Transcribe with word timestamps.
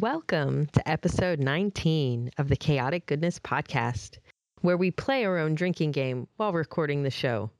Welcome 0.00 0.66
to 0.74 0.88
episode 0.88 1.40
19 1.40 2.30
of 2.38 2.48
the 2.48 2.54
Chaotic 2.54 3.06
Goodness 3.06 3.40
Podcast, 3.40 4.18
where 4.60 4.76
we 4.76 4.92
play 4.92 5.24
our 5.24 5.38
own 5.38 5.56
drinking 5.56 5.90
game 5.90 6.28
while 6.36 6.52
recording 6.52 7.02
the 7.02 7.10
show. 7.10 7.50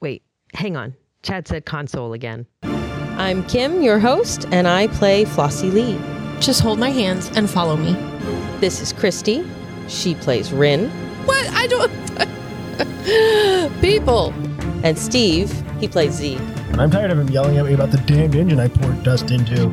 Wait, 0.00 0.22
hang 0.54 0.76
on. 0.76 0.94
Chad 1.24 1.48
said 1.48 1.66
console 1.66 2.12
again. 2.12 2.46
I'm 2.62 3.44
Kim, 3.48 3.82
your 3.82 3.98
host, 3.98 4.46
and 4.52 4.68
I 4.68 4.86
play 4.86 5.24
Flossie 5.24 5.72
Lee. 5.72 5.98
Just 6.40 6.60
hold 6.60 6.78
my 6.78 6.90
hands 6.90 7.28
and 7.34 7.50
follow 7.50 7.76
me. 7.76 7.94
This 8.60 8.80
is 8.80 8.92
Christy. 8.92 9.44
She 9.88 10.14
plays 10.14 10.52
Rin. 10.52 10.88
What? 11.26 11.44
I 11.52 11.66
don't. 11.66 11.90
People. 13.80 14.32
And 14.84 14.96
Steve, 14.96 15.50
he 15.80 15.88
plays 15.88 16.12
Z. 16.12 16.36
And 16.36 16.80
I'm 16.80 16.92
tired 16.92 17.10
of 17.10 17.18
him 17.18 17.30
yelling 17.30 17.58
at 17.58 17.64
me 17.64 17.72
about 17.72 17.90
the 17.90 17.98
damned 17.98 18.36
engine 18.36 18.60
I 18.60 18.68
poured 18.68 19.02
dust 19.02 19.32
into. 19.32 19.66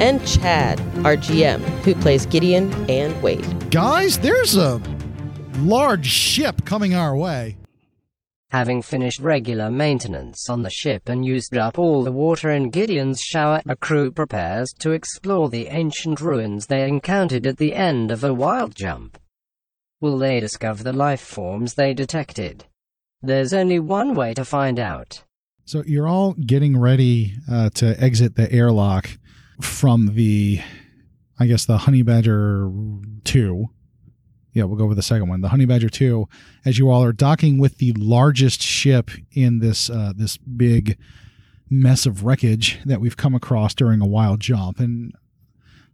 And 0.00 0.26
Chad, 0.26 0.80
our 1.04 1.16
GM, 1.16 1.60
who 1.84 1.94
plays 1.94 2.26
Gideon 2.26 2.72
and 2.90 3.20
Wade. 3.22 3.70
Guys, 3.70 4.18
there's 4.18 4.56
a 4.56 4.80
large 5.58 6.06
ship 6.06 6.64
coming 6.64 6.94
our 6.94 7.16
way. 7.16 7.56
Having 8.50 8.82
finished 8.82 9.18
regular 9.18 9.70
maintenance 9.70 10.48
on 10.48 10.62
the 10.62 10.70
ship 10.70 11.08
and 11.08 11.24
used 11.24 11.56
up 11.56 11.78
all 11.78 12.04
the 12.04 12.12
water 12.12 12.50
in 12.50 12.70
Gideon's 12.70 13.20
shower, 13.20 13.60
a 13.66 13.74
crew 13.74 14.12
prepares 14.12 14.72
to 14.78 14.92
explore 14.92 15.48
the 15.48 15.66
ancient 15.66 16.20
ruins 16.20 16.66
they 16.66 16.88
encountered 16.88 17.46
at 17.46 17.56
the 17.56 17.74
end 17.74 18.12
of 18.12 18.22
a 18.22 18.32
wild 18.32 18.74
jump. 18.76 19.18
Will 20.00 20.18
they 20.18 20.38
discover 20.38 20.84
the 20.84 20.92
life 20.92 21.20
forms 21.20 21.74
they 21.74 21.94
detected? 21.94 22.66
There's 23.22 23.52
only 23.52 23.80
one 23.80 24.14
way 24.14 24.34
to 24.34 24.44
find 24.44 24.78
out. 24.78 25.24
So 25.64 25.82
you're 25.86 26.06
all 26.06 26.34
getting 26.34 26.78
ready 26.78 27.34
uh, 27.50 27.70
to 27.74 28.00
exit 28.00 28.36
the 28.36 28.52
airlock 28.52 29.10
from 29.60 30.14
the, 30.14 30.60
I 31.38 31.46
guess, 31.46 31.64
the 31.64 31.78
Honey 31.78 32.02
Badger 32.02 32.70
2. 33.24 33.68
Yeah, 34.52 34.64
we'll 34.64 34.78
go 34.78 34.86
with 34.86 34.96
the 34.96 35.02
second 35.02 35.28
one, 35.28 35.40
the 35.40 35.48
Honey 35.48 35.66
Badger 35.66 35.88
2, 35.88 36.28
as 36.64 36.78
you 36.78 36.88
all 36.88 37.02
are 37.02 37.12
docking 37.12 37.58
with 37.58 37.78
the 37.78 37.92
largest 37.94 38.62
ship 38.62 39.10
in 39.32 39.58
this 39.58 39.90
uh, 39.90 40.12
this 40.14 40.36
big 40.36 40.96
mess 41.68 42.06
of 42.06 42.24
wreckage 42.24 42.78
that 42.84 43.00
we've 43.00 43.16
come 43.16 43.34
across 43.34 43.74
during 43.74 44.00
a 44.00 44.06
wild 44.06 44.40
jump. 44.40 44.78
And 44.78 45.12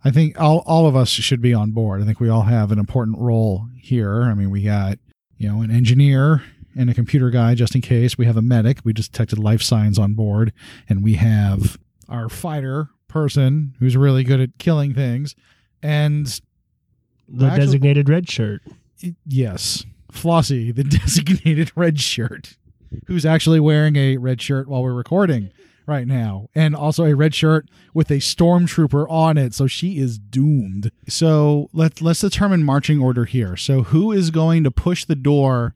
I 0.05 0.11
think 0.11 0.39
all, 0.41 0.63
all 0.67 0.87
of 0.87 0.97
us 0.97 1.09
should 1.09 1.41
be 1.41 1.55
on 1.55 1.73
board. 1.73 2.03
I 2.03 2.05
think 2.05 2.21
we 2.21 2.29
all 2.29 2.43
have 2.43 2.73
an 2.73 2.79
important 2.79 3.19
role 3.19 3.67
here. 3.79 4.23
I 4.25 4.35
mean, 4.35 4.51
we 4.51 4.63
got, 4.65 4.99
you 5.39 5.49
know, 5.49 5.63
an 5.63 5.71
engineer 5.71 6.43
and 6.77 6.91
a 6.91 6.95
computer 6.95 7.31
guy 7.31 7.55
just 7.55 7.75
in 7.75 7.81
case. 7.81 8.17
We 8.17 8.27
have 8.27 8.37
a 8.37 8.43
medic. 8.43 8.79
We 8.85 8.93
just 8.93 9.13
detected 9.13 9.39
life 9.39 9.63
signs 9.63 9.99
on 9.99 10.15
board. 10.15 10.53
And 10.89 11.03
we 11.03 11.15
have 11.15 11.79
our 12.09 12.29
fighter 12.29 12.89
person 13.11 13.75
who's 13.79 13.97
really 13.97 14.25
good 14.25 14.41
at 14.41 14.59
killing 14.59 14.95
things. 14.95 15.35
And 15.83 16.27
The 17.29 17.47
Actually- 17.47 17.61
designated 17.67 18.09
red 18.09 18.29
shirt. 18.29 18.63
yes, 19.27 19.85
Flossie, 20.13 20.75
the 20.75 20.85
designated 20.99 21.71
red 21.77 22.01
shirt, 22.01 22.57
who's 23.07 23.25
actually 23.25 23.61
wearing 23.61 23.97
a 23.97 24.17
red 24.17 24.41
shirt 24.43 24.69
while 24.69 24.83
we're 24.83 24.93
recording 24.95 25.51
right 25.87 26.07
now, 26.07 26.49
and 26.55 26.75
also 26.77 27.05
a 27.05 27.15
red 27.17 27.35
shirt 27.35 27.69
with 27.95 28.11
a 28.11 28.17
stormtrooper 28.19 29.07
on 29.11 29.37
it. 29.39 29.55
So 29.55 29.67
she 29.67 29.99
is 29.99 30.19
doomed. 30.19 30.91
So 31.09 31.69
let's 31.73 32.03
let's 32.03 32.21
determine 32.21 32.63
marching 32.65 33.01
order 33.01 33.25
here. 33.25 33.57
So 33.57 33.85
who 33.85 34.13
is 34.13 34.31
going 34.31 34.65
to 34.65 34.71
push 34.71 35.05
the 35.05 35.17
door? 35.17 35.75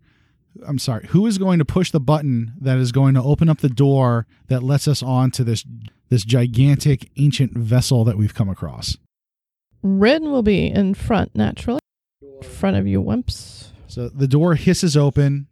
I'm 0.67 0.79
sorry. 0.79 1.07
Who 1.09 1.27
is 1.27 1.39
going 1.39 1.59
to 1.59 1.65
push 1.65 1.91
the 1.91 1.99
button 2.01 2.53
that 2.61 2.79
is 2.79 2.93
going 2.93 3.15
to 3.15 3.23
open 3.23 3.49
up 3.49 3.59
the 3.59 3.69
door 3.69 4.27
that 4.49 4.63
lets 4.63 4.87
us 4.87 5.03
on 5.03 5.31
to 5.33 5.43
this 5.45 5.65
this 6.15 6.25
gigantic 6.25 7.11
ancient 7.17 7.59
vessel 7.59 8.05
that 8.05 8.17
we've 8.17 8.35
come 8.35 8.49
across? 8.49 8.97
Rin 9.83 10.31
will 10.31 10.45
be 10.45 10.69
in 10.69 10.95
front 10.95 11.35
naturally. 11.35 11.81
In 12.23 12.49
front 12.49 12.77
of 12.77 12.87
you, 12.87 13.03
wimps. 13.03 13.73
So 13.89 14.09
the 14.09 14.29
door 14.29 14.55
hisses 14.55 14.97
open 14.97 15.49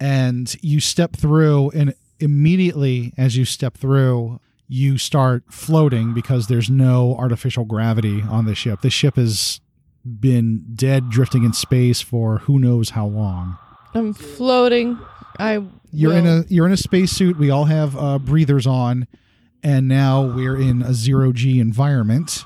and 0.00 0.56
you 0.62 0.80
step 0.80 1.14
through 1.14 1.70
and 1.72 1.94
immediately 2.18 3.12
as 3.18 3.36
you 3.36 3.44
step 3.44 3.76
through 3.76 4.40
you 4.68 4.96
start 4.96 5.44
floating 5.50 6.14
because 6.14 6.46
there's 6.46 6.70
no 6.70 7.14
artificial 7.16 7.66
gravity 7.66 8.22
on 8.22 8.46
the 8.46 8.54
ship. 8.54 8.80
The 8.80 8.88
ship 8.88 9.16
has 9.16 9.60
been 10.02 10.64
dead 10.74 11.10
drifting 11.10 11.44
in 11.44 11.52
space 11.52 12.00
for 12.00 12.38
who 12.38 12.58
knows 12.58 12.90
how 12.90 13.06
long. 13.06 13.58
I'm 13.92 14.14
floating. 14.14 14.98
I. 15.38 15.62
You're 15.92 16.10
will- 16.12 16.16
in 16.16 16.26
a 16.26 16.44
you're 16.48 16.66
in 16.66 16.72
a 16.72 16.78
spacesuit. 16.78 17.36
We 17.36 17.50
all 17.50 17.66
have 17.66 17.94
uh, 17.96 18.18
breathers 18.18 18.66
on 18.66 19.06
and 19.64 19.88
now 19.88 20.22
we're 20.22 20.56
in 20.56 20.82
a 20.82 20.94
zero 20.94 21.32
G 21.32 21.58
environment 21.58 22.44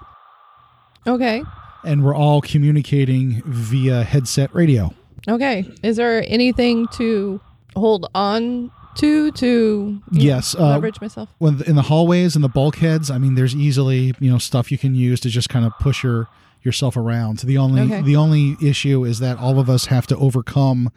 Okay. 1.07 1.43
and 1.85 2.05
we're 2.05 2.15
all 2.15 2.41
communicating 2.41 3.43
via 3.45 4.05
headset 4.05 4.55
radio. 4.55 4.95
Okay. 5.29 5.67
Is 5.83 5.97
there 5.97 6.25
anything 6.29 6.87
to 6.93 7.41
hold 7.77 8.09
on 8.15 8.71
to 8.97 9.31
to 9.33 10.01
Yes, 10.13 10.57
know, 10.57 10.65
uh, 10.65 10.69
leverage 10.71 11.01
myself? 11.01 11.29
when 11.39 11.63
in 11.63 11.77
the 11.77 11.83
hallways 11.83 12.35
and 12.35 12.43
the 12.45 12.49
bulkheads, 12.49 13.11
I 13.11 13.19
mean, 13.19 13.35
there's 13.35 13.55
easily 13.55 14.15
you 14.21 14.31
know 14.31 14.39
stuff 14.39 14.71
you 14.73 14.79
can 14.79 14.95
use 14.95 15.21
to 15.21 15.29
just 15.29 15.49
kind 15.49 15.65
of 15.67 15.73
push 15.81 16.03
your 16.03 16.29
yourself 16.63 16.97
around. 16.97 17.39
The 17.41 17.59
only 17.59 17.83
Okay. 17.83 18.03
the 18.03 18.17
only 18.17 18.57
issue 18.63 19.05
is 19.05 19.19
that 19.21 19.39
all 19.39 19.59
of 19.61 19.69
us 19.71 19.87
have 19.87 20.07
to 20.09 20.17
overcome 20.17 20.91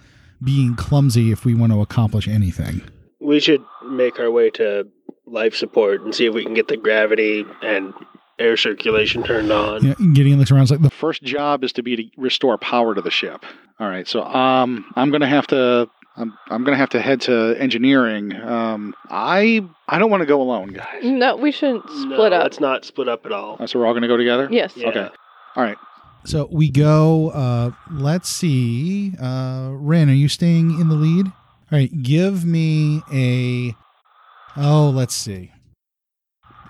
being 0.43 0.75
clumsy 0.75 1.31
if 1.31 1.45
we 1.45 1.53
want 1.53 1.71
to 1.71 1.81
accomplish 1.81 2.27
anything. 2.27 2.81
We 3.19 3.39
should 3.39 3.61
make 3.87 4.19
our 4.19 4.31
way 4.31 4.49
to 4.51 4.87
life 5.31 5.55
support 5.55 6.01
and 6.01 6.13
see 6.13 6.25
if 6.25 6.33
we 6.33 6.43
can 6.43 6.53
get 6.53 6.67
the 6.67 6.77
gravity 6.77 7.45
and 7.61 7.93
air 8.39 8.57
circulation 8.57 9.23
turned 9.23 9.51
on. 9.51 9.83
You 9.83 9.89
know, 9.99 10.13
Gideon 10.13 10.39
looks 10.39 10.51
around. 10.51 10.69
Like 10.69 10.81
the 10.81 10.89
first 10.89 11.23
job 11.23 11.63
is 11.63 11.71
to 11.73 11.83
be 11.83 11.95
to 11.95 12.03
restore 12.17 12.57
power 12.57 12.95
to 12.95 13.01
the 13.01 13.11
ship. 13.11 13.45
All 13.79 13.87
right, 13.87 14.07
so 14.07 14.23
um, 14.23 14.91
I'm 14.95 15.11
gonna 15.11 15.27
have 15.27 15.47
to. 15.47 15.89
I'm, 16.17 16.37
I'm 16.49 16.63
gonna 16.65 16.77
have 16.77 16.89
to 16.89 16.99
head 17.01 17.21
to 17.21 17.55
engineering. 17.57 18.33
Um, 18.35 18.93
I 19.09 19.65
I 19.87 19.97
don't 19.97 20.11
want 20.11 20.21
to 20.21 20.27
go 20.27 20.41
alone, 20.41 20.67
guys. 20.69 21.03
No, 21.03 21.35
we 21.37 21.51
shouldn't 21.51 21.85
No, 21.85 22.01
split 22.01 22.33
up. 22.33 22.43
Let's 22.43 22.59
not 22.59 22.83
split 22.85 23.07
up 23.07 23.25
at 23.25 23.31
all. 23.31 23.57
Uh, 23.59 23.65
so 23.67 23.79
we're 23.79 23.87
all 23.87 23.93
gonna 23.93 24.07
go 24.09 24.17
together. 24.17 24.47
Yes. 24.51 24.73
Yeah. 24.75 24.89
Okay. 24.89 25.09
All 25.55 25.63
right. 25.63 25.77
So 26.25 26.47
we 26.51 26.69
go. 26.69 27.29
Uh, 27.29 27.71
let's 27.91 28.29
see. 28.29 29.13
Uh, 29.21 29.69
Ren, 29.71 30.09
are 30.09 30.13
you 30.13 30.27
staying 30.27 30.79
in 30.79 30.89
the 30.89 30.95
lead? 30.95 31.25
All 31.27 31.33
right. 31.71 32.03
Give 32.03 32.45
me 32.45 33.01
a. 33.11 33.73
Oh, 34.57 34.91
let's 34.93 35.15
see. 35.15 35.51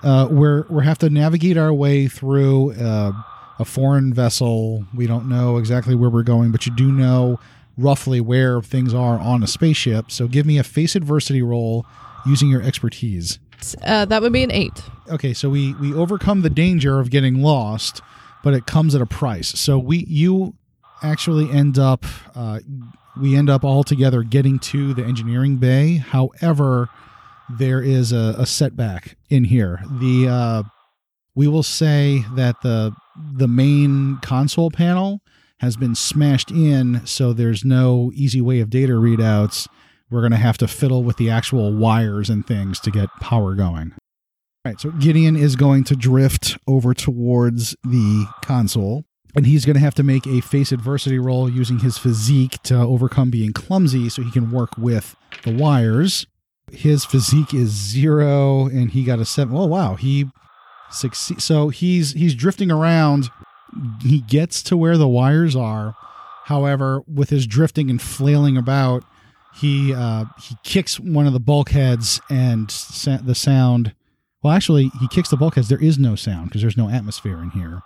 Uh, 0.04 0.28
we're 0.32 0.66
we 0.70 0.84
have 0.84 0.98
to 1.00 1.10
navigate 1.10 1.58
our 1.58 1.74
way 1.74 2.08
through 2.08 2.74
uh, 2.74 3.12
a 3.60 3.66
foreign 3.66 4.14
vessel. 4.14 4.86
We 4.96 5.06
don't 5.08 5.30
know 5.30 5.58
exactly 5.58 5.94
where 5.96 6.10
we're 6.10 6.24
going, 6.24 6.52
but 6.52 6.66
you 6.66 6.76
do 6.76 6.92
know 6.92 7.40
roughly 7.78 8.20
where 8.20 8.62
things 8.62 8.94
are 8.94 9.20
on 9.20 9.44
a 9.44 9.48
spaceship. 9.48 10.12
So 10.12 10.28
give 10.28 10.46
me 10.46 10.58
a 10.58 10.64
face 10.64 10.96
adversity 10.96 11.42
roll 11.42 11.86
using 12.26 12.50
your 12.50 12.62
expertise. 12.62 13.40
Uh, 13.84 14.06
that 14.06 14.24
would 14.24 14.34
be 14.34 14.44
an 14.44 14.50
eight. 14.52 14.82
okay 15.08 15.36
so 15.36 15.48
we 15.48 15.76
we 15.76 15.94
overcome 15.94 16.42
the 16.42 16.50
danger 16.50 17.00
of 17.00 17.12
getting 17.12 17.44
lost 17.44 18.02
but 18.44 18.56
it 18.56 18.66
comes 18.66 18.96
at 18.96 19.02
a 19.02 19.06
price 19.06 19.50
so 19.50 19.78
we 19.78 20.04
you 20.08 20.56
actually 21.04 21.48
end 21.52 21.78
up 21.78 22.04
uh, 22.34 22.60
we 23.22 23.36
end 23.36 23.52
up 23.52 23.64
all 23.64 23.84
together 23.84 24.24
getting 24.24 24.58
to 24.58 24.96
the 24.96 25.04
engineering 25.04 25.58
bay 25.58 25.98
however 25.98 26.90
there 27.58 27.82
is 27.82 28.12
a, 28.12 28.36
a 28.38 28.46
setback 28.46 29.18
in 29.30 29.46
here. 29.46 29.82
The 30.00 30.28
uh, 30.28 30.64
we 31.36 31.48
will 31.48 31.64
say 31.64 32.26
that 32.36 32.62
the 32.62 32.94
the 33.34 33.48
main 33.48 34.18
console 34.22 34.72
panel 34.72 35.22
has 35.60 35.78
been 35.78 35.94
smashed 35.94 36.50
in 36.50 37.06
so 37.06 37.34
there's 37.34 37.64
no 37.64 38.12
easy 38.16 38.42
way 38.42 38.60
of 38.60 38.70
data 38.70 38.94
readouts. 38.94 39.68
We're 40.10 40.22
going 40.22 40.32
to 40.32 40.38
have 40.38 40.58
to 40.58 40.68
fiddle 40.68 41.04
with 41.04 41.18
the 41.18 41.30
actual 41.30 41.74
wires 41.74 42.30
and 42.30 42.46
things 42.46 42.80
to 42.82 42.92
get 42.92 43.10
power 43.22 43.54
going. 43.54 43.94
All 43.94 44.72
right, 44.72 44.80
so 44.80 44.92
Gideon 44.92 45.36
is 45.36 45.56
going 45.56 45.84
to 45.86 45.96
drift 45.96 46.58
over 46.68 46.94
towards 46.94 47.76
the 47.84 48.28
console, 48.44 49.06
and 49.36 49.46
he's 49.46 49.66
going 49.66 49.76
to 49.76 49.80
have 49.80 49.96
to 49.96 50.04
make 50.04 50.28
a 50.28 50.42
face 50.42 50.72
adversity 50.72 51.18
roll 51.18 51.50
using 51.50 51.80
his 51.80 51.98
physique 51.98 52.62
to 52.64 52.76
overcome 52.76 53.32
being 53.32 53.54
clumsy 53.54 54.10
so 54.10 54.22
he 54.22 54.32
can 54.32 54.52
work 54.52 54.78
with 54.78 55.16
the 55.44 55.56
wires. 55.56 56.28
His 56.72 57.06
physique 57.06 57.54
is 57.54 57.70
zero, 57.70 58.66
and 58.68 58.92
he 58.92 59.04
got 59.04 59.20
a 59.20 59.26
seven. 59.26 59.56
Oh 59.56 59.66
wow, 59.66 59.96
he 59.96 60.30
succeed. 60.92 61.42
So 61.42 61.70
he's 61.70 62.14
he's 62.14 62.36
drifting 62.36 62.72
around. 62.72 63.30
He 64.02 64.22
gets 64.22 64.62
to 64.64 64.78
where 64.78 64.98
the 64.98 65.08
wires 65.08 65.56
are. 65.56 65.96
However, 66.46 67.04
with 67.08 67.30
his 67.30 67.48
drifting 67.48 67.90
and 67.90 68.02
flailing 68.02 68.58
about, 68.58 69.04
he 69.54 69.94
uh, 69.94 70.26
he 70.42 70.56
kicks 70.64 71.00
one 71.00 71.28
of 71.28 71.34
the 71.34 71.40
bulkheads, 71.40 72.20
and 72.30 72.70
sa- 72.70 73.18
the 73.18 73.36
sound. 73.36 73.94
Well, 74.44 74.54
actually, 74.54 74.92
he 75.00 75.08
kicks 75.08 75.30
the 75.30 75.38
bulkheads. 75.38 75.70
There 75.70 75.82
is 75.82 76.00
no 76.00 76.16
sound 76.16 76.50
because 76.50 76.62
there's 76.62 76.78
no 76.78 76.90
atmosphere 76.90 77.42
in 77.42 77.52
here. 77.52 77.82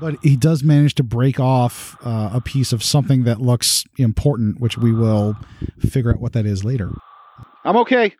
But 0.00 0.16
he 0.22 0.36
does 0.36 0.64
manage 0.64 0.94
to 0.96 1.02
break 1.02 1.38
off 1.38 1.96
uh, 2.04 2.30
a 2.32 2.40
piece 2.40 2.72
of 2.72 2.82
something 2.82 3.24
that 3.24 3.40
looks 3.40 3.84
important, 3.98 4.60
which 4.60 4.78
we 4.78 4.92
will 4.92 5.36
figure 5.78 6.10
out 6.10 6.20
what 6.20 6.32
that 6.32 6.46
is 6.46 6.64
later. 6.64 6.90
I'm 7.64 7.76
okay. 7.78 8.14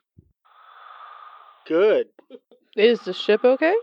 Good. 1.67 2.07
Is 2.75 2.99
the 3.01 3.13
ship 3.13 3.43
okay? 3.43 3.75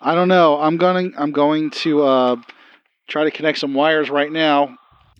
I 0.00 0.14
don't 0.14 0.28
know. 0.28 0.60
I'm 0.60 0.76
going. 0.76 1.14
I'm 1.16 1.30
going 1.32 1.70
to 1.70 2.02
uh, 2.02 2.36
try 3.08 3.24
to 3.24 3.30
connect 3.30 3.58
some 3.58 3.74
wires 3.74 4.10
right 4.10 4.30
now. 4.32 4.76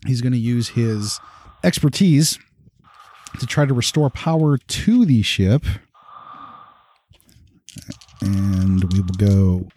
He's 0.07 0.21
going 0.21 0.33
to 0.33 0.39
use 0.39 0.71
his 0.71 1.21
expertise 1.63 2.39
to 3.39 3.47
try 3.47 3.65
to 3.65 3.73
restore 3.73 4.11
power 4.11 4.59
to 4.59 5.05
the 5.07 5.23
ship, 5.23 5.65
and 8.21 8.93
we 8.93 9.01
will 9.01 9.15
go. 9.17 9.69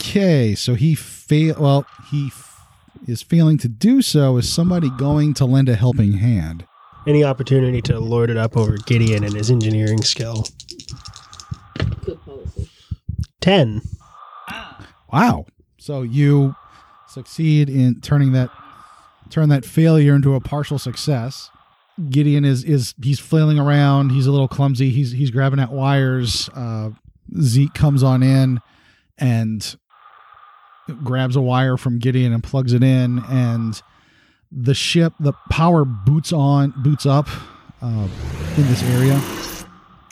Okay, 0.00 0.54
so 0.54 0.74
he 0.74 0.94
fail. 0.94 1.56
Well, 1.58 1.86
he 2.10 2.26
f- 2.26 2.60
is 3.06 3.22
failing 3.22 3.56
to 3.58 3.68
do 3.68 4.02
so. 4.02 4.36
Is 4.36 4.52
somebody 4.52 4.90
going 4.90 5.32
to 5.34 5.46
lend 5.46 5.70
a 5.70 5.74
helping 5.74 6.12
hand? 6.14 6.66
Any 7.08 7.24
opportunity 7.24 7.80
to 7.82 7.98
lord 7.98 8.28
it 8.28 8.36
up 8.36 8.54
over 8.54 8.76
Gideon 8.76 9.24
and 9.24 9.32
his 9.32 9.50
engineering 9.50 10.02
skill. 10.02 10.44
Good 12.04 12.22
policy. 12.22 12.68
10. 13.40 13.80
Wow. 15.10 15.46
So 15.78 16.02
you 16.02 16.54
succeed 17.08 17.70
in 17.70 18.02
turning 18.02 18.32
that 18.32 18.50
turn 19.30 19.48
that 19.48 19.64
failure 19.64 20.14
into 20.14 20.34
a 20.34 20.40
partial 20.40 20.78
success. 20.78 21.50
Gideon 22.10 22.44
is 22.44 22.62
is 22.62 22.94
he's 23.02 23.18
flailing 23.18 23.58
around. 23.58 24.10
He's 24.10 24.26
a 24.26 24.30
little 24.30 24.46
clumsy. 24.46 24.90
He's 24.90 25.12
he's 25.12 25.30
grabbing 25.30 25.60
at 25.60 25.72
wires. 25.72 26.50
Uh, 26.54 26.90
Zeke 27.40 27.72
comes 27.72 28.02
on 28.02 28.22
in 28.22 28.60
and 29.16 29.76
grabs 31.02 31.36
a 31.36 31.40
wire 31.40 31.78
from 31.78 32.00
Gideon 32.00 32.34
and 32.34 32.42
plugs 32.42 32.74
it 32.74 32.82
in, 32.82 33.20
and 33.30 33.80
the 34.50 34.74
ship, 34.74 35.12
the 35.20 35.32
power 35.50 35.84
boots 35.84 36.32
on, 36.32 36.72
boots 36.82 37.06
up 37.06 37.28
uh, 37.82 38.08
in 38.56 38.62
this 38.68 38.82
area. 38.84 39.20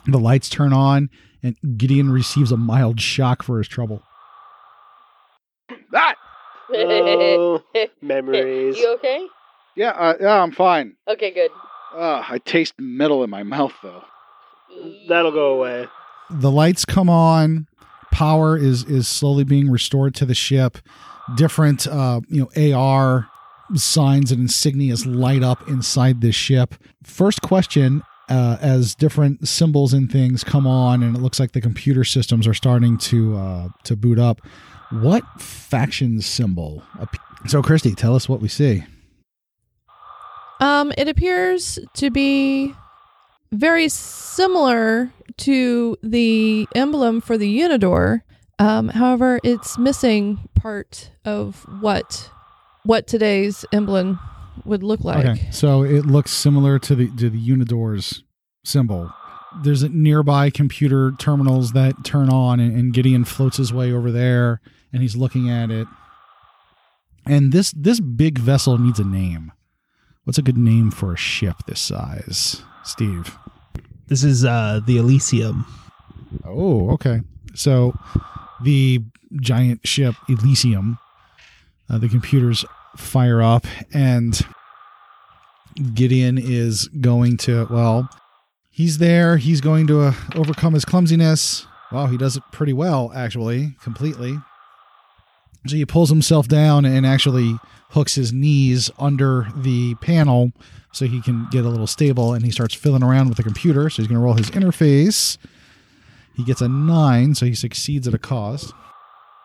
The 0.07 0.19
lights 0.19 0.49
turn 0.49 0.73
on, 0.73 1.11
and 1.43 1.57
Gideon 1.77 2.11
receives 2.11 2.53
a 2.53 2.57
mild 2.57 3.01
shock 3.01 3.43
for 3.43 3.59
his 3.59 3.69
trouble. 3.69 4.03
That 5.93 6.17
Oh, 6.69 7.63
memories. 8.03 8.77
You 8.77 8.95
okay? 8.95 9.27
yeah, 9.77 9.91
uh, 9.91 10.15
yeah, 10.21 10.43
I'm 10.43 10.51
fine. 10.53 10.97
Okay, 11.09 11.31
good. 11.33 11.51
Uh, 11.95 12.25
I 12.29 12.39
taste 12.39 12.75
metal 12.79 13.23
in 13.25 13.31
my 13.31 13.43
mouth 13.45 13.73
though. 13.83 14.03
That'll 15.09 15.31
go 15.33 15.55
away. 15.55 15.87
The 16.29 16.51
lights 16.51 16.85
come 16.85 17.09
on. 17.09 17.69
Power 18.11 18.57
is 18.57 18.83
is 18.85 19.07
slowly 19.07 19.45
being 19.45 19.71
restored 19.71 20.15
to 20.17 20.25
the 20.27 20.35
ship. 20.35 20.79
Different, 21.37 21.87
uh, 21.87 22.21
you 22.29 22.49
know, 22.55 22.75
AR 22.77 23.29
signs 23.75 24.33
and 24.33 24.49
insignias 24.49 25.05
light 25.07 25.43
up 25.43 25.69
inside 25.69 26.21
this 26.21 26.35
ship. 26.35 26.75
First 27.03 27.43
question: 27.43 28.03
uh, 28.29 28.57
As 28.61 28.95
different 28.95 29.49
symbols 29.49 29.93
and 29.93 30.11
things 30.11 30.45
come 30.45 30.67
on, 30.67 31.03
and 31.03 31.17
it 31.17 31.21
looks 31.21 31.41
like 31.41 31.53
the 31.53 31.61
computer 31.61 32.05
systems 32.05 32.47
are 32.47 32.55
starting 32.55 32.99
to 32.99 33.37
uh, 33.37 33.69
to 33.85 33.97
boot 33.97 34.19
up. 34.19 34.41
What 34.91 35.25
faction 35.41 36.21
symbol? 36.21 36.83
So, 37.47 37.63
Christy, 37.63 37.95
tell 37.95 38.15
us 38.15 38.29
what 38.29 38.41
we 38.41 38.49
see. 38.49 38.85
Um, 40.61 40.93
it 40.97 41.09
appears 41.09 41.79
to 41.95 42.11
be 42.11 42.75
very 43.53 43.89
similar 43.89 45.11
to 45.39 45.97
the 46.03 46.67
emblem 46.75 47.21
for 47.21 47.37
the 47.37 47.59
Unidor. 47.61 48.23
Um, 48.59 48.89
however, 48.89 49.39
it's 49.45 49.77
missing 49.77 50.49
part 50.55 51.11
of 51.25 51.67
what 51.81 52.31
what 52.87 53.07
today's 53.07 53.65
emblem 53.73 54.19
would 54.65 54.83
look 54.83 55.01
like. 55.01 55.25
Okay, 55.25 55.49
so 55.51 55.83
it 55.83 56.07
looks 56.07 56.31
similar 56.31 56.79
to 56.81 56.95
the 56.95 57.09
to 57.17 57.29
the 57.31 57.39
Unidor's 57.39 58.23
symbol. 58.65 59.13
There's 59.63 59.83
a 59.83 59.89
nearby 59.89 60.51
computer 60.51 61.13
terminals 61.19 61.73
that 61.73 62.05
turn 62.05 62.29
on, 62.29 62.61
and, 62.61 62.77
and 62.77 62.93
Gideon 62.93 63.25
floats 63.25 63.57
his 63.57 63.73
way 63.73 63.93
over 63.93 64.11
there, 64.11 64.61
and 64.93 65.03
he's 65.03 65.17
looking 65.17 65.49
at 65.51 65.71
it. 65.71 65.87
And 67.27 67.53
this 67.53 67.73
this 67.73 68.01
big 68.01 68.39
vessel 68.39 68.79
needs 68.79 68.99
a 68.99 69.05
name. 69.05 69.53
What's 70.25 70.39
a 70.39 70.43
good 70.43 70.59
name 70.59 70.91
for 70.91 71.13
a 71.13 71.17
ship 71.17 71.57
this 71.67 71.81
size, 71.81 72.63
Steve? 72.85 73.37
This 74.09 74.25
is 74.25 74.45
uh, 74.45 74.81
the 74.87 74.99
Elysium. 74.99 75.67
Oh, 76.45 76.91
okay. 76.91 77.21
So 77.55 77.95
the 78.63 79.03
giant 79.41 79.87
ship 79.87 80.15
Elysium, 80.29 80.99
uh, 81.89 81.99
the 81.99 82.09
computers 82.09 82.65
fire 82.99 83.43
up, 83.43 83.67
and 83.93 84.41
Gideon 85.95 86.39
is 86.39 86.89
going 86.89 87.37
to, 87.39 87.67
well, 87.71 88.09
he's 88.71 88.99
there. 88.99 89.37
He's 89.37 89.61
going 89.61 89.87
to 89.89 90.01
uh, 90.03 90.15
overcome 90.35 90.75
his 90.75 90.85
clumsiness. 90.85 91.67
Well, 91.93 92.07
he 92.07 92.17
does 92.17 92.37
it 92.37 92.43
pretty 92.53 92.73
well, 92.73 93.13
actually, 93.15 93.77
completely. 93.83 94.39
So 95.67 95.77
he 95.77 95.85
pulls 95.85 96.11
himself 96.11 96.49
down 96.49 96.85
and 96.85 97.07
actually 97.07 97.59
hooks 97.91 98.15
his 98.15 98.33
knees 98.33 98.91
under 98.99 99.49
the 99.57 99.95
panel 99.97 100.53
so 100.93 101.07
he 101.07 101.21
can 101.21 101.47
get 101.51 101.65
a 101.65 101.69
little 101.69 101.87
stable 101.87 102.33
and 102.33 102.45
he 102.45 102.51
starts 102.51 102.75
fiddling 102.75 103.03
around 103.03 103.29
with 103.29 103.37
the 103.37 103.43
computer. 103.43 103.91
So 103.91 104.03
he's 104.03 104.09
going 104.09 104.21
to 104.21 104.25
roll 104.25 104.35
his 104.35 104.51
interface. 104.51 105.39
He 106.37 106.45
gets 106.45 106.61
a 106.61 106.69
nine, 106.69 107.35
so 107.35 107.47
he 107.47 107.55
succeeds 107.55 108.07
at 108.07 108.15
a 108.15 108.19
cost. 108.19 108.73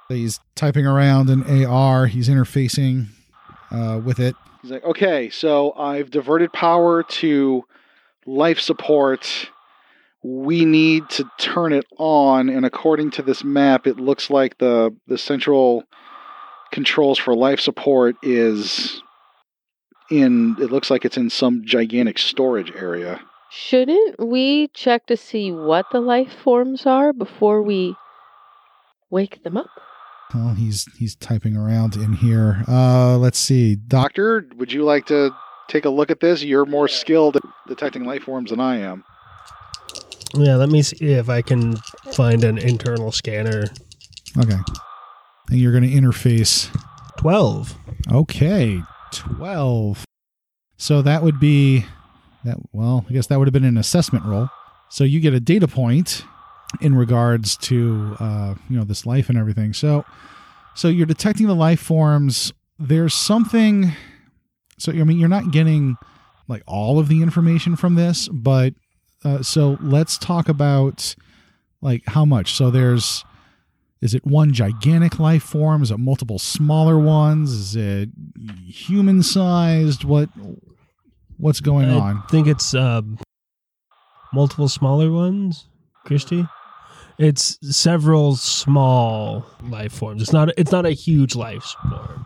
He's 0.10 0.40
typing 0.56 0.86
around 0.86 1.30
in 1.30 1.66
AR. 1.66 2.08
He's 2.08 2.28
interfacing 2.28 3.08
uh, 3.72 4.00
with 4.04 4.20
it. 4.20 4.36
He's 4.62 4.72
like, 4.72 4.84
okay, 4.84 5.30
so 5.30 5.74
I've 5.74 6.12
diverted 6.12 6.54
power 6.54 7.04
to 7.04 7.64
life 8.26 8.60
support. 8.60 9.50
We 10.24 10.66
need 10.66 11.10
to 11.12 11.26
turn 11.40 11.74
it 11.74 11.86
on, 11.98 12.50
and 12.50 12.66
according 12.66 13.12
to 13.12 13.24
this 13.24 13.44
map, 13.44 13.88
it 13.88 13.98
looks 13.98 14.30
like 14.30 14.60
the 14.60 14.96
the 15.08 15.18
central 15.18 15.84
controls 16.72 17.18
for 17.18 17.36
life 17.36 17.60
support 17.60 18.16
is 18.22 19.02
in. 20.12 20.58
It 20.60 20.72
looks 20.72 20.92
like 20.92 21.06
it's 21.06 21.18
in 21.18 21.32
some 21.32 21.64
gigantic 21.66 22.20
storage 22.20 22.72
area. 22.76 23.20
Shouldn't 23.50 24.20
we 24.20 24.68
check 24.70 25.08
to 25.08 25.18
see 25.18 25.52
what 25.52 25.88
the 25.92 26.00
life 26.00 26.32
forms 26.32 26.86
are 26.86 27.12
before 27.12 27.64
we 27.64 27.96
wake 29.10 29.44
them 29.44 29.58
up? 29.58 29.70
Well, 30.34 30.54
he's 30.54 30.86
he's 30.98 31.16
typing 31.16 31.58
around 31.58 31.96
in 31.96 32.14
here. 32.14 32.64
Uh, 32.68 33.18
let's 33.18 33.38
see, 33.40 33.76
Doctor. 33.76 34.48
Would 34.56 34.72
you 34.72 34.84
like 34.84 35.06
to 35.08 35.32
take 35.68 35.86
a 35.86 35.90
look 35.90 36.10
at 36.10 36.20
this? 36.20 36.44
You're 36.44 36.66
more 36.66 36.88
skilled 36.88 37.36
at 37.36 37.44
detecting 37.68 38.06
life 38.06 38.24
forms 38.24 38.52
than 38.52 38.60
I 38.60 38.78
am. 38.78 39.04
Yeah, 40.34 40.56
let 40.56 40.70
me 40.70 40.82
see 40.82 41.06
if 41.14 41.30
I 41.30 41.42
can 41.42 41.76
find 42.14 42.44
an 42.44 42.58
internal 42.58 43.12
scanner. 43.12 43.66
Okay, 44.38 44.58
and 45.50 45.60
you're 45.60 45.74
going 45.74 45.90
to 45.90 45.96
interface. 45.96 46.70
12. 47.18 47.76
Okay, 48.12 48.82
twelve. 49.12 50.06
So 50.78 51.04
that 51.04 51.22
would 51.22 51.40
be 51.40 51.86
that. 52.44 52.58
Well, 52.72 53.06
I 53.08 53.14
guess 53.14 53.28
that 53.28 53.38
would 53.38 53.48
have 53.48 53.54
been 53.54 53.64
an 53.64 53.78
assessment 53.78 54.26
roll. 54.26 54.50
So 54.90 55.04
you 55.04 55.20
get 55.20 55.34
a 55.34 55.40
data 55.40 55.68
point 55.68 56.24
in 56.80 56.96
regards 56.96 57.58
to 57.58 58.16
uh, 58.20 58.56
you 58.70 58.78
know 58.78 58.84
this 58.84 59.06
life 59.06 59.30
and 59.30 59.38
everything. 59.38 59.74
So 59.74 60.06
so 60.76 60.88
you're 60.88 61.06
detecting 61.06 61.48
the 61.48 61.56
life 61.56 61.80
forms. 61.82 62.54
There's 62.80 63.14
something. 63.14 63.92
So 64.78 64.92
I 64.92 65.04
mean, 65.04 65.20
you're 65.20 65.30
not 65.30 65.52
getting 65.52 65.98
like 66.48 66.64
all 66.66 67.00
of 67.00 67.08
the 67.08 67.22
information 67.22 67.76
from 67.76 67.96
this, 67.96 68.28
but 68.30 68.74
uh, 69.24 69.42
so 69.44 69.78
let's 69.82 70.18
talk 70.18 70.50
about 70.50 71.16
like 71.82 72.04
how 72.08 72.26
much. 72.26 72.54
So 72.54 72.72
there's 72.72 73.24
is 74.02 74.16
it 74.16 74.26
one 74.26 74.52
gigantic 74.52 75.20
life 75.20 75.44
form? 75.44 75.84
Is 75.84 75.92
it 75.92 75.98
multiple 76.00 76.40
smaller 76.40 76.98
ones? 76.98 77.52
Is 77.52 77.76
it 77.76 78.10
human 78.68 79.22
sized? 79.22 80.04
What 80.04 80.30
what's 81.38 81.60
going 81.60 81.90
I 81.90 81.98
on? 81.98 82.24
think 82.30 82.48
it's 82.48 82.74
um, 82.74 83.20
multiple 84.34 84.68
smaller 84.68 85.12
ones, 85.12 85.68
Christy. 86.06 86.48
It's 87.22 87.60
several 87.62 88.36
small 88.36 89.46
life 89.62 89.94
forms. 89.94 90.24
It's 90.24 90.34
not. 90.34 90.50
It's 90.58 90.72
not 90.72 90.88
a 90.88 90.92
huge 90.92 91.36
life 91.36 91.76
form. 91.88 92.26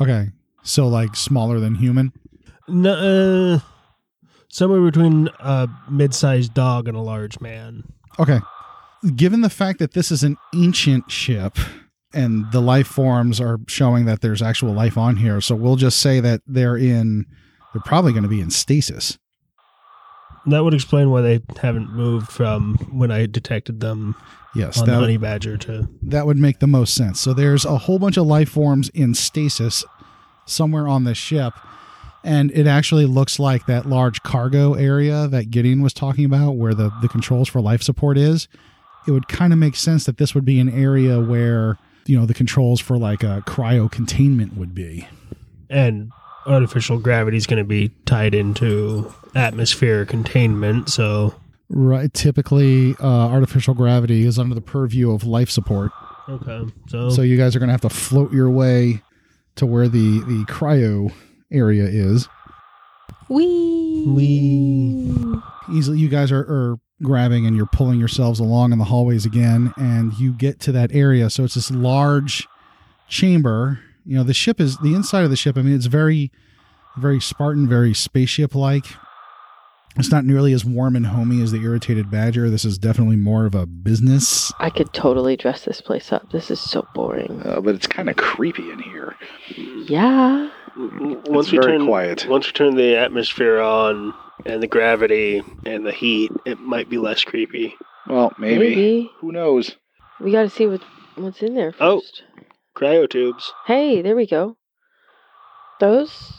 Okay, 0.00 0.28
so 0.62 0.86
like 0.86 1.16
smaller 1.16 1.58
than 1.58 1.74
human. 1.74 2.12
No, 2.68 2.92
uh, 2.92 3.58
somewhere 4.48 4.80
between 4.80 5.28
a 5.40 5.68
mid-sized 5.90 6.54
dog 6.54 6.86
and 6.86 6.96
a 6.96 7.00
large 7.00 7.40
man. 7.40 7.82
Okay. 8.20 8.38
Given 9.16 9.40
the 9.40 9.50
fact 9.50 9.80
that 9.80 9.92
this 9.92 10.12
is 10.12 10.22
an 10.22 10.36
ancient 10.54 11.10
ship 11.10 11.56
and 12.12 12.50
the 12.52 12.60
life 12.60 12.86
forms 12.86 13.40
are 13.40 13.58
showing 13.66 14.04
that 14.04 14.20
there's 14.20 14.42
actual 14.42 14.72
life 14.72 14.96
on 14.96 15.16
here, 15.16 15.40
so 15.40 15.56
we'll 15.56 15.76
just 15.76 15.98
say 15.98 16.20
that 16.20 16.42
they're 16.46 16.76
in 16.76 17.26
they're 17.72 17.82
probably 17.84 18.12
going 18.12 18.22
to 18.22 18.28
be 18.28 18.40
in 18.40 18.50
stasis. 18.50 19.18
That 20.46 20.64
would 20.64 20.74
explain 20.74 21.10
why 21.10 21.20
they 21.20 21.40
haven't 21.60 21.92
moved 21.92 22.28
from 22.30 22.76
when 22.90 23.10
I 23.10 23.26
detected 23.26 23.80
them 23.80 24.14
Yes, 24.54 24.78
on 24.80 24.86
the 24.86 24.92
that, 24.92 25.00
Honey 25.00 25.16
Badger 25.18 25.56
2. 25.58 25.88
that 26.04 26.26
would 26.26 26.38
make 26.38 26.58
the 26.60 26.66
most 26.66 26.94
sense. 26.94 27.20
So 27.20 27.34
there's 27.34 27.64
a 27.64 27.76
whole 27.78 27.98
bunch 27.98 28.16
of 28.16 28.26
life 28.26 28.48
forms 28.48 28.88
in 28.90 29.14
stasis 29.14 29.84
somewhere 30.46 30.88
on 30.88 31.04
this 31.04 31.18
ship. 31.18 31.52
And 32.24 32.50
it 32.52 32.66
actually 32.66 33.06
looks 33.06 33.38
like 33.38 33.66
that 33.66 33.86
large 33.86 34.22
cargo 34.22 34.74
area 34.74 35.28
that 35.28 35.50
Gideon 35.50 35.82
was 35.82 35.92
talking 35.92 36.24
about, 36.24 36.52
where 36.56 36.74
the, 36.74 36.90
the 37.00 37.08
controls 37.08 37.48
for 37.48 37.60
life 37.60 37.82
support 37.82 38.18
is, 38.18 38.48
it 39.06 39.12
would 39.12 39.28
kind 39.28 39.52
of 39.52 39.58
make 39.58 39.76
sense 39.76 40.04
that 40.04 40.16
this 40.18 40.34
would 40.34 40.44
be 40.44 40.58
an 40.60 40.68
area 40.68 41.20
where 41.20 41.78
you 42.06 42.18
know 42.18 42.26
the 42.26 42.34
controls 42.34 42.80
for 42.80 42.96
like 42.98 43.22
a 43.22 43.42
cryo 43.46 43.90
containment 43.90 44.56
would 44.56 44.74
be. 44.74 45.06
And 45.70 46.10
artificial 46.48 46.98
gravity 46.98 47.36
is 47.36 47.46
going 47.46 47.58
to 47.62 47.68
be 47.68 47.90
tied 48.06 48.34
into 48.34 49.12
atmosphere 49.34 50.04
containment. 50.04 50.88
So, 50.88 51.34
Right. 51.70 52.12
Typically, 52.14 52.94
uh, 52.98 53.06
artificial 53.06 53.74
gravity 53.74 54.24
is 54.24 54.38
under 54.38 54.54
the 54.54 54.62
purview 54.62 55.10
of 55.12 55.24
life 55.24 55.50
support. 55.50 55.92
okay. 56.28 56.64
So, 56.88 57.10
So 57.10 57.22
you 57.22 57.36
guys 57.36 57.54
are 57.54 57.58
going 57.58 57.68
to 57.68 57.72
have 57.74 57.82
to 57.82 57.90
float 57.90 58.32
your 58.32 58.48
way 58.50 59.02
to 59.56 59.66
where 59.66 59.88
the 59.88 60.20
the 60.20 60.44
cryo 60.48 61.12
area 61.52 61.84
is. 61.84 62.26
We 63.28 64.04
we. 64.06 65.14
Easily, 65.70 65.98
you 65.98 66.08
guys 66.08 66.32
are, 66.32 66.40
are 66.40 66.76
grabbing 67.02 67.46
and 67.46 67.54
you're 67.54 67.66
pulling 67.66 67.98
yourselves 67.98 68.40
along 68.40 68.72
in 68.72 68.78
the 68.78 68.84
hallways 68.86 69.26
again, 69.26 69.74
and 69.76 70.14
you 70.18 70.32
get 70.32 70.60
to 70.60 70.72
that 70.72 70.94
area. 70.94 71.28
So 71.28 71.44
it's 71.44 71.54
this 71.54 71.70
large 71.70 72.48
chamber. 73.08 73.80
You 74.08 74.16
know, 74.16 74.22
the 74.22 74.32
ship 74.32 74.58
is 74.58 74.78
the 74.78 74.94
inside 74.94 75.24
of 75.24 75.30
the 75.30 75.36
ship. 75.36 75.58
I 75.58 75.60
mean, 75.60 75.74
it's 75.74 75.84
very, 75.84 76.32
very 76.96 77.20
Spartan, 77.20 77.68
very 77.68 77.92
spaceship 77.92 78.54
like. 78.54 78.86
It's 79.96 80.10
not 80.10 80.24
nearly 80.24 80.54
as 80.54 80.64
warm 80.64 80.96
and 80.96 81.08
homey 81.08 81.42
as 81.42 81.52
the 81.52 81.62
irritated 81.62 82.10
badger. 82.10 82.48
This 82.48 82.64
is 82.64 82.78
definitely 82.78 83.16
more 83.16 83.44
of 83.44 83.54
a 83.54 83.66
business. 83.66 84.50
I 84.60 84.70
could 84.70 84.94
totally 84.94 85.36
dress 85.36 85.66
this 85.66 85.82
place 85.82 86.10
up. 86.10 86.32
This 86.32 86.50
is 86.50 86.58
so 86.58 86.88
boring. 86.94 87.42
Uh, 87.44 87.60
but 87.60 87.74
it's 87.74 87.86
kind 87.86 88.08
of 88.08 88.16
creepy 88.16 88.70
in 88.70 88.78
here. 88.78 89.14
Yeah. 89.56 90.48
Once 90.78 91.52
we 91.52 91.58
very 91.58 91.72
turn 91.72 91.86
quiet. 91.86 92.26
once 92.30 92.46
we 92.46 92.52
turn 92.52 92.76
the 92.76 92.96
atmosphere 92.96 93.60
on 93.60 94.14
and 94.46 94.62
the 94.62 94.68
gravity 94.68 95.42
and 95.66 95.84
the 95.84 95.92
heat, 95.92 96.32
it 96.46 96.60
might 96.60 96.88
be 96.88 96.96
less 96.96 97.24
creepy. 97.24 97.74
Well, 98.08 98.32
maybe. 98.38 98.70
Maybe. 98.70 99.10
Who 99.20 99.32
knows? 99.32 99.76
We 100.18 100.32
got 100.32 100.44
to 100.44 100.50
see 100.50 100.66
what 100.66 100.80
what's 101.16 101.42
in 101.42 101.54
there 101.54 101.74
Oh. 101.78 102.00
First. 102.78 103.10
Cryotubes. 103.12 103.42
Hey, 103.66 104.02
there 104.02 104.16
we 104.16 104.26
go. 104.26 104.56
Those? 105.80 106.32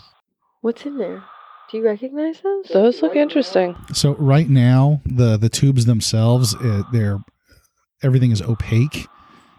What's 0.62 0.86
in 0.86 0.98
there? 0.98 1.24
Do 1.72 1.78
you 1.78 1.86
recognize 1.86 2.42
those? 2.42 2.66
Those 2.68 3.02
look 3.02 3.16
interesting. 3.16 3.76
So 3.94 4.16
right 4.16 4.50
now, 4.50 5.02
the 5.06 5.38
the 5.38 5.50
tubes 5.50 5.86
themselves, 5.86 6.56
uh, 6.56 6.84
they're 6.92 7.20
everything 8.02 8.32
is 8.32 8.42
opaque. 8.42 9.08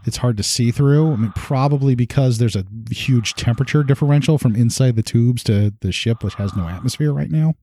It's 0.06 0.16
hard 0.16 0.36
to 0.38 0.42
see 0.42 0.70
through. 0.70 1.12
I 1.12 1.16
mean, 1.16 1.32
probably 1.36 1.94
because 1.94 2.38
there's 2.38 2.56
a 2.56 2.64
huge 2.90 3.34
temperature 3.34 3.82
differential 3.82 4.38
from 4.38 4.56
inside 4.56 4.96
the 4.96 5.02
tubes 5.02 5.42
to 5.44 5.74
the 5.80 5.92
ship, 5.92 6.24
which 6.24 6.34
has 6.34 6.56
no 6.56 6.66
atmosphere 6.66 7.12
right 7.12 7.30
now. 7.30 7.54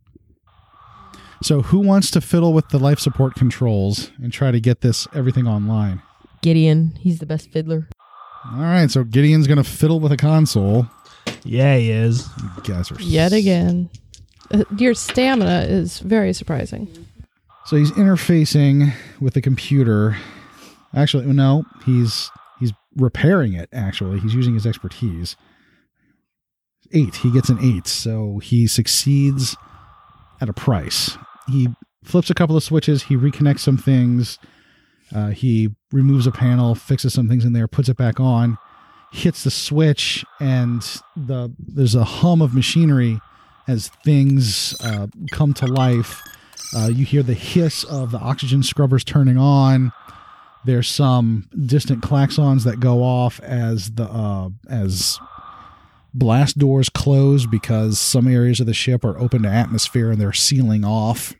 So, 1.43 1.61
who 1.61 1.79
wants 1.79 2.09
to 2.11 2.21
fiddle 2.21 2.53
with 2.53 2.69
the 2.69 2.79
life 2.79 2.99
support 2.99 3.35
controls 3.35 4.11
and 4.21 4.31
try 4.31 4.51
to 4.51 4.59
get 4.59 4.81
this 4.81 5.07
everything 5.13 5.47
online? 5.47 6.01
Gideon, 6.41 6.95
he's 6.99 7.19
the 7.19 7.25
best 7.25 7.51
fiddler. 7.51 7.89
All 8.53 8.61
right, 8.61 8.89
so 8.89 9.03
Gideon's 9.03 9.47
going 9.47 9.57
to 9.57 9.63
fiddle 9.63 9.99
with 9.99 10.11
a 10.11 10.17
console. 10.17 10.87
Yeah, 11.43 11.77
he 11.77 11.91
is. 11.91 12.27
You 12.37 12.63
guys 12.63 12.91
are 12.91 13.01
yet 13.01 13.33
again. 13.33 13.89
Uh, 14.51 14.63
your 14.77 14.93
stamina 14.93 15.65
is 15.67 15.99
very 15.99 16.33
surprising. 16.33 16.87
So 17.65 17.75
he's 17.75 17.91
interfacing 17.91 18.93
with 19.19 19.33
the 19.33 19.41
computer. 19.41 20.15
Actually, 20.95 21.25
no, 21.25 21.65
he's 21.85 22.31
he's 22.59 22.71
repairing 22.95 23.53
it. 23.53 23.69
Actually, 23.73 24.19
he's 24.19 24.33
using 24.33 24.53
his 24.53 24.65
expertise. 24.65 25.35
Eight. 26.93 27.15
He 27.15 27.31
gets 27.31 27.49
an 27.49 27.59
eight, 27.61 27.87
so 27.87 28.39
he 28.39 28.67
succeeds 28.67 29.57
at 30.39 30.47
a 30.47 30.53
price. 30.53 31.17
He 31.47 31.67
flips 32.05 32.29
a 32.29 32.33
couple 32.33 32.55
of 32.55 32.63
switches. 32.63 33.03
He 33.03 33.17
reconnects 33.17 33.59
some 33.59 33.77
things. 33.77 34.39
Uh, 35.13 35.29
he 35.29 35.69
removes 35.91 36.27
a 36.27 36.31
panel, 36.31 36.75
fixes 36.75 37.13
some 37.13 37.29
things 37.29 37.45
in 37.45 37.53
there, 37.53 37.67
puts 37.67 37.89
it 37.89 37.97
back 37.97 38.19
on, 38.19 38.57
hits 39.11 39.43
the 39.43 39.51
switch, 39.51 40.25
and 40.39 40.81
the 41.15 41.51
there's 41.57 41.95
a 41.95 42.03
hum 42.03 42.41
of 42.41 42.53
machinery 42.53 43.19
as 43.67 43.89
things 44.03 44.75
uh, 44.83 45.07
come 45.31 45.53
to 45.53 45.65
life. 45.65 46.21
Uh, 46.75 46.87
you 46.87 47.05
hear 47.05 47.23
the 47.23 47.33
hiss 47.33 47.83
of 47.85 48.11
the 48.11 48.19
oxygen 48.19 48.63
scrubbers 48.63 49.03
turning 49.03 49.37
on. 49.37 49.91
There's 50.65 50.89
some 50.89 51.47
distant 51.65 52.03
klaxons 52.03 52.65
that 52.65 52.79
go 52.79 53.03
off 53.03 53.39
as 53.41 53.91
the 53.91 54.03
uh, 54.03 54.49
as 54.69 55.19
blast 56.13 56.57
doors 56.57 56.89
close 56.89 57.45
because 57.45 57.99
some 57.99 58.27
areas 58.27 58.59
of 58.59 58.65
the 58.65 58.73
ship 58.73 59.05
are 59.05 59.17
open 59.19 59.43
to 59.43 59.49
atmosphere 59.49 60.11
and 60.11 60.19
they're 60.19 60.33
sealing 60.33 60.83
off 60.83 61.35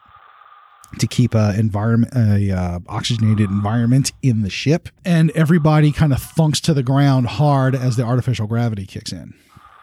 to 1.00 1.08
keep 1.08 1.34
a 1.34 1.58
environment 1.58 2.14
a 2.16 2.52
uh, 2.52 2.80
oxygenated 2.88 3.50
environment 3.50 4.12
in 4.22 4.42
the 4.42 4.50
ship. 4.50 4.90
And 5.06 5.32
everybody 5.32 5.92
kind 5.92 6.14
of 6.14 6.20
thunks 6.20 6.60
to 6.62 6.74
the 6.74 6.84
ground 6.84 7.28
hard 7.28 7.76
as 7.76 7.96
the 7.96 8.04
artificial 8.04 8.48
gravity 8.48 8.86
kicks 8.86 9.12
in. 9.12 9.34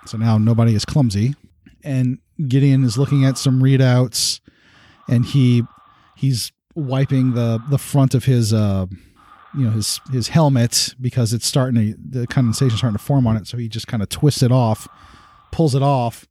So 0.07 0.19
now 0.19 0.39
nobody 0.39 0.75
is 0.75 0.85
clumsy 0.85 1.35
and 1.85 2.19
Gideon 2.49 2.83
is 2.83 2.99
looking 2.99 3.25
at 3.25 3.39
some 3.39 3.61
readouts, 3.63 4.41
and 5.09 5.25
he 5.25 5.63
he's 6.17 6.51
wiping 6.75 7.35
the 7.35 7.63
the 7.71 7.79
front 7.79 8.15
of 8.15 8.25
his 8.25 8.53
uh 8.53 8.87
you 9.57 9.65
know 9.65 9.71
his 9.71 10.01
his 10.11 10.29
helmet 10.29 10.95
because 11.01 11.33
it's 11.33 11.47
starting 11.47 11.93
to 11.93 11.99
the 12.21 12.27
condensation 12.27 12.77
starting 12.77 12.99
to 12.99 13.05
form 13.05 13.27
on 13.27 13.37
it. 13.37 13.47
So 13.47 13.57
he 13.57 13.69
just 13.69 13.87
kind 13.87 14.03
of 14.03 14.09
twists 14.09 14.43
it 14.43 14.51
off, 14.51 14.89
pulls 15.53 15.75
it 15.75 15.83
off. 15.83 16.27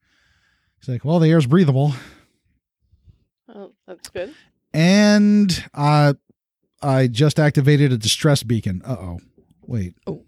He's 0.80 0.90
like, 0.90 1.06
"Well, 1.06 1.20
the 1.20 1.30
air's 1.30 1.46
breathable," 1.46 1.94
Oh, 3.48 3.72
that's 3.88 4.10
good. 4.10 4.34
And 4.74 5.64
uh, 5.74 6.14
I 6.82 7.08
just 7.08 7.40
activated 7.40 7.92
a 7.92 7.98
distress 7.98 8.44
beacon. 8.44 8.82
Uh 8.86 8.96
oh, 9.00 9.20
wait, 9.66 9.96
Oh. 10.08 10.24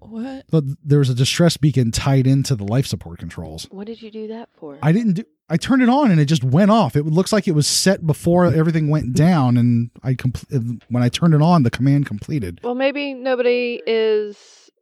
What? 0.00 0.44
but 0.50 0.64
there 0.84 0.98
was 0.98 1.08
a 1.10 1.14
distress 1.14 1.56
beacon 1.56 1.90
tied 1.92 2.26
into 2.26 2.54
the 2.56 2.64
life 2.64 2.86
support 2.86 3.18
controls. 3.20 3.66
What 3.70 3.86
did 3.86 4.02
you 4.02 4.10
do 4.10 4.28
that 4.28 4.48
for? 4.58 4.78
I 4.82 4.90
didn't 4.92 5.12
do. 5.14 5.24
I 5.48 5.56
turned 5.56 5.80
it 5.82 5.88
on 5.88 6.10
and 6.10 6.20
it 6.20 6.24
just 6.26 6.42
went 6.42 6.70
off. 6.70 6.96
It 6.96 7.04
looks 7.06 7.32
like 7.32 7.46
it 7.46 7.52
was 7.52 7.66
set 7.66 8.06
before 8.06 8.46
everything 8.46 8.88
went 8.88 9.14
down, 9.14 9.56
and 9.56 9.90
I 10.02 10.14
compl- 10.14 10.82
when 10.88 11.02
I 11.02 11.08
turned 11.08 11.34
it 11.34 11.42
on, 11.42 11.62
the 11.62 11.70
command 11.70 12.06
completed. 12.06 12.60
Well, 12.64 12.74
maybe 12.74 13.14
nobody 13.14 13.80
is 13.86 14.36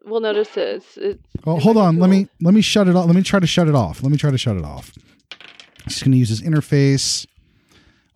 will 0.05 0.21
notice 0.21 0.49
this. 0.51 0.97
It, 0.97 1.21
Oh, 1.47 1.59
hold 1.59 1.77
on. 1.77 1.99
Let 1.99 2.09
me 2.11 2.29
let 2.41 2.55
me 2.55 2.61
shut 2.63 2.89
it 2.89 2.97
off. 2.97 3.07
Let 3.07 3.15
me 3.15 3.23
try 3.23 3.41
to 3.41 3.47
shut 3.47 3.69
it 3.69 3.75
off. 3.75 4.03
Let 4.03 4.11
me 4.13 4.19
try 4.19 4.31
to 4.31 4.39
shut 4.39 4.57
it 4.57 4.65
off. 4.65 4.93
Just 5.87 6.03
going 6.03 6.13
to 6.13 6.19
use 6.19 6.29
his 6.31 6.43
interface. 6.43 7.27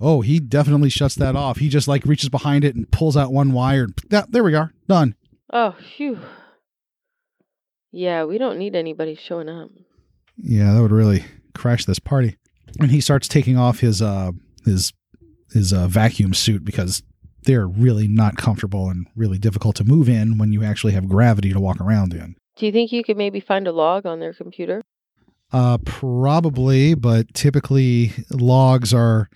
Oh, 0.06 0.20
he 0.20 0.38
definitely 0.38 0.90
shuts 0.90 1.14
that 1.14 1.34
off. 1.34 1.56
He 1.56 1.70
just 1.70 1.88
like 1.88 2.04
reaches 2.04 2.28
behind 2.28 2.62
it 2.62 2.74
and 2.74 2.90
pulls 2.90 3.16
out 3.16 3.32
one 3.32 3.52
wire. 3.52 3.88
That 4.10 4.32
there 4.32 4.44
we 4.44 4.54
are. 4.54 4.74
Done. 4.86 5.14
Oh, 5.50 5.74
phew. 5.96 6.20
Yeah, 7.90 8.24
we 8.24 8.36
don't 8.36 8.58
need 8.58 8.76
anybody 8.76 9.14
showing 9.14 9.48
up. 9.48 9.70
Yeah, 10.36 10.74
that 10.74 10.82
would 10.82 10.92
really 10.92 11.24
crash 11.54 11.86
this 11.86 11.98
party. 11.98 12.36
And 12.78 12.90
he 12.90 13.00
starts 13.00 13.28
taking 13.28 13.56
off 13.56 13.80
his 13.80 14.02
uh 14.02 14.32
his 14.66 14.92
his 15.54 15.72
uh, 15.72 15.86
vacuum 15.86 16.34
suit 16.34 16.66
because 16.66 17.02
they're 17.44 17.66
really 17.66 18.06
not 18.06 18.36
comfortable 18.36 18.90
and 18.90 19.06
really 19.16 19.38
difficult 19.38 19.76
to 19.76 19.84
move 19.84 20.08
in 20.08 20.36
when 20.36 20.52
you 20.52 20.62
actually 20.64 20.92
have 20.92 21.08
gravity 21.08 21.52
to 21.54 21.60
walk 21.60 21.80
around 21.80 22.12
in. 22.12 22.36
Do 22.56 22.66
you 22.66 22.72
think 22.72 22.92
you 22.92 23.04
could 23.04 23.16
maybe 23.16 23.40
find 23.40 23.66
a 23.66 23.72
log 23.72 24.04
on 24.04 24.20
their 24.20 24.34
computer? 24.34 24.82
Uh, 25.50 25.78
probably, 25.78 26.94
but 26.94 27.32
typically 27.32 28.12
logs 28.30 28.92
are 28.92 29.30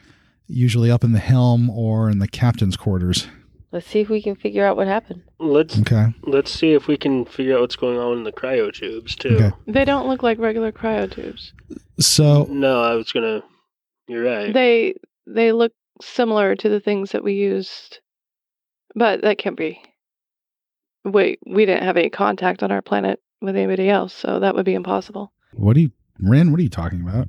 usually 0.49 0.91
up 0.91 1.05
in 1.05 1.13
the 1.13 1.19
helm 1.19 1.71
or 1.71 2.11
in 2.11 2.19
the 2.19 2.29
captain's 2.29 2.77
quarters. 2.77 3.29
Let's 3.71 3.87
see 3.87 4.01
if 4.01 4.09
we 4.09 4.23
can 4.23 4.35
figure 4.35 4.65
out 4.65 4.77
what 4.77 4.87
happened. 4.87 5.23
Let's 5.39 5.79
Okay. 5.81 6.15
let's 6.23 6.51
see 6.51 6.73
if 6.73 6.87
we 6.89 6.97
can 6.97 7.27
figure 7.27 7.55
out 7.55 7.61
what's 7.61 7.77
going 7.77 7.99
on 7.99 8.17
in 8.19 8.25
the 8.25 8.33
cryotubes 8.33 9.15
too. 9.15 9.37
Okay. 9.37 9.51
They 9.67 9.85
don't 9.85 10.09
look 10.09 10.23
like 10.23 10.39
regular 10.39 10.73
cryotubes. 10.73 11.53
So 12.01 12.45
No, 12.51 12.81
I 12.83 12.95
was 12.95 13.13
gonna. 13.13 13.43
You're 14.07 14.25
right. 14.25 14.53
They 14.55 14.95
they 15.27 15.53
look 15.53 15.73
similar 16.01 16.57
to 16.57 16.69
the 16.71 16.81
things 16.81 17.13
that 17.13 17.23
we 17.23 17.35
used, 17.35 17.99
but 18.95 19.21
that 19.21 19.37
can't 19.37 19.57
be. 19.57 19.83
Wait, 21.05 21.39
we 21.47 21.67
didn't 21.67 21.85
have 21.85 21.97
any 21.97 22.09
contact 22.11 22.63
on 22.63 22.73
our 22.73 22.83
planet 22.83 23.21
with 23.43 23.55
anybody 23.55 23.89
else, 23.91 24.15
so 24.15 24.41
that 24.41 24.55
would 24.55 24.65
be 24.65 24.75
impossible. 24.75 25.33
what 25.53 25.77
are 25.77 25.81
you, 25.81 25.91
Ren? 26.21 26.51
What 26.51 26.59
are 26.61 26.63
you 26.63 26.69
talking 26.71 27.03
about? 27.03 27.29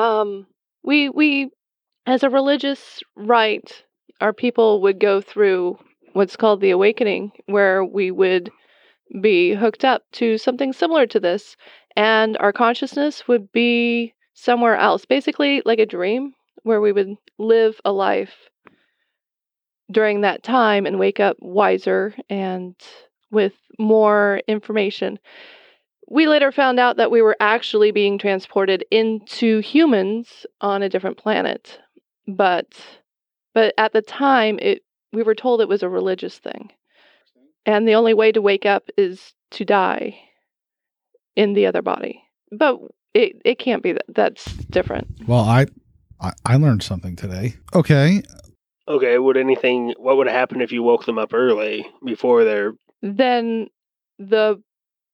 Um, 0.00 0.46
we 0.84 1.08
we 1.08 1.50
as 2.06 2.22
a 2.22 2.30
religious 2.30 3.02
rite, 3.16 3.82
our 4.20 4.32
people 4.32 4.80
would 4.82 5.00
go 5.00 5.20
through 5.20 5.78
what's 6.12 6.36
called 6.36 6.60
the 6.60 6.70
awakening, 6.70 7.32
where 7.46 7.84
we 7.84 8.10
would 8.10 8.50
be 9.20 9.54
hooked 9.54 9.84
up 9.84 10.02
to 10.12 10.38
something 10.38 10.72
similar 10.72 11.06
to 11.06 11.20
this, 11.20 11.56
and 11.96 12.36
our 12.38 12.52
consciousness 12.52 13.28
would 13.28 13.50
be 13.52 14.14
somewhere 14.34 14.76
else, 14.76 15.04
basically 15.04 15.62
like 15.64 15.78
a 15.78 15.86
dream, 15.86 16.32
where 16.62 16.80
we 16.80 16.92
would 16.92 17.16
live 17.38 17.80
a 17.84 17.92
life 17.92 18.50
during 19.90 20.20
that 20.20 20.42
time 20.42 20.86
and 20.86 20.98
wake 20.98 21.20
up 21.20 21.36
wiser 21.40 22.14
and 22.28 22.74
with 23.30 23.54
more 23.78 24.40
information. 24.48 25.18
We 26.08 26.28
later 26.28 26.52
found 26.52 26.78
out 26.78 26.96
that 26.96 27.10
we 27.10 27.22
were 27.22 27.36
actually 27.40 27.90
being 27.90 28.18
transported 28.18 28.84
into 28.90 29.60
humans 29.60 30.46
on 30.60 30.82
a 30.82 30.88
different 30.88 31.18
planet. 31.18 31.80
But 32.26 32.74
but 33.54 33.74
at 33.78 33.92
the 33.92 34.02
time 34.02 34.58
it 34.60 34.82
we 35.12 35.22
were 35.22 35.34
told 35.34 35.60
it 35.60 35.68
was 35.68 35.82
a 35.82 35.88
religious 35.88 36.38
thing. 36.38 36.70
And 37.64 37.86
the 37.88 37.94
only 37.94 38.14
way 38.14 38.30
to 38.32 38.42
wake 38.42 38.66
up 38.66 38.88
is 38.96 39.32
to 39.52 39.64
die 39.64 40.18
in 41.34 41.54
the 41.54 41.66
other 41.66 41.82
body. 41.82 42.22
But 42.52 42.78
it, 43.14 43.40
it 43.44 43.58
can't 43.58 43.82
be 43.82 43.92
that. 43.92 44.04
That's 44.08 44.44
different. 44.70 45.08
Well, 45.26 45.40
I, 45.40 45.66
I 46.20 46.32
I 46.44 46.56
learned 46.56 46.82
something 46.82 47.16
today. 47.16 47.54
Okay, 47.74 48.22
Okay, 48.88 49.18
would 49.18 49.36
anything 49.36 49.94
what 49.98 50.16
would 50.16 50.28
happen 50.28 50.60
if 50.60 50.70
you 50.70 50.82
woke 50.82 51.06
them 51.06 51.18
up 51.18 51.34
early 51.34 51.86
before 52.04 52.44
they're 52.44 52.74
Then 53.02 53.68
the 54.18 54.62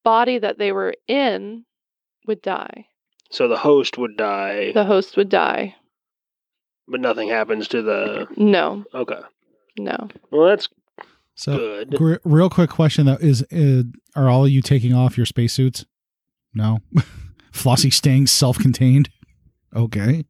body 0.05 0.39
that 0.39 0.59
they 0.59 0.73
were 0.73 0.95
in 1.09 1.65
would 2.27 2.43
die. 2.43 2.87
so 3.31 3.49
the 3.49 3.57
host 3.57 3.97
would 3.99 4.17
die, 4.17 4.73
The 4.73 4.85
host 4.85 5.17
would 5.17 5.29
die. 5.31 5.75
But 6.89 7.01
nothing 7.01 7.29
happens 7.29 7.69
to 7.69 7.83
the 7.83 8.27
No, 8.37 8.85
Okay. 8.95 9.21
no. 9.79 10.09
Well, 10.31 10.49
that's 10.49 10.69
so 11.35 11.57
good. 11.57 11.91
gr- 11.97 12.17
real 12.25 12.51
quick 12.51 12.71
question 12.71 13.07
though 13.07 13.19
is 13.21 13.43
uh, 13.53 13.83
are 14.15 14.29
all 14.29 14.45
of 14.45 14.51
you 14.51 14.61
taking 14.63 14.93
off 14.95 15.17
your 15.17 15.27
spacesuits? 15.27 15.85
No, 16.55 16.81
Flossie 17.53 17.93
staying 17.93 18.27
self-contained. 18.27 19.09
Okay, 19.75 20.25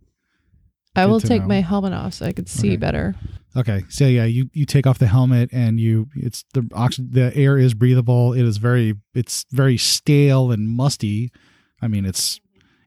I 0.94 1.04
Good 1.04 1.10
will 1.10 1.20
to 1.20 1.26
take 1.26 1.42
know. 1.42 1.48
my 1.48 1.60
helmet 1.60 1.92
off 1.92 2.14
so 2.14 2.26
I 2.26 2.32
could 2.32 2.48
see 2.48 2.68
Okay. 2.70 2.76
better. 2.76 3.14
okay. 3.56 3.82
So 3.88 4.06
yeah, 4.06 4.24
you 4.24 4.48
you 4.52 4.64
take 4.66 4.86
off 4.86 4.98
the 5.00 5.08
helmet 5.08 5.50
and 5.52 5.80
you 5.80 6.06
it's 6.14 6.44
the 6.54 6.68
oxygen. 6.72 7.10
The 7.12 7.36
air 7.36 7.58
is 7.58 7.74
breathable. 7.74 8.32
It 8.34 8.44
is 8.44 8.58
very 8.58 8.94
it's 9.14 9.44
very 9.50 9.76
stale 9.76 10.52
and 10.52 10.68
musty. 10.68 11.32
I 11.80 11.88
mean, 11.88 12.04
it's 12.04 12.40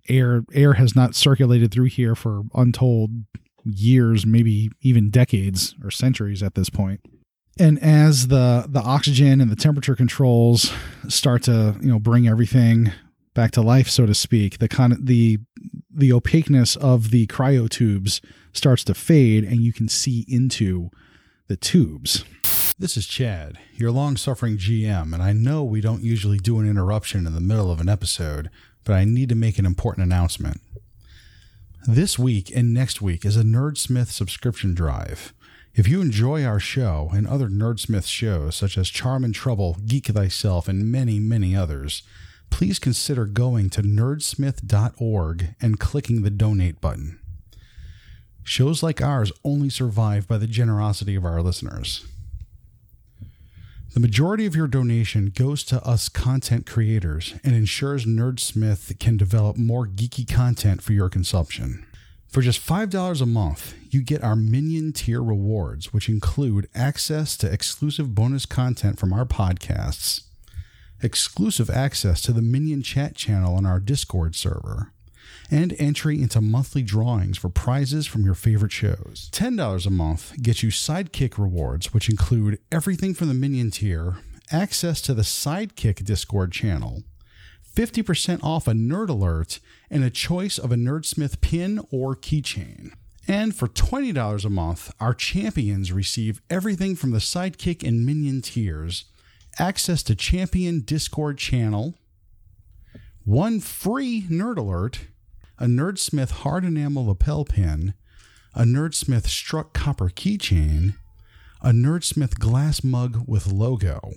air 0.07 0.45
air 0.53 0.73
has 0.75 0.95
not 0.95 1.13
circulated 1.15 1.71
through 1.73 1.85
here 1.85 2.15
for 2.15 2.43
untold 2.53 3.09
years, 3.65 4.25
maybe 4.25 4.69
even 4.81 5.09
decades 5.09 5.75
or 5.83 5.91
centuries 5.91 6.41
at 6.41 6.55
this 6.55 6.69
point. 6.69 7.01
And 7.57 7.81
as 7.81 8.27
the 8.27 8.65
the 8.67 8.81
oxygen 8.81 9.39
and 9.41 9.49
the 9.49 9.55
temperature 9.55 9.95
controls 9.95 10.73
start 11.07 11.43
to 11.43 11.75
you 11.81 11.89
know 11.89 11.99
bring 11.99 12.27
everything 12.27 12.91
back 13.33 13.51
to 13.51 13.61
life, 13.61 13.89
so 13.89 14.05
to 14.05 14.13
speak, 14.13 14.59
the 14.59 14.69
of 14.77 15.05
the 15.05 15.39
the 15.89 16.11
opaqueness 16.11 16.75
of 16.75 17.11
the 17.11 17.27
cryo 17.27 17.69
tubes 17.69 18.21
starts 18.51 18.83
to 18.85 18.93
fade, 18.93 19.43
and 19.43 19.61
you 19.61 19.71
can 19.71 19.87
see 19.87 20.25
into 20.27 20.89
the 21.47 21.55
tubes. 21.55 22.25
This 22.77 22.97
is 22.97 23.07
Chad, 23.07 23.57
your 23.75 23.91
long 23.91 24.17
suffering 24.17 24.57
GM, 24.57 25.13
and 25.13 25.23
I 25.23 25.31
know 25.31 25.63
we 25.63 25.79
don't 25.79 26.03
usually 26.03 26.39
do 26.39 26.59
an 26.59 26.69
interruption 26.69 27.25
in 27.25 27.33
the 27.33 27.39
middle 27.39 27.71
of 27.71 27.79
an 27.79 27.87
episode, 27.87 28.49
but 28.83 28.93
I 28.93 29.05
need 29.05 29.29
to 29.29 29.35
make 29.35 29.57
an 29.57 29.65
important 29.65 30.05
announcement. 30.05 30.59
This 31.87 32.17
week 32.17 32.51
and 32.55 32.73
next 32.73 32.99
week 32.99 33.23
is 33.25 33.37
a 33.37 33.43
Nerdsmith 33.43 34.07
subscription 34.07 34.73
drive. 34.73 35.35
If 35.75 35.87
you 35.87 36.01
enjoy 36.01 36.43
our 36.43 36.59
show 36.59 37.11
and 37.13 37.27
other 37.27 37.47
Nerdsmith 37.47 38.07
shows 38.07 38.55
such 38.55 38.75
as 38.75 38.89
Charm 38.89 39.23
and 39.23 39.35
Trouble, 39.35 39.77
Geek 39.85 40.07
Thyself, 40.07 40.67
and 40.67 40.91
many, 40.91 41.19
many 41.19 41.55
others, 41.55 42.01
please 42.49 42.79
consider 42.79 43.27
going 43.27 43.69
to 43.69 43.83
nerdsmith.org 43.83 45.55
and 45.61 45.79
clicking 45.79 46.23
the 46.23 46.31
donate 46.31 46.81
button. 46.81 47.19
Shows 48.43 48.81
like 48.81 48.99
ours 48.99 49.31
only 49.43 49.69
survive 49.69 50.27
by 50.27 50.39
the 50.39 50.47
generosity 50.47 51.13
of 51.13 51.23
our 51.23 51.43
listeners. 51.43 52.03
The 53.95 54.01
majority 54.01 54.45
of 54.45 54.57
your 54.57 54.67
donation 54.67 55.27
goes 55.27 55.63
to 55.63 55.81
us 55.87 56.09
content 56.09 56.65
creators 56.65 57.33
and 57.45 57.55
ensures 57.55 58.05
Nerdsmith 58.05 58.99
can 58.99 59.15
develop 59.15 59.55
more 59.55 59.87
geeky 59.87 60.29
content 60.29 60.83
for 60.83 60.91
your 60.91 61.07
consumption. 61.07 61.85
For 62.27 62.41
just 62.41 62.59
$5 62.59 63.21
a 63.21 63.25
month, 63.25 63.73
you 63.89 64.01
get 64.01 64.21
our 64.21 64.35
Minion 64.35 64.91
tier 64.91 65.23
rewards, 65.23 65.93
which 65.93 66.09
include 66.09 66.67
access 66.75 67.37
to 67.37 67.49
exclusive 67.49 68.13
bonus 68.13 68.45
content 68.45 68.99
from 68.99 69.13
our 69.13 69.23
podcasts, 69.23 70.25
exclusive 71.01 71.69
access 71.69 72.21
to 72.23 72.33
the 72.33 72.41
Minion 72.41 72.83
chat 72.83 73.15
channel 73.15 73.55
on 73.55 73.65
our 73.65 73.79
Discord 73.79 74.35
server, 74.35 74.91
and 75.51 75.75
entry 75.77 76.21
into 76.21 76.41
monthly 76.41 76.81
drawings 76.81 77.37
for 77.37 77.49
prizes 77.49 78.07
from 78.07 78.23
your 78.23 78.33
favorite 78.33 78.71
shows. 78.71 79.29
$10 79.31 79.85
a 79.85 79.89
month 79.89 80.41
gets 80.41 80.63
you 80.63 80.69
Sidekick 80.69 81.37
rewards, 81.37 81.93
which 81.93 82.09
include 82.09 82.59
everything 82.71 83.13
from 83.13 83.27
the 83.27 83.33
Minion 83.33 83.71
tier, 83.71 84.17
access 84.51 85.01
to 85.01 85.13
the 85.13 85.21
Sidekick 85.21 86.03
Discord 86.03 86.51
channel, 86.51 87.03
50% 87.75 88.43
off 88.43 88.67
a 88.67 88.71
Nerd 88.71 89.09
Alert, 89.09 89.59
and 89.89 90.03
a 90.03 90.09
choice 90.09 90.57
of 90.57 90.71
a 90.71 90.75
Nerdsmith 90.75 91.41
pin 91.41 91.79
or 91.91 92.15
keychain. 92.15 92.93
And 93.27 93.55
for 93.55 93.67
$20 93.67 94.45
a 94.45 94.49
month, 94.49 94.93
our 94.99 95.13
champions 95.13 95.91
receive 95.91 96.41
everything 96.49 96.95
from 96.95 97.11
the 97.11 97.17
Sidekick 97.19 97.85
and 97.85 98.05
Minion 98.05 98.41
tiers, 98.41 99.05
access 99.57 100.03
to 100.03 100.15
Champion 100.15 100.81
Discord 100.81 101.37
channel, 101.37 101.95
one 103.23 103.59
free 103.59 104.25
Nerd 104.29 104.57
Alert, 104.57 105.07
a 105.59 105.65
Nerdsmith 105.65 106.31
hard 106.31 106.65
enamel 106.65 107.07
lapel 107.07 107.45
pin, 107.45 107.93
a 108.53 108.63
Nerdsmith 108.63 109.27
struck 109.27 109.73
copper 109.73 110.09
keychain, 110.09 110.95
a 111.61 111.71
Nerdsmith 111.71 112.39
glass 112.39 112.83
mug 112.83 113.23
with 113.27 113.51
logo, 113.51 114.13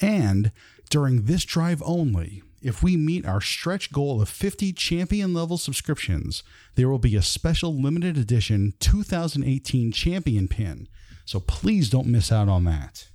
and 0.00 0.52
during 0.90 1.24
this 1.24 1.44
drive 1.44 1.82
only, 1.84 2.42
if 2.62 2.82
we 2.82 2.96
meet 2.96 3.26
our 3.26 3.40
stretch 3.40 3.92
goal 3.92 4.22
of 4.22 4.28
50 4.28 4.72
champion 4.72 5.34
level 5.34 5.58
subscriptions, 5.58 6.42
there 6.76 6.88
will 6.88 6.98
be 6.98 7.14
a 7.14 7.22
special 7.22 7.74
limited 7.74 8.16
edition 8.16 8.72
2018 8.80 9.92
champion 9.92 10.48
pin. 10.48 10.88
So 11.26 11.40
please 11.40 11.90
don't 11.90 12.06
miss 12.06 12.32
out 12.32 12.48
on 12.48 12.64
that. 12.64 13.08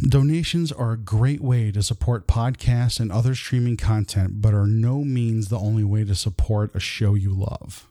Donations 0.00 0.70
are 0.70 0.92
a 0.92 0.96
great 0.96 1.40
way 1.40 1.72
to 1.72 1.82
support 1.82 2.28
podcasts 2.28 3.00
and 3.00 3.10
other 3.10 3.34
streaming 3.34 3.76
content, 3.76 4.40
but 4.40 4.54
are 4.54 4.68
no 4.68 5.02
means 5.02 5.48
the 5.48 5.58
only 5.58 5.82
way 5.82 6.04
to 6.04 6.14
support 6.14 6.72
a 6.72 6.78
show 6.78 7.14
you 7.14 7.34
love. 7.34 7.88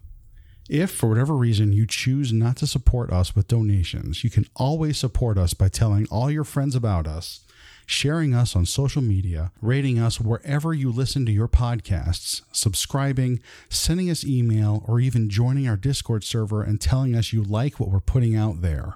If, 0.70 0.90
for 0.90 1.10
whatever 1.10 1.36
reason, 1.36 1.74
you 1.74 1.86
choose 1.86 2.32
not 2.32 2.56
to 2.58 2.68
support 2.68 3.12
us 3.12 3.36
with 3.36 3.50
donations, 3.50 4.24
you 4.24 4.30
can 4.30 4.48
always 4.56 4.98
support 4.98 5.38
us 5.38 5.54
by 5.54 5.68
telling 5.68 6.08
all 6.10 6.32
your 6.32 6.46
friends 6.46 6.76
about 6.76 7.08
us, 7.08 7.42
sharing 7.86 8.34
us 8.34 8.56
on 8.56 8.66
social 8.66 9.02
media, 9.02 9.52
rating 9.62 10.00
us 10.00 10.22
wherever 10.22 10.74
you 10.74 10.90
listen 10.94 11.26
to 11.26 11.32
your 11.34 11.50
podcasts, 11.50 12.42
subscribing, 12.54 13.42
sending 13.68 14.10
us 14.10 14.24
email, 14.24 14.82
or 14.88 15.02
even 15.02 15.30
joining 15.30 15.68
our 15.68 15.78
Discord 15.78 16.24
server 16.24 16.64
and 16.64 16.80
telling 16.80 17.16
us 17.16 17.34
you 17.34 17.44
like 17.44 17.82
what 17.82 17.90
we're 17.90 18.00
putting 18.00 18.38
out 18.38 18.62
there. 18.62 18.96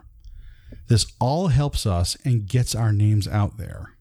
This 0.87 1.05
all 1.19 1.47
helps 1.47 1.85
us 1.85 2.17
and 2.25 2.47
gets 2.47 2.75
our 2.75 2.91
names 2.91 3.27
out 3.27 3.57
there. 3.57 3.95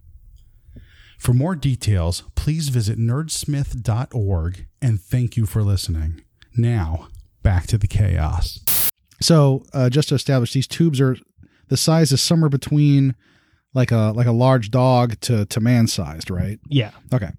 For 1.19 1.35
more 1.35 1.55
details, 1.55 2.23
please 2.35 2.71
visit 2.71 2.99
nerdsmith.org 2.99 4.67
and 4.81 5.01
thank 5.01 5.37
you 5.37 5.47
for 5.47 5.63
listening. 5.63 6.23
Now, 6.57 7.09
back 7.43 7.67
to 7.69 7.79
the 7.79 7.87
chaos. 7.87 8.61
So, 9.21 9.65
uh, 9.75 9.91
just 9.91 10.09
to 10.09 10.15
establish, 10.15 10.53
these 10.53 10.67
tubes 10.67 11.01
are 11.01 11.17
the 11.69 11.77
size 11.77 12.11
is 12.11 12.23
somewhere 12.23 12.49
between 12.49 13.15
like 13.75 13.93
a 13.93 14.13
like 14.17 14.27
a 14.27 14.33
large 14.33 14.71
dog 14.71 15.21
to 15.21 15.45
to 15.47 15.61
man 15.61 15.87
sized, 15.87 16.31
right? 16.31 16.59
Yeah. 16.69 16.91
Okay, 17.13 17.31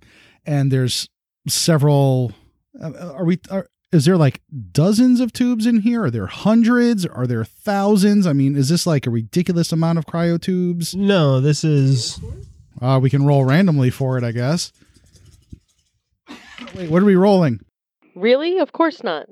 and 0.46 0.72
there's 0.72 1.10
several. 1.48 2.34
Uh, 2.82 3.14
are 3.14 3.26
we? 3.26 3.40
Are, 3.50 3.68
is 3.92 4.06
there 4.06 4.18
like 4.18 4.42
dozens 4.72 5.20
of 5.20 5.34
tubes 5.34 5.66
in 5.66 5.82
here? 5.82 6.06
Are 6.06 6.12
there 6.12 6.28
hundreds? 6.28 7.06
Are 7.06 7.28
there 7.28 7.44
thousands? 7.44 8.26
I 8.26 8.34
mean, 8.34 8.56
is 8.56 8.70
this 8.70 8.88
like 8.88 9.06
a 9.06 9.10
ridiculous 9.10 9.72
amount 9.72 9.98
of 9.98 10.06
cryo 10.06 10.42
tubes? 10.42 10.96
No, 10.96 11.42
this 11.42 11.64
is 11.64 12.20
Uh, 12.82 13.00
we 13.02 13.10
can 13.10 13.26
roll 13.26 13.46
randomly 13.46 13.90
for 13.92 14.18
it, 14.18 14.24
I 14.24 14.32
guess. 14.32 14.72
Wait, 16.76 16.90
what 16.90 17.02
are 17.02 17.06
we 17.06 17.16
rolling? 17.16 17.60
Really? 18.16 18.58
Of 18.58 18.72
course 18.72 19.04
not. 19.04 19.28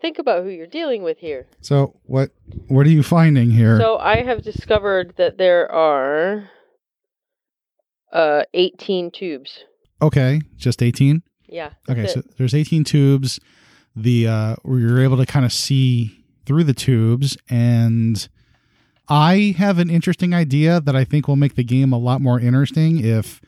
Think 0.00 0.18
about 0.18 0.44
who 0.44 0.50
you're 0.50 0.66
dealing 0.68 1.02
with 1.02 1.18
here. 1.18 1.46
So 1.60 1.98
what 2.04 2.30
what 2.68 2.86
are 2.86 2.90
you 2.90 3.02
finding 3.02 3.50
here? 3.50 3.80
So 3.80 3.98
I 3.98 4.22
have 4.22 4.42
discovered 4.42 5.14
that 5.16 5.38
there 5.38 5.70
are 5.72 6.50
uh 8.12 8.44
18 8.54 9.10
tubes. 9.10 9.64
okay, 10.00 10.40
just 10.56 10.82
18. 10.82 11.22
Yeah. 11.48 11.70
Okay, 11.90 12.02
it. 12.04 12.10
so 12.10 12.22
there's 12.36 12.54
18 12.54 12.84
tubes. 12.84 13.40
The 13.96 14.26
uh 14.28 14.56
where 14.62 14.78
you're 14.78 15.02
able 15.02 15.16
to 15.18 15.26
kind 15.26 15.44
of 15.44 15.52
see 15.52 16.24
through 16.46 16.64
the 16.64 16.74
tubes 16.74 17.36
and 17.48 18.28
I 19.08 19.54
have 19.58 19.78
an 19.78 19.88
interesting 19.90 20.34
idea 20.34 20.80
that 20.80 20.94
I 20.94 21.04
think 21.04 21.28
will 21.28 21.36
make 21.36 21.54
the 21.54 21.64
game 21.64 21.92
a 21.92 21.98
lot 21.98 22.20
more 22.20 22.38
interesting 22.38 22.98
if 23.02 23.40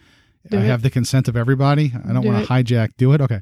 Do 0.50 0.57
I 0.59 0.62
it. 0.62 0.66
have 0.66 0.81
the 0.83 0.88
consent 0.90 1.29
of 1.29 1.37
everybody. 1.37 1.92
I 1.94 2.12
don't 2.12 2.22
Do 2.22 2.29
want 2.29 2.46
to 2.46 2.50
hijack. 2.53 2.90
Do 2.96 3.12
it. 3.12 3.20
Okay. 3.20 3.40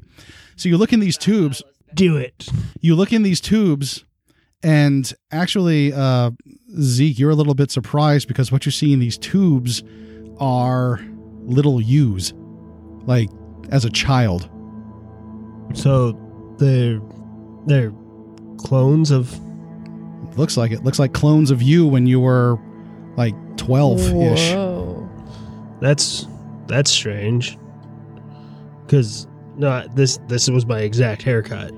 So 0.57 0.67
you 0.67 0.77
look 0.77 0.91
in 0.91 0.99
these 0.99 1.17
tubes. 1.17 1.63
do 1.95 2.17
it. 2.17 2.49
You 2.81 2.95
look 2.95 3.13
in 3.13 3.23
these 3.23 3.39
tubes, 3.39 4.03
and 4.61 5.11
actually, 5.31 5.93
uh, 5.93 6.31
Zeke, 6.79 7.17
you're 7.17 7.29
a 7.31 7.35
little 7.35 7.55
bit 7.55 7.71
surprised 7.71 8.27
because 8.27 8.51
what 8.51 8.65
you 8.65 8.71
see 8.73 8.91
in 8.91 8.99
these 8.99 9.17
tubes 9.17 9.81
are 10.39 10.99
little 11.43 11.79
yous, 11.81 12.33
like 13.05 13.29
as 13.71 13.85
a 13.85 13.89
child. 13.89 14.49
So 15.73 16.19
they're 16.59 17.01
they're 17.65 17.91
clones 18.57 19.11
of 19.11 19.37
Looks 20.37 20.55
like 20.55 20.71
it. 20.71 20.83
Looks 20.85 20.99
like 20.99 21.13
clones 21.13 21.51
of 21.51 21.61
you 21.61 21.85
when 21.87 22.05
you 22.07 22.19
were 22.19 22.57
like 23.17 23.33
12 23.57 23.99
ish. 24.15 24.51
That's 25.81 26.27
that's 26.67 26.89
strange. 26.91 27.57
Cause 28.87 29.27
no, 29.57 29.85
this 29.95 30.17
this 30.27 30.49
was 30.49 30.65
my 30.65 30.79
exact 30.79 31.23
haircut. 31.23 31.71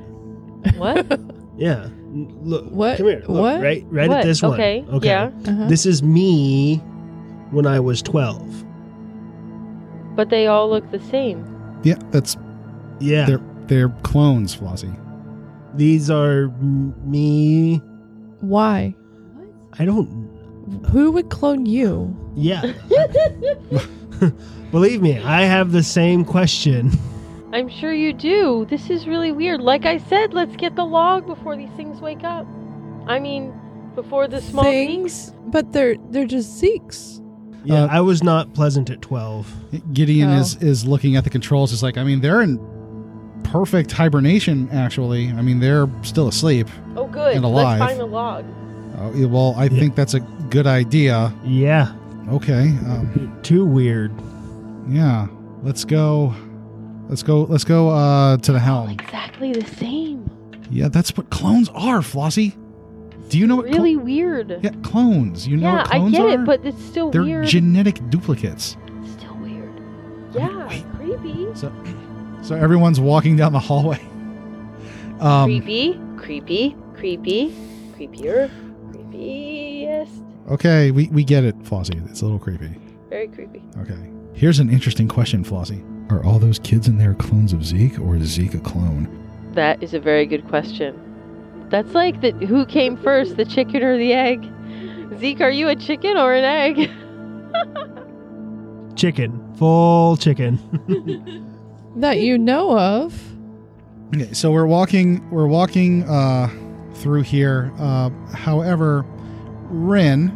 What? 0.77 1.19
Yeah. 1.57 1.89
Look. 2.11 2.65
What? 2.71 2.97
Come 2.97 3.05
here. 3.07 3.19
Look, 3.27 3.41
What? 3.41 3.61
Right. 3.61 3.85
Right 3.89 4.09
What? 4.09 4.19
at 4.21 4.25
this 4.25 4.41
one. 4.41 4.53
Okay, 4.53 4.83
yeah. 5.03 5.29
Uh-huh. 5.47 5.67
This 5.67 5.85
is 5.85 6.01
me 6.01 6.77
when 7.51 7.67
I 7.67 7.79
was 7.79 8.01
twelve. 8.01 8.47
but 10.15 10.29
they 10.29 10.47
all 10.47 10.69
look 10.69 10.89
the 10.91 10.99
same. 10.99 11.45
Yeah, 11.83 11.95
that's 12.09 12.35
Yeah. 12.99 13.25
they're 13.25 13.41
they're 13.67 13.89
clones, 14.03 14.55
Flossie. 14.55 14.93
These 15.75 16.09
are 16.09 16.43
m- 16.45 16.93
me. 17.09 17.77
Why? 18.41 18.95
I 19.79 19.85
don't. 19.85 20.29
Who 20.91 21.11
would 21.11 21.29
clone 21.29 21.65
you? 21.65 22.15
Yeah. 22.35 22.73
Believe 24.71 25.01
me, 25.01 25.19
I 25.19 25.41
have 25.43 25.71
the 25.71 25.83
same 25.83 26.23
question. 26.25 26.91
I'm 27.53 27.67
sure 27.69 27.93
you 27.93 28.13
do. 28.13 28.65
This 28.69 28.89
is 28.89 29.07
really 29.07 29.31
weird. 29.31 29.59
Like 29.61 29.85
I 29.85 29.97
said, 29.97 30.33
let's 30.33 30.55
get 30.55 30.75
the 30.75 30.85
log 30.85 31.25
before 31.27 31.57
these 31.57 31.71
things 31.71 31.99
wake 31.99 32.23
up. 32.23 32.47
I 33.07 33.19
mean, 33.19 33.53
before 33.95 34.27
the 34.27 34.41
small 34.41 34.63
Things, 34.63 35.33
but 35.47 35.71
they're 35.73 35.95
they're 36.11 36.25
just 36.27 36.61
Zekes. 36.61 37.17
Yeah, 37.65 37.83
Uh, 37.83 37.87
I 37.91 38.01
was 38.01 38.23
not 38.23 38.53
pleasant 38.53 38.89
at 38.89 39.01
twelve. 39.01 39.53
Gideon 39.93 40.29
Oh. 40.29 40.39
is 40.39 40.55
is 40.61 40.85
looking 40.85 41.15
at 41.17 41.23
the 41.25 41.29
controls. 41.29 41.73
It's 41.73 41.83
like, 41.83 41.97
I 41.97 42.03
mean, 42.03 42.21
they're 42.21 42.41
in 42.41 42.57
perfect 43.51 43.91
hibernation. 43.91 44.69
Actually, 44.71 45.29
I 45.29 45.41
mean, 45.41 45.59
they're 45.59 45.87
still 46.03 46.27
asleep. 46.27 46.67
Oh, 46.95 47.07
good. 47.07 47.35
And 47.35 47.43
alive. 47.45 47.79
Let's 47.79 47.91
find 47.91 47.99
the 47.99 48.05
log. 48.07 48.45
Uh, 48.97 49.11
yeah, 49.13 49.25
well, 49.25 49.53
I 49.57 49.67
think 49.67 49.95
that's 49.95 50.13
a 50.13 50.19
good 50.49 50.67
idea. 50.67 51.33
Yeah. 51.43 51.93
Okay, 52.29 52.69
um, 52.87 53.39
Too 53.43 53.65
weird. 53.65 54.11
yeah, 54.87 55.27
let's 55.63 55.83
go. 55.83 56.33
Let's 57.09 57.23
go. 57.23 57.41
Let's 57.43 57.63
go 57.65 57.89
uh, 57.89 58.37
to 58.37 58.51
the 58.53 58.59
helm. 58.59 58.89
Exactly 58.91 59.51
the 59.51 59.65
same. 59.75 60.29
Yeah, 60.69 60.87
that's 60.87 61.15
what 61.17 61.29
clones 61.29 61.67
are, 61.69 61.99
Flossie. 61.99 62.55
Do 63.29 63.37
you 63.37 63.47
know 63.47 63.57
what? 63.57 63.65
clo- 63.67 63.75
Really 63.77 63.97
weird. 63.97 64.59
yeah, 64.63 64.69
clones. 64.83 65.45
You 65.47 65.57
know 65.57 65.69
yeah, 65.71 65.77
what 65.77 65.93
I 65.93 66.09
get 66.09 66.21
are? 66.21 66.29
it, 66.41 66.45
but 66.45 66.65
it's 66.65 66.81
still 66.85 67.11
they're 67.11 67.23
weird. 67.23 67.47
genetic 67.47 67.99
duplicates. 68.09 68.77
still 69.17 69.35
weird. 69.37 69.69
I 69.69 69.79
mean, 69.79 70.33
Yeah, 70.33 70.67
wait. 70.67 70.85
creepy. 70.95 71.47
So, 71.55 71.71
so 72.41 72.55
everyone's 72.55 72.99
walking 72.99 73.35
down 73.35 73.53
the 73.53 73.59
hallway. 73.59 73.99
Um, 75.19 75.45
creepy, 75.45 75.99
creepy, 76.17 76.75
creepy, 76.95 77.53
creepier, 77.95 78.49
creepiest. 78.91 80.49
Okay, 80.49 80.91
we, 80.91 81.07
we 81.09 81.23
get 81.23 81.43
it, 81.43 81.57
Flossie. 81.63 82.03
It's 82.09 82.21
a 82.21 82.25
little 82.25 82.39
creepy. 82.39 82.75
Very 83.09 83.27
creepy. 83.27 83.61
Okay. 83.77 84.11
Here's 84.33 84.59
an 84.59 84.69
interesting 84.69 85.07
question, 85.07 85.43
Flossie. 85.43 85.83
Are 86.11 86.25
all 86.25 86.39
those 86.39 86.57
kids 86.59 86.87
in 86.87 86.97
there 86.97 87.13
clones 87.13 87.53
of 87.53 87.63
Zeke, 87.63 87.99
or 87.99 88.15
is 88.15 88.23
Zeke 88.29 88.55
a 88.55 88.59
clone? 88.59 89.07
That 89.53 89.83
is 89.83 89.93
a 89.93 89.99
very 89.99 90.25
good 90.25 90.47
question. 90.47 90.99
That's 91.69 91.93
like 91.93 92.21
the 92.21 92.31
who 92.47 92.65
came 92.65 92.97
first, 92.97 93.37
the 93.37 93.45
chicken 93.45 93.83
or 93.83 93.97
the 93.97 94.13
egg? 94.13 94.43
Zeke, 95.19 95.41
are 95.41 95.51
you 95.51 95.67
a 95.69 95.75
chicken 95.75 96.17
or 96.17 96.33
an 96.33 96.43
egg? 96.43 96.89
Chicken. 98.95 99.55
Full 99.55 100.17
chicken. 100.17 100.59
That 101.95 102.19
you 102.19 102.37
know 102.37 102.77
of. 102.77 103.21
Okay, 104.15 104.33
so 104.33 104.51
we're 104.51 104.65
walking 104.65 105.29
we're 105.29 105.47
walking 105.47 106.03
uh, 106.03 106.49
through 106.95 107.23
here. 107.23 107.71
Uh, 107.79 108.09
however, 108.33 109.05
Rin, 109.69 110.31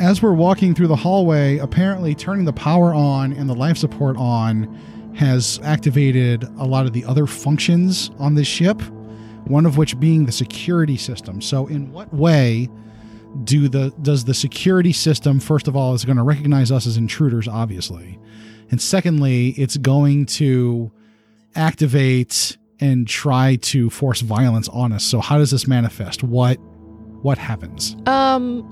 as 0.00 0.22
we're 0.22 0.34
walking 0.34 0.74
through 0.74 0.88
the 0.88 0.96
hallway, 0.96 1.58
apparently 1.58 2.14
turning 2.14 2.44
the 2.44 2.52
power 2.52 2.94
on 2.94 3.32
and 3.32 3.48
the 3.48 3.54
life 3.54 3.76
support 3.76 4.16
on 4.16 4.64
has 5.16 5.58
activated 5.62 6.44
a 6.58 6.64
lot 6.64 6.86
of 6.86 6.92
the 6.92 7.04
other 7.04 7.26
functions 7.26 8.10
on 8.18 8.34
this 8.34 8.46
ship. 8.46 8.80
One 9.46 9.64
of 9.64 9.76
which 9.76 9.98
being 10.00 10.26
the 10.26 10.32
security 10.32 10.96
system. 10.96 11.40
So, 11.40 11.68
in 11.68 11.92
what 11.92 12.12
way 12.12 12.68
do 13.44 13.68
the 13.68 13.92
does 14.02 14.24
the 14.24 14.34
security 14.34 14.92
system 14.92 15.38
first 15.38 15.68
of 15.68 15.76
all 15.76 15.94
is 15.94 16.04
going 16.04 16.16
to 16.16 16.24
recognize 16.24 16.72
us 16.72 16.86
as 16.86 16.96
intruders, 16.96 17.46
obviously, 17.46 18.18
and 18.70 18.80
secondly, 18.80 19.50
it's 19.50 19.76
going 19.76 20.26
to 20.26 20.90
activate 21.54 22.56
and 22.80 23.08
try 23.08 23.56
to 23.56 23.88
force 23.90 24.20
violence 24.20 24.68
on 24.68 24.92
us. 24.92 25.02
So 25.04 25.20
how 25.20 25.38
does 25.38 25.50
this 25.50 25.66
manifest? 25.66 26.22
What 26.22 26.58
what 27.22 27.38
happens? 27.38 27.96
Um, 28.06 28.62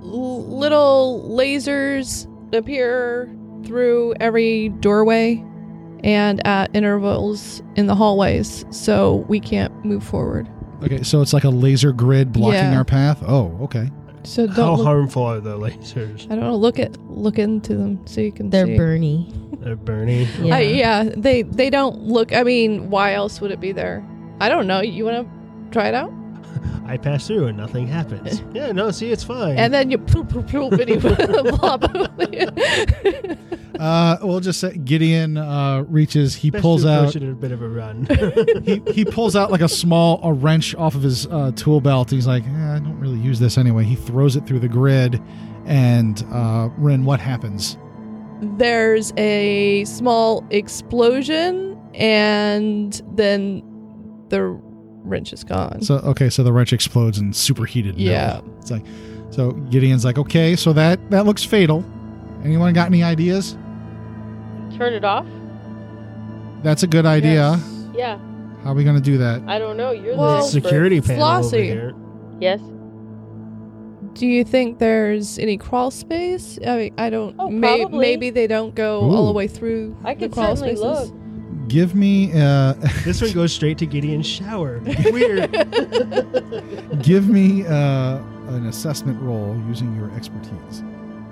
little 0.00 1.24
lasers 1.28 2.26
appear 2.54 3.34
through 3.64 4.14
every 4.20 4.68
doorway 4.80 5.44
and 6.04 6.46
at 6.46 6.70
intervals 6.74 7.60
in 7.74 7.86
the 7.86 7.94
hallways, 7.94 8.64
so 8.70 9.26
we 9.28 9.40
can't 9.40 9.74
move 9.84 10.04
forward. 10.04 10.48
Okay, 10.84 11.02
so 11.02 11.20
it's 11.20 11.32
like 11.32 11.42
a 11.44 11.48
laser 11.50 11.92
grid 11.92 12.32
blocking 12.32 12.54
Yeah. 12.70 12.76
our 12.78 12.84
path. 12.84 13.22
Oh, 13.26 13.58
okay. 13.62 13.90
So 14.24 14.46
How 14.46 14.54
don't. 14.54 14.76
Look, 14.78 14.86
harmful 14.86 15.22
are 15.24 15.40
the 15.40 15.56
lasers? 15.58 16.24
I 16.26 16.34
don't 16.34 16.40
know. 16.40 16.56
Look 16.56 16.78
at 16.78 16.96
look 17.10 17.38
into 17.38 17.74
them 17.74 18.06
so 18.06 18.20
you 18.20 18.32
can 18.32 18.50
They're 18.50 18.66
see. 18.66 18.76
Bernie. 18.76 19.32
They're 19.60 19.76
burning. 19.76 20.26
Yeah. 20.42 20.56
Uh, 20.56 20.58
yeah, 20.58 21.02
they 21.16 21.42
they 21.42 21.70
don't 21.70 22.02
look. 22.04 22.32
I 22.32 22.42
mean, 22.42 22.90
why 22.90 23.14
else 23.14 23.40
would 23.40 23.50
it 23.50 23.60
be 23.60 23.72
there? 23.72 24.04
I 24.40 24.48
don't 24.48 24.66
know. 24.66 24.80
You 24.80 25.04
want 25.04 25.26
to 25.26 25.70
try 25.72 25.88
it 25.88 25.94
out? 25.94 26.12
I 26.86 26.96
pass 26.96 27.26
through 27.26 27.46
and 27.46 27.56
nothing 27.56 27.86
happens. 27.86 28.42
yeah, 28.52 28.72
no, 28.72 28.90
see, 28.90 29.10
it's 29.10 29.24
fine. 29.24 29.56
And 29.58 29.72
then 29.72 29.90
you 29.90 29.98
poop 29.98 30.28
poop 30.28 30.48
poop 30.48 30.72
and 30.72 30.88
you 30.88 31.00
plop. 31.56 31.84
Uh, 33.78 34.16
we'll 34.22 34.40
just 34.40 34.58
say 34.58 34.76
Gideon 34.76 35.36
uh, 35.36 35.84
reaches. 35.88 36.34
He 36.34 36.50
Best 36.50 36.62
pulls 36.62 36.84
out. 36.84 37.14
it 37.14 37.22
a 37.22 37.26
bit 37.32 37.52
of 37.52 37.62
a 37.62 37.68
run. 37.68 38.08
He, 38.64 38.82
he 38.92 39.04
pulls 39.04 39.36
out 39.36 39.52
like 39.52 39.60
a 39.60 39.68
small 39.68 40.18
a 40.24 40.32
wrench 40.32 40.74
off 40.74 40.96
of 40.96 41.02
his 41.02 41.26
uh, 41.28 41.52
tool 41.54 41.80
belt. 41.80 42.10
He's 42.10 42.26
like, 42.26 42.44
eh, 42.44 42.74
I 42.74 42.80
don't 42.80 42.98
really 42.98 43.20
use 43.20 43.38
this 43.38 43.56
anyway. 43.56 43.84
He 43.84 43.94
throws 43.94 44.34
it 44.34 44.46
through 44.46 44.58
the 44.58 44.68
grid, 44.68 45.22
and 45.64 46.24
uh, 46.32 46.70
Ren, 46.76 47.04
what 47.04 47.20
happens? 47.20 47.78
There's 48.40 49.12
a 49.16 49.84
small 49.84 50.44
explosion, 50.50 51.80
and 51.94 53.00
then 53.14 53.62
the 54.28 54.60
wrench 55.04 55.32
is 55.32 55.44
gone. 55.44 55.80
So 55.82 55.96
okay, 55.98 56.28
so 56.30 56.42
the 56.42 56.52
wrench 56.52 56.72
explodes 56.72 57.18
in 57.18 57.32
superheated. 57.32 57.96
metal. 57.96 58.04
Yeah. 58.12 58.40
it's 58.60 58.70
like 58.70 58.84
so 59.30 59.52
Gideon's 59.70 60.04
like, 60.04 60.18
okay, 60.18 60.56
so 60.56 60.72
that 60.72 60.98
that 61.10 61.24
looks 61.26 61.44
fatal. 61.44 61.84
Anyone 62.44 62.72
got 62.72 62.86
any 62.86 63.02
ideas? 63.02 63.52
Turn 64.76 64.92
it 64.94 65.04
off? 65.04 65.26
That's 66.62 66.82
a 66.82 66.86
good 66.86 67.06
idea. 67.06 67.58
Yeah. 67.94 68.18
How 68.64 68.70
are 68.72 68.74
we 68.74 68.84
gonna 68.84 69.00
do 69.00 69.18
that? 69.18 69.42
I 69.46 69.58
don't 69.58 69.76
know. 69.76 69.90
You're 69.92 70.16
Well, 70.16 70.38
the 70.38 70.44
expert. 70.44 70.62
Security 70.62 71.00
panel 71.00 71.24
over 71.24 71.42
Flossie. 71.48 71.64
here. 71.64 71.94
Yes. 72.40 72.60
Do 74.14 74.26
you 74.26 74.42
think 74.44 74.78
there's 74.78 75.38
any 75.38 75.56
crawl 75.56 75.90
space? 75.92 76.58
I 76.66 76.76
mean, 76.76 76.94
I 76.98 77.08
don't. 77.10 77.36
Oh, 77.38 77.50
may- 77.50 77.78
probably. 77.82 77.98
maybe 78.00 78.30
they 78.30 78.46
don't 78.48 78.74
go 78.74 79.00
all 79.02 79.26
the 79.26 79.32
way 79.32 79.46
through 79.46 79.96
I 80.04 80.14
the 80.14 80.20
could 80.20 80.32
crawl 80.32 80.56
certainly 80.56 80.76
spaces. 80.76 81.10
look. 81.10 81.20
Give 81.68 81.94
me 81.94 82.32
uh, 82.32 82.72
This 83.04 83.20
one 83.20 83.32
goes 83.34 83.52
straight 83.52 83.78
to 83.78 83.86
Gideon's 83.86 84.26
shower. 84.26 84.80
Weird. 85.10 85.52
give 87.02 87.28
me 87.28 87.66
uh, 87.66 88.18
an 88.48 88.66
assessment 88.66 89.20
roll 89.20 89.54
using 89.68 89.94
your 89.94 90.10
expertise. 90.12 90.82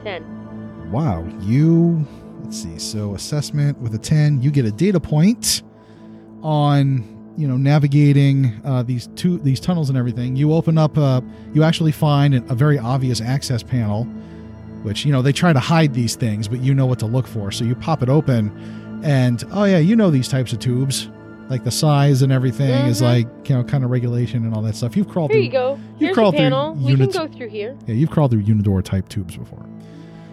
Ten. 0.04 0.90
Wow, 0.92 1.26
you 1.40 2.06
let's 2.42 2.62
see. 2.62 2.78
So 2.78 3.14
assessment 3.14 3.78
with 3.78 3.94
a 3.94 3.98
10, 3.98 4.42
you 4.42 4.50
get 4.50 4.66
a 4.66 4.70
data 4.70 5.00
point 5.00 5.62
on, 6.42 7.32
you 7.36 7.48
know, 7.48 7.56
navigating 7.56 8.60
uh, 8.64 8.82
these 8.82 9.08
two 9.16 9.38
these 9.38 9.58
tunnels 9.58 9.88
and 9.88 9.96
everything. 9.98 10.36
You 10.36 10.52
open 10.52 10.76
up 10.76 10.98
uh 10.98 11.22
you 11.54 11.62
actually 11.62 11.92
find 11.92 12.34
a 12.34 12.54
very 12.54 12.78
obvious 12.78 13.20
access 13.20 13.62
panel 13.62 14.06
which, 14.82 15.04
you 15.04 15.10
know, 15.10 15.20
they 15.20 15.32
try 15.32 15.52
to 15.52 15.58
hide 15.58 15.94
these 15.94 16.14
things, 16.14 16.46
but 16.46 16.60
you 16.60 16.72
know 16.72 16.86
what 16.86 17.00
to 17.00 17.06
look 17.06 17.26
for. 17.26 17.50
So 17.50 17.64
you 17.64 17.74
pop 17.74 18.04
it 18.04 18.08
open 18.08 18.52
and 19.02 19.42
oh 19.52 19.64
yeah, 19.64 19.78
you 19.78 19.96
know 19.96 20.10
these 20.10 20.28
types 20.28 20.52
of 20.52 20.58
tubes. 20.58 21.08
Like 21.48 21.62
the 21.62 21.70
size 21.70 22.22
and 22.22 22.32
everything 22.32 22.86
is 22.86 22.98
Mhm. 23.00 23.04
like, 23.04 23.48
you 23.48 23.54
know, 23.54 23.62
kind 23.62 23.84
of 23.84 23.90
regulation 23.90 24.44
and 24.44 24.52
all 24.52 24.62
that 24.62 24.74
stuff. 24.74 24.96
You've 24.96 25.08
crawled 25.08 25.30
Here 25.30 25.38
through 25.38 25.44
you 25.44 25.50
go. 25.52 25.78
you 25.98 26.06
Here's 26.06 26.14
crawled 26.16 26.34
through 26.34 26.42
panel. 26.42 26.74
We 26.74 26.96
can 26.96 27.08
go 27.08 27.28
through 27.28 27.50
here. 27.50 27.76
yeah, 27.86 27.94
you've 27.94 28.10
crawled 28.10 28.32
through 28.32 28.42
Unidor 28.42 28.82
type 28.82 29.08
tubes 29.08 29.36
before. 29.36 29.64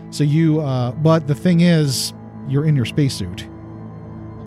So 0.09 0.23
you, 0.23 0.61
uh, 0.61 0.91
but 0.91 1.27
the 1.27 1.35
thing 1.35 1.59
is, 1.61 2.13
you're 2.47 2.65
in 2.65 2.75
your 2.75 2.85
spacesuit. 2.85 3.47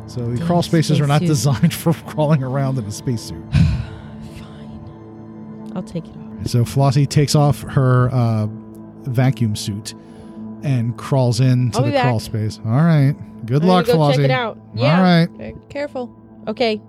So 0.08 0.26
the 0.28 0.44
crawl 0.44 0.62
spaces 0.62 1.00
are 1.00 1.06
not 1.06 1.22
spacesuit. 1.22 1.28
designed 1.28 1.74
for 1.74 1.92
crawling 1.92 2.42
around 2.42 2.78
in 2.78 2.84
a 2.84 2.90
spacesuit. 2.90 3.44
Fine. 3.52 5.72
I'll 5.76 5.82
take 5.84 6.04
it 6.06 6.16
off. 6.16 6.48
So 6.48 6.64
Flossie 6.64 7.08
takes 7.08 7.34
off 7.36 7.62
her 7.62 8.10
uh, 8.12 8.46
vacuum 9.04 9.54
suit 9.56 9.94
and 10.62 10.96
crawls 10.96 11.40
into 11.40 11.78
I'll 11.78 11.84
the 11.84 11.92
crawl 12.00 12.20
space. 12.20 12.58
All 12.64 12.72
right. 12.72 13.14
Good 13.46 13.62
I'm 13.62 13.68
luck, 13.68 13.86
go 13.86 13.94
Flossie. 13.96 14.16
check 14.16 14.24
it 14.24 14.30
out. 14.30 14.58
Yeah. 14.74 14.96
All 14.96 15.02
right. 15.02 15.54
Careful. 15.68 16.14
Okay. 16.48 16.80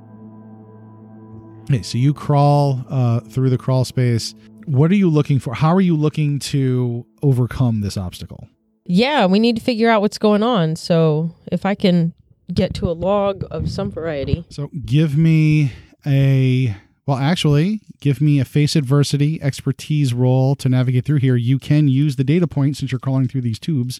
Okay, 1.69 1.81
so 1.81 1.97
you 1.97 2.13
crawl 2.13 2.85
uh, 2.89 3.19
through 3.21 3.49
the 3.49 3.57
crawl 3.57 3.83
space. 3.83 4.33
what 4.65 4.89
are 4.91 4.95
you 4.95 5.09
looking 5.09 5.37
for? 5.39 5.53
How 5.53 5.73
are 5.73 5.81
you 5.81 5.95
looking 5.97 6.39
to 6.39 7.05
overcome 7.21 7.81
this 7.81 7.97
obstacle? 7.97 8.47
Yeah, 8.85 9.25
we 9.25 9.39
need 9.39 9.57
to 9.57 9.61
figure 9.61 9.89
out 9.89 10.01
what's 10.01 10.17
going 10.17 10.43
on. 10.43 10.75
So 10.77 11.31
if 11.51 11.65
I 11.65 11.75
can 11.75 12.13
get 12.53 12.73
to 12.75 12.89
a 12.89 12.93
log 12.93 13.43
of 13.51 13.69
some 13.69 13.91
variety. 13.91 14.45
So 14.49 14.69
give 14.85 15.17
me 15.17 15.73
a 16.05 16.73
well, 17.07 17.17
actually, 17.17 17.81
give 18.01 18.21
me 18.21 18.39
a 18.39 18.45
face 18.45 18.75
adversity 18.75 19.41
expertise 19.41 20.13
roll 20.13 20.55
to 20.57 20.69
navigate 20.69 21.05
through 21.05 21.17
here. 21.19 21.35
You 21.35 21.57
can 21.57 21.87
use 21.87 22.17
the 22.17 22.23
data 22.23 22.45
point 22.47 22.77
since 22.77 22.91
you're 22.91 22.99
crawling 22.99 23.27
through 23.27 23.41
these 23.41 23.57
tubes, 23.59 23.99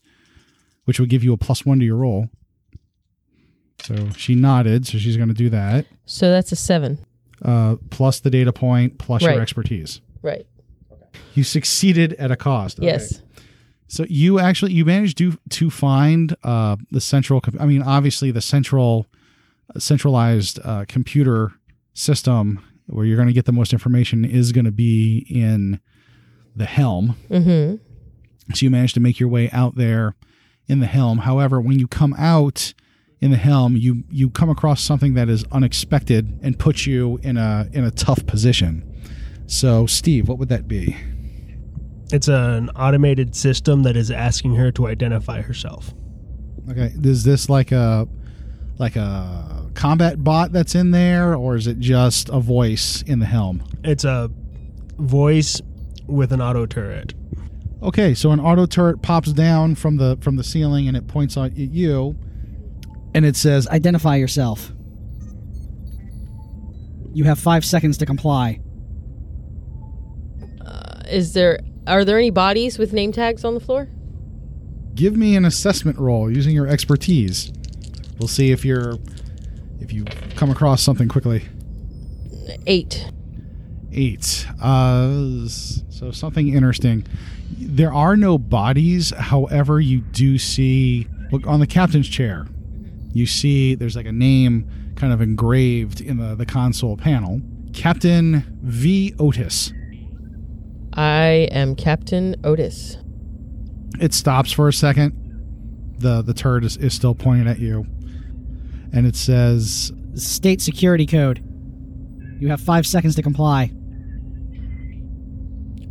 which 0.85 0.99
would 0.99 1.09
give 1.09 1.23
you 1.23 1.33
a 1.33 1.37
plus 1.37 1.65
one 1.65 1.79
to 1.79 1.85
your 1.85 1.95
roll. 1.95 2.29
So 3.83 4.09
she 4.17 4.35
nodded, 4.35 4.85
so 4.87 4.97
she's 4.97 5.15
going 5.17 5.29
to 5.29 5.33
do 5.35 5.49
that. 5.49 5.85
So 6.05 6.29
that's 6.31 6.51
a 6.51 6.55
seven. 6.55 6.99
Uh, 7.43 7.75
plus 7.91 8.19
the 8.19 8.29
data 8.29 8.51
point, 8.51 8.97
plus 8.97 9.23
Right. 9.23 9.33
your 9.33 9.41
expertise. 9.41 10.01
Right. 10.21 10.45
You 11.35 11.43
succeeded 11.43 12.13
at 12.13 12.31
a 12.31 12.35
cost. 12.35 12.79
Okay. 12.79 12.87
Yes. 12.87 13.21
So 13.87 14.05
you 14.09 14.39
actually 14.39 14.73
you 14.73 14.83
managed 14.83 15.17
to 15.19 15.37
to 15.51 15.69
find 15.69 16.35
uh, 16.43 16.75
the 16.91 16.99
central. 16.99 17.39
com- 17.39 17.55
I 17.59 17.65
mean, 17.65 17.81
obviously 17.83 18.31
the 18.31 18.41
central 18.41 19.05
centralized 19.77 20.59
uh, 20.63 20.85
computer 20.87 21.53
system 21.93 22.59
where 22.87 23.05
you're 23.05 23.17
going 23.17 23.27
to 23.27 23.33
get 23.33 23.45
the 23.45 23.51
most 23.51 23.73
information 23.73 24.25
is 24.25 24.51
going 24.51 24.65
to 24.65 24.71
be 24.71 25.25
in 25.29 25.79
the 26.55 26.65
helm. 26.65 27.15
Mm-hmm. 27.29 27.75
So 28.53 28.65
you 28.65 28.69
manage 28.69 28.93
to 28.93 28.99
make 28.99 29.19
your 29.19 29.29
way 29.29 29.49
out 29.51 29.75
there 29.75 30.15
in 30.67 30.79
the 30.79 30.85
helm. 30.85 31.19
However, 31.19 31.61
when 31.61 31.79
you 31.79 31.87
come 31.87 32.13
out 32.17 32.73
in 33.19 33.31
the 33.31 33.37
helm, 33.37 33.75
you 33.75 34.03
you 34.09 34.29
come 34.29 34.49
across 34.49 34.81
something 34.81 35.15
that 35.15 35.27
is 35.27 35.43
unexpected 35.51 36.39
and 36.41 36.57
puts 36.57 36.87
you 36.87 37.19
in 37.23 37.37
a 37.37 37.67
in 37.73 37.83
a 37.83 37.91
tough 37.91 38.25
position. 38.25 38.83
So, 39.47 39.85
Steve, 39.85 40.27
what 40.27 40.37
would 40.37 40.49
that 40.49 40.67
be? 40.67 40.95
It's 42.11 42.27
an 42.27 42.69
automated 42.69 43.35
system 43.35 43.83
that 43.83 43.97
is 43.97 44.11
asking 44.11 44.55
her 44.55 44.71
to 44.73 44.87
identify 44.87 45.41
herself. 45.41 45.93
Okay, 46.69 46.91
is 47.03 47.23
this 47.23 47.49
like 47.49 47.71
a 47.71 48.07
like 48.77 48.95
a 48.95 49.56
combat 49.77 50.23
bot 50.23 50.51
that's 50.51 50.75
in 50.75 50.91
there, 50.91 51.35
or 51.35 51.55
is 51.55 51.67
it 51.67 51.79
just 51.79 52.29
a 52.29 52.39
voice 52.39 53.03
in 53.03 53.19
the 53.19 53.25
helm? 53.25 53.63
It's 53.83 54.03
a 54.03 54.29
voice 54.97 55.61
with 56.07 56.33
an 56.33 56.41
auto 56.41 56.65
turret. 56.65 57.13
Okay, 57.83 58.15
so 58.15 58.31
an 58.31 58.39
auto 58.39 58.65
turret 58.65 59.03
pops 59.03 59.31
down 59.31 59.75
from 59.75 59.97
the 59.97 60.17
from 60.19 60.35
the 60.35 60.43
ceiling 60.43 60.87
and 60.87 60.97
it 60.97 61.07
points 61.07 61.37
out 61.37 61.51
at 61.51 61.57
you, 61.57 62.17
and 63.13 63.23
it 63.23 63.35
says, 63.35 63.67
Identify 63.67 64.15
yourself. 64.15 64.73
You 67.13 67.25
have 67.25 67.39
five 67.39 67.63
seconds 67.63 67.97
to 67.99 68.05
comply. 68.05 68.59
Uh, 70.65 71.01
is 71.07 71.33
there 71.33 71.59
are 71.85 72.03
there 72.03 72.17
any 72.17 72.31
bodies 72.31 72.79
with 72.79 72.93
name 72.93 73.11
tags 73.11 73.45
on 73.45 73.53
the 73.53 73.59
floor? 73.59 73.87
"Give 74.95 75.15
me 75.15 75.35
an 75.35 75.45
assessment 75.45 75.99
roll 75.99 76.31
using 76.31 76.55
your 76.55 76.67
expertise." 76.67 77.51
We'll 78.19 78.27
see 78.27 78.51
if 78.51 78.65
you're 78.65 78.97
if 79.79 79.93
you 79.93 80.05
come 80.35 80.49
across 80.49 80.81
something 80.81 81.07
quickly. 81.07 81.45
Eight. 82.65 83.11
Eight. 83.91 84.47
Uh, 84.61 85.47
so 85.47 86.11
something 86.11 86.53
interesting. 86.53 87.05
There 87.57 87.93
are 87.93 88.15
no 88.15 88.37
bodies. 88.37 89.11
However, 89.11 89.79
you 89.79 90.01
do 90.01 90.37
see 90.37 91.07
look 91.31 91.45
on 91.47 91.59
the 91.59 91.67
captain's 91.67 92.07
chair. 92.07 92.45
You 93.13 93.25
see 93.25 93.75
there's 93.75 93.95
like 93.95 94.05
a 94.05 94.11
name 94.11 94.69
kind 94.95 95.13
of 95.13 95.21
engraved 95.21 96.01
in 96.01 96.17
the, 96.17 96.35
the 96.35 96.45
console 96.45 96.97
panel. 96.97 97.41
Captain 97.73 98.59
V. 98.61 99.13
Otis. 99.19 99.73
I 100.93 101.47
am 101.51 101.75
Captain 101.75 102.35
Otis. 102.43 102.97
It 103.99 104.13
stops 104.13 104.51
for 104.51 104.67
a 104.67 104.73
second. 104.73 105.13
The 105.99 106.21
the 106.21 106.33
turret 106.33 106.63
is, 106.63 106.77
is 106.77 106.93
still 106.93 107.15
pointing 107.15 107.47
at 107.47 107.59
you. 107.59 107.85
And 108.93 109.05
it 109.05 109.15
says 109.15 109.91
State 110.15 110.61
security 110.61 111.05
code. 111.05 111.43
You 112.39 112.49
have 112.49 112.61
five 112.61 112.85
seconds 112.85 113.15
to 113.15 113.21
comply. 113.21 113.71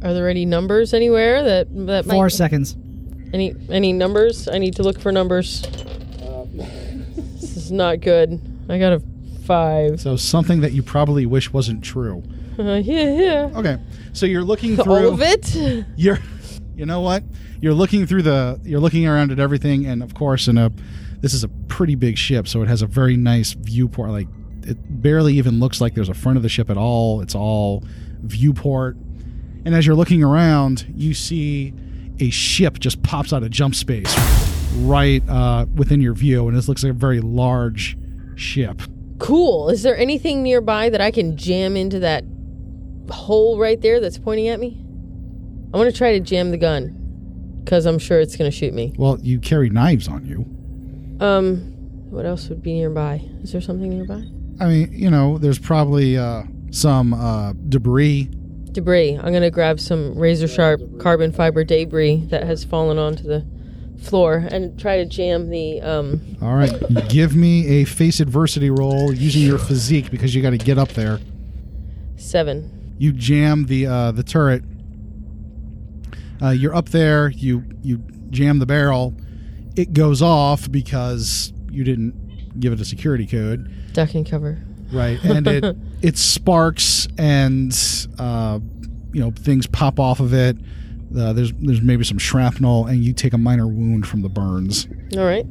Are 0.03 0.15
there 0.15 0.29
any 0.29 0.45
numbers 0.45 0.95
anywhere 0.95 1.43
that 1.43 1.69
that 1.87 2.05
Four 2.05 2.25
might, 2.25 2.33
seconds. 2.33 2.77
any 3.33 3.55
any 3.69 3.93
numbers? 3.93 4.49
I 4.49 4.59
need 4.59 4.77
to 4.77 4.83
look 4.83 5.01
for 5.01 5.11
numbers. 5.11 5.63
this 6.53 7.57
is 7.57 7.73
not 7.73 8.01
good. 8.01 8.41
I 8.69 8.79
got 8.79 8.93
a 8.93 9.03
five. 9.45 10.01
so 10.01 10.17
something 10.17 10.61
that 10.61 10.73
you 10.73 10.83
probably 10.83 11.27
wish 11.27 11.53
wasn't 11.53 11.83
true. 11.83 12.23
Uh, 12.59 12.63
yeah, 12.85 13.13
yeah. 13.13 13.51
Okay. 13.55 13.79
So 14.13 14.27
you're 14.27 14.45
looking 14.45 14.77
through 14.77 15.07
All 15.07 15.15
of 15.15 15.21
it. 15.23 15.55
you're 15.97 16.19
you 16.77 16.85
know 16.87 17.01
what 17.01 17.23
you're 17.61 17.75
looking 17.75 18.07
through 18.07 18.23
the 18.23 18.61
you're 18.65 18.81
looking 18.81 19.07
around 19.07 19.33
at 19.33 19.39
everything 19.39 19.87
and 19.87 20.03
of 20.03 20.15
course 20.15 20.47
in 20.47 20.59
a 20.59 20.71
this 21.20 21.35
is 21.35 21.44
a 21.44 21.48
pretty 21.68 21.94
big 21.94 22.16
ship 22.18 22.46
so 22.48 22.62
it 22.62 22.68
has 22.68 22.83
a 22.83 22.87
very 22.87 23.16
nice 23.16 23.52
viewport 23.52 24.11
like 24.11 24.29
it 24.62 24.76
barely 25.02 25.35
even 25.35 25.61
looks 25.61 25.81
like 25.81 25.94
there's 25.94 26.09
a 26.09 26.14
front 26.14 26.37
of 26.37 26.42
the 26.42 26.48
ship 26.48 26.70
at 26.70 26.76
all 26.76 27.20
it's 27.20 27.35
all 27.35 27.83
viewport 28.22 28.96
and 29.64 29.74
as 29.74 29.87
you're 29.87 29.96
looking 29.96 30.22
around 30.22 30.87
you 30.94 31.14
see 31.14 31.72
a 32.20 32.31
ship 32.31 32.79
just 32.79 33.02
pops 33.02 33.33
out 33.33 33.42
of 33.42 33.50
jump 33.50 33.74
space 33.74 34.14
right 34.79 35.22
uh, 35.29 35.66
within 35.74 36.00
your 36.00 36.14
view 36.14 36.48
and 36.48 36.57
this 36.57 36.68
looks 36.68 36.83
like 36.83 36.90
a 36.90 36.94
very 36.94 37.20
large 37.20 37.96
ship 38.37 38.83
Cool. 39.18 39.70
Is 39.70 39.83
there 39.83 39.96
anything 39.96 40.42
nearby 40.42 40.90
that 40.90 41.00
I 41.00 41.11
can 41.11 41.37
jam 41.38 41.76
into 41.76 42.00
that 42.00 42.22
hole 43.11 43.59
right 43.59 43.81
there 43.81 44.00
that's 44.00 44.18
pointing 44.18 44.48
at 44.48 44.61
me? 44.61 44.76
I 45.72 45.79
want 45.79 45.90
to 45.90 45.96
try 45.96 46.12
to 46.12 46.20
jam 46.20 46.50
the 46.50 46.59
gun 46.59 47.61
because 47.64 47.87
I'm 47.87 47.98
sure 47.98 48.20
it's 48.20 48.37
going 48.37 48.50
to 48.50 48.57
shoot 48.57 48.74
me. 48.74 48.92
well 48.98 49.18
you 49.22 49.38
carry 49.40 49.70
knives 49.70 50.07
on 50.07 50.24
you 50.26 50.44
Um, 51.20 51.72
what 52.11 52.26
else 52.26 52.48
would 52.48 52.62
be 52.62 52.74
nearby? 52.74 53.22
Is 53.42 53.52
there 53.52 53.61
something 53.61 53.90
nearby? 53.90 54.22
i 54.59 54.66
mean 54.66 54.88
you 54.90 55.11
know 55.11 55.37
there's 55.37 55.59
probably 55.59 56.16
uh, 56.16 56.42
some 56.70 57.12
uh, 57.12 57.52
debris 57.68 58.29
Debris. 58.72 59.14
I'm 59.16 59.31
going 59.33 59.42
to 59.42 59.50
grab 59.50 59.81
some 59.81 60.18
razor 60.18 60.46
sharp 60.48 60.81
carbon 60.98 61.33
fiber 61.33 61.64
debris 61.64 62.26
that 62.31 62.44
has 62.44 62.62
fallen 62.62 62.98
onto 62.98 63.22
the 63.22 63.46
floor 64.02 64.46
and 64.50 64.79
try 64.79 64.98
to 64.98 65.07
jam 65.07 65.48
the 65.48 65.81
um 65.81 66.20
All 66.42 66.55
right, 66.55 66.70
give 67.09 67.35
me 67.35 67.66
a 67.81 67.85
face 67.85 68.20
adversity 68.20 68.68
roll 68.70 69.12
using 69.14 69.42
your 69.42 69.57
physique 69.59 70.11
because 70.11 70.35
you 70.35 70.42
got 70.42 70.50
to 70.50 70.59
get 70.59 70.76
up 70.79 70.90
there. 70.90 71.20
seven. 72.16 72.94
You 72.98 73.12
jam 73.12 73.64
the 73.66 73.87
uh, 73.87 74.12
the 74.12 74.22
turret. 74.22 74.62
Uh, 76.42 76.50
you're 76.50 76.74
up 76.74 76.90
there. 76.90 77.29
You 77.31 77.64
you 77.83 77.98
jam 78.31 78.59
the 78.59 78.66
barrel. 78.66 79.14
It 79.77 79.93
goes 79.93 80.23
off 80.23 80.71
because 80.71 81.53
you 81.71 81.85
didn't 81.85 82.59
give 82.61 82.73
it 82.73 82.81
a 82.81 82.85
security 82.85 83.27
code, 83.27 83.71
Duck 83.93 84.15
and 84.15 84.29
cover. 84.29 84.59
right? 84.93 85.19
And 85.25 85.47
it 85.47 85.77
it 86.03 86.17
sparks 86.19 87.07
and 87.19 87.73
uh, 88.19 88.59
you 89.12 89.21
know 89.21 89.31
things 89.33 89.67
pop 89.67 89.99
off 90.01 90.21
of 90.21 90.33
it. 90.33 90.57
Uh, 91.17 91.33
there's 91.33 91.53
there's 91.55 91.81
maybe 91.83 92.05
some 92.05 92.19
shrapnel, 92.19 92.87
and 92.87 93.05
you 93.05 93.12
take 93.12 93.33
a 93.33 93.39
minor 93.39 93.67
wound 93.67 94.07
from 94.07 94.23
the 94.23 94.29
burns. 94.29 94.89
All 95.17 95.25
right. 95.25 95.47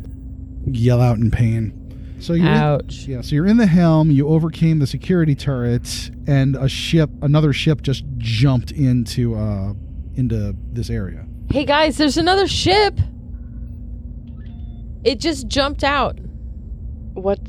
Yell 0.68 1.00
out 1.02 1.18
in 1.18 1.30
pain. 1.32 1.82
So 2.20 2.34
you're 2.34 2.48
in- 2.48 2.54
Ouch. 2.54 3.06
Yeah, 3.08 3.22
so 3.22 3.36
you're 3.36 3.46
in 3.46 3.58
the 3.58 3.68
helm, 3.68 4.10
you 4.10 4.28
overcame 4.28 4.80
the 4.80 4.88
security 4.88 5.36
turret, 5.36 6.10
and 6.28 6.56
a 6.56 6.68
ship, 6.68 7.10
another 7.22 7.54
ship 7.54 7.82
just 7.82 8.04
jumped 8.18 8.72
into 8.72 9.36
uh 9.36 9.74
into 10.16 10.56
this 10.74 10.90
area. 10.90 11.26
Hey 11.52 11.66
guys, 11.66 11.98
there's 11.98 12.18
another 12.18 12.48
ship. 12.48 13.00
It 15.06 15.20
just 15.20 15.48
jumped 15.48 15.84
out. 15.84 16.18
What? 17.14 17.40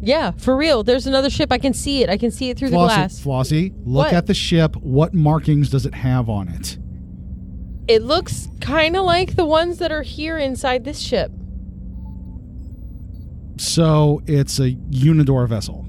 Yeah, 0.00 0.32
for 0.32 0.56
real. 0.56 0.82
There's 0.84 1.06
another 1.06 1.30
ship. 1.30 1.50
I 1.50 1.58
can 1.58 1.72
see 1.72 2.02
it. 2.02 2.10
I 2.10 2.16
can 2.18 2.30
see 2.30 2.50
it 2.50 2.58
through 2.58 2.70
the 2.70 2.76
glass. 2.76 3.18
Flossie, 3.20 3.72
look 3.84 4.06
What? 4.06 4.12
at 4.12 4.26
the 4.26 4.34
ship. 4.34 4.76
What 4.76 5.14
markings 5.14 5.70
does 5.70 5.86
it 5.86 5.94
have 5.94 6.28
on 6.28 6.48
it? 6.48 6.78
It 7.88 8.02
looks 8.02 8.48
kind 8.60 8.96
of 8.96 9.04
like 9.04 9.34
the 9.36 9.44
ones 9.46 9.78
that 9.78 9.90
are 9.90 10.02
here 10.02 10.38
inside 10.38 10.84
this 10.84 11.00
ship. 11.00 11.32
So 13.58 14.22
it's 14.26 14.58
a 14.58 14.72
Unidor 14.90 15.48
vessel, 15.48 15.86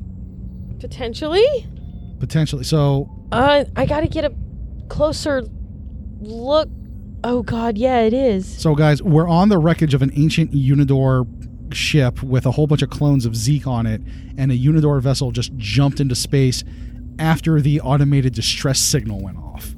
Potentially. 0.80 1.46
potentially. 2.20 2.64
So 2.64 3.10
Uh, 3.32 3.66
I 3.76 3.86
gotta 3.86 4.08
get 4.08 4.26
a 4.26 4.34
closer 4.90 5.44
look. 6.22 6.70
Oh 7.24 7.42
God, 7.44 7.78
yeah, 7.78 8.02
it 8.02 8.14
is. 8.14 8.46
so 8.62 8.76
guys, 8.76 9.02
we're 9.02 9.28
on 9.28 9.50
the 9.50 9.58
wreckage 9.58 9.94
of 9.94 10.02
an 10.02 10.12
ancient 10.16 10.52
Unidor 10.52 11.26
ship 11.74 12.22
with 12.22 12.46
a 12.46 12.52
whole 12.52 12.68
bunch 12.68 12.82
of 12.82 12.90
clones 12.90 13.26
of 13.26 13.36
Zeke 13.36 13.66
on 13.68 13.86
it, 13.86 14.02
and 14.38 14.52
a 14.52 14.58
Unidor 14.58 15.02
vessel 15.02 15.32
just 15.32 15.56
jumped 15.58 16.00
into 16.00 16.16
space 16.16 16.64
after 17.20 17.62
the 17.62 17.80
automated 17.82 18.34
distress 18.34 18.80
signal 18.80 19.22
went 19.22 19.38
off. 19.38 19.74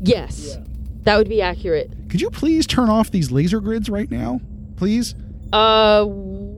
Yes, 0.00 0.56
that 1.02 1.16
would 1.16 1.28
be 1.28 1.42
accurate. 1.42 1.90
Could 2.08 2.20
you 2.20 2.30
please 2.30 2.66
turn 2.66 2.88
off 2.88 3.10
these 3.10 3.30
laser 3.30 3.60
grids 3.60 3.88
right 3.88 4.10
now? 4.10 4.40
Please? 4.76 5.14
Uh, 5.52 6.06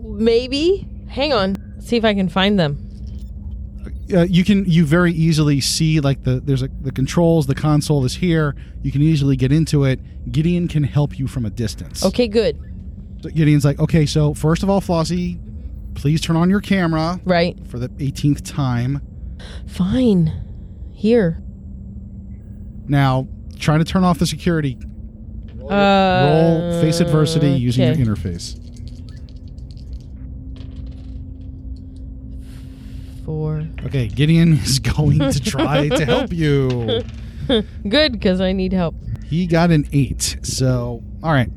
maybe. 0.05 0.89
Hang 1.09 1.33
on. 1.33 1.57
See 1.81 1.97
if 1.97 2.05
I 2.05 2.15
can 2.15 2.29
find 2.29 2.59
them. 2.59 2.88
Uh, 4.13 4.23
you 4.23 4.45
can 4.45 4.65
you 4.65 4.85
very 4.85 5.13
easily 5.13 5.61
see 5.61 6.01
like 6.01 6.23
the 6.25 6.41
there's 6.41 6.63
a, 6.63 6.69
the 6.81 6.93
controls 6.93 7.47
the 7.47 7.55
console 7.55 8.05
is 8.05 8.15
here 8.17 8.55
you 8.83 8.91
can 8.93 9.03
easily 9.03 9.37
get 9.37 9.53
into 9.53 9.85
it 9.85 10.01
gideon 10.33 10.67
can 10.69 10.83
help 10.83 11.19
you 11.19 11.27
from 11.27 11.45
a 11.45 11.51
distance 11.51 12.05
Okay, 12.05 12.27
good. 12.29 12.57
So 13.23 13.29
gideon's 13.31 13.65
like 13.65 13.79
okay 13.81 14.07
so 14.07 14.33
first 14.35 14.63
of 14.63 14.71
all 14.71 14.81
flossie 14.81 15.39
please 15.95 16.21
turn 16.21 16.37
on 16.37 16.49
your 16.49 16.61
camera 16.61 17.21
Right. 17.25 17.59
for 17.67 17.79
the 17.79 17.89
18th 17.89 18.45
time 18.45 19.01
Fine. 19.67 20.33
Here. 20.95 21.43
now 22.87 23.29
try 23.59 23.77
to 23.79 23.85
turn 23.85 24.05
off 24.05 24.19
the 24.19 24.27
security 24.27 24.79
Uh, 25.69 26.29
roll 26.31 26.81
face 26.81 27.01
adversity 27.01 27.51
using 27.51 27.85
okay. 27.91 27.99
your 28.01 28.07
interface 28.17 28.57
Four. 33.29 33.69
okay 33.85 34.09
gideon 34.09 34.55
is 34.55 34.79
going 34.97 35.19
to 35.19 35.41
try 35.41 35.89
to 35.89 36.05
help 36.07 36.33
you 36.33 37.03
Good, 37.89 38.13
because 38.13 38.41
I 38.41 38.53
need 38.53 38.73
help. 38.73 38.95
He 39.25 39.47
got 39.47 39.71
an 39.71 39.89
eight. 39.93 40.39
So, 40.43 41.03
all 41.23 41.33
right. 41.33 41.51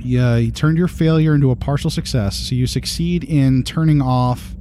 Yeah, 0.00 0.36
you 0.36 0.52
turned 0.52 0.78
your 0.78 0.88
failure 0.88 1.34
into 1.34 1.50
a 1.50 1.56
partial 1.56 1.90
success. 1.90 2.36
So 2.36 2.54
you 2.54 2.66
succeed 2.66 3.24
in 3.24 3.64
turning 3.64 4.00
off 4.00 4.54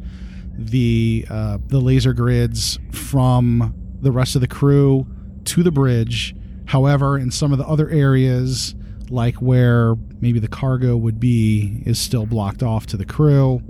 the 0.58 1.26
uh, 1.30 1.60
the 1.68 1.80
laser 1.80 2.14
grids 2.14 2.80
from 2.92 3.76
the 4.02 4.12
rest 4.12 4.36
of 4.36 4.42
the 4.42 4.48
crew 4.48 5.06
to 5.46 5.62
the 5.62 5.72
bridge. 5.72 6.36
However, 6.66 7.18
in 7.18 7.30
some 7.30 7.52
of 7.52 7.60
the 7.60 7.68
other 7.68 7.90
areas, 7.90 8.74
like 9.10 9.36
where 9.36 9.96
maybe 10.20 10.40
the 10.40 10.48
cargo 10.48 10.98
would 10.98 11.20
be, 11.20 11.84
is 11.86 12.00
still 12.00 12.26
blocked 12.26 12.64
off 12.64 12.88
to 12.88 12.98
the 12.98 13.06
crew. 13.06 13.62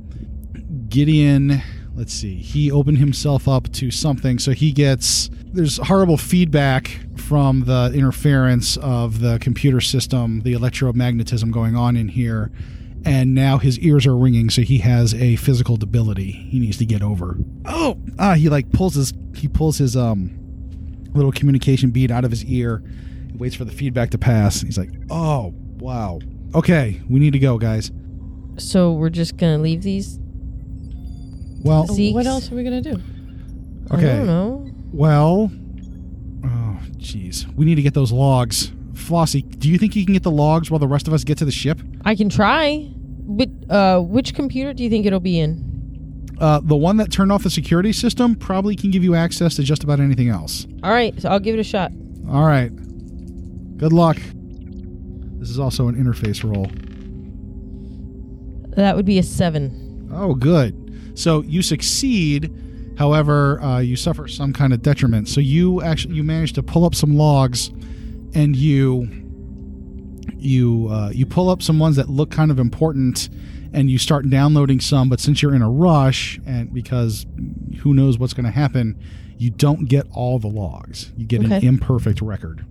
Gideon, 0.88 1.62
let's 1.96 2.14
see, 2.14 2.36
he 2.36 2.72
opened 2.72 2.98
himself 2.98 3.48
up 3.48 3.72
to 3.74 3.90
something. 3.90 4.38
So 4.38 4.52
he 4.52 4.72
gets, 4.72 5.30
there's 5.46 5.78
horrible 5.78 6.18
feedback 6.18 7.00
from 7.16 7.62
the 7.62 7.92
interference 7.96 8.78
of 8.78 9.20
the 9.20 9.40
computer 9.40 9.82
system, 9.82 10.42
the 10.42 10.54
electromagnetism 10.54 11.52
going 11.52 11.76
on 11.76 11.96
in 11.96 12.10
here. 12.10 12.52
And 13.06 13.36
now 13.36 13.60
his 13.60 13.80
ears 13.80 14.08
are 14.08 14.18
ringing, 14.18 14.50
so 14.50 14.64
he 14.64 14.80
has 14.80 15.14
a 15.14 15.36
physical 15.36 15.78
debility 15.78 16.32
he 16.32 16.60
needs 16.60 16.78
to 16.78 16.86
get 16.86 17.04
over. 17.04 17.38
Oh, 17.66 18.00
ah, 18.18 18.34
he 18.34 18.50
like 18.50 18.72
pulls 18.72 18.96
his 18.96 19.14
he 19.36 19.48
pulls 19.48 19.78
his 19.78 19.96
um 19.96 20.36
little 21.14 21.32
communication 21.32 21.92
bead 21.92 22.12
out 22.12 22.26
of 22.26 22.32
his 22.32 22.44
ear, 22.46 22.78
and 23.30 23.40
waits 23.40 23.56
for 23.56 23.64
the 23.64 23.72
feedback 23.72 24.10
to 24.10 24.18
pass. 24.18 24.62
He's 24.62 24.78
like, 24.80 24.90
oh 25.12 25.54
wow, 25.78 26.20
okay, 26.56 27.00
we 27.08 27.20
need 27.20 27.34
to 27.34 27.40
go, 27.40 27.60
guys. 27.60 27.92
So 28.58 28.94
we're 28.94 29.12
just 29.12 29.38
gonna 29.38 29.60
leave 29.60 29.84
these. 29.84 30.20
Well, 31.66 31.88
Zeke's- 31.88 32.14
What 32.14 32.26
else 32.28 32.52
are 32.52 32.56
we 32.56 32.64
gonna 32.64 32.82
do? 32.82 33.02
Okay. 33.92 34.12
I 34.14 34.18
don't 34.18 34.28
know. 34.28 34.72
well, 34.94 35.52
oh 36.44 36.78
jeez, 36.98 37.52
we 37.56 37.66
need 37.66 37.76
to 37.76 37.82
get 37.82 37.94
those 37.94 38.12
logs. 38.12 38.72
Flossie, 38.94 39.42
do 39.60 39.70
you 39.70 39.78
think 39.78 39.96
you 39.96 40.06
can 40.06 40.14
get 40.14 40.24
the 40.24 40.32
logs 40.32 40.72
while 40.72 40.80
the 40.80 40.88
rest 40.88 41.08
of 41.08 41.14
us 41.14 41.24
get 41.24 41.38
to 41.40 41.46
the 41.46 41.52
ship? 41.52 41.80
I 42.06 42.16
can 42.16 42.30
try. 42.30 42.90
But 43.28 43.50
uh, 43.70 44.00
which 44.02 44.34
computer 44.36 44.74
do 44.74 44.84
you 44.84 44.90
think 44.90 45.06
it'll 45.06 45.20
be 45.20 45.40
in? 45.40 45.64
Uh, 46.40 46.60
the 46.64 46.76
one 46.76 46.98
that 46.98 47.12
turned 47.12 47.32
off 47.32 47.44
the 47.44 47.50
security 47.50 47.92
system 47.92 48.36
probably 48.36 48.76
can 48.76 48.92
give 48.92 49.04
you 49.04 49.16
access 49.16 49.56
to 49.56 49.64
just 49.64 49.84
about 49.84 50.00
anything 50.00 50.30
else. 50.30 50.68
All 50.84 50.92
right, 50.92 51.20
so 51.22 51.30
I'll 51.30 51.40
give 51.40 51.56
it 51.56 51.60
a 51.60 51.64
shot. 51.64 51.92
All 52.30 52.46
right. 52.46 52.70
Good 53.78 53.94
luck. 53.94 54.18
This 55.40 55.50
is 55.50 55.60
also 55.60 55.88
an 55.88 55.96
interface 55.96 56.44
roll. 56.44 56.68
That 58.76 58.96
would 58.96 59.06
be 59.06 59.18
a 59.20 59.24
seven. 59.24 60.10
Oh, 60.14 60.34
good. 60.36 60.74
So 61.16 61.42
you 61.42 61.62
succeed. 61.62 62.54
However, 62.98 63.62
uh, 63.62 63.80
you 63.80 63.96
suffer 63.96 64.28
some 64.28 64.54
kind 64.54 64.72
of 64.72 64.82
detriment. 64.82 65.28
So 65.28 65.42
you 65.42 65.82
actually 65.82 66.16
you 66.16 66.24
manage 66.24 66.54
to 66.54 66.64
pull 66.64 66.86
up 66.86 66.96
some 66.96 67.18
logs, 67.18 67.70
and 68.34 68.56
you 68.56 69.10
you 70.38 70.88
uh, 70.90 71.10
you 71.10 71.26
pull 71.26 71.50
up 71.50 71.62
some 71.62 71.80
ones 71.80 71.96
that 71.98 72.10
look 72.10 72.32
kind 72.32 72.52
of 72.52 72.60
important, 72.60 73.30
and 73.74 73.90
you 73.90 73.98
start 73.98 74.30
downloading 74.30 74.80
some. 74.80 75.10
But 75.10 75.20
since 75.20 75.42
you're 75.42 75.56
in 75.56 75.62
a 75.62 75.70
rush, 75.70 76.40
and 76.46 76.74
because 76.74 77.26
who 77.80 77.94
knows 77.94 78.18
what's 78.18 78.34
going 78.34 78.46
to 78.46 78.52
happen, 78.52 78.98
you 79.38 79.50
don't 79.50 79.90
get 79.90 80.08
all 80.12 80.40
the 80.40 80.48
logs. 80.48 81.12
You 81.18 81.26
get 81.26 81.42
an 81.44 81.52
imperfect 81.52 82.22
record. 82.22 82.66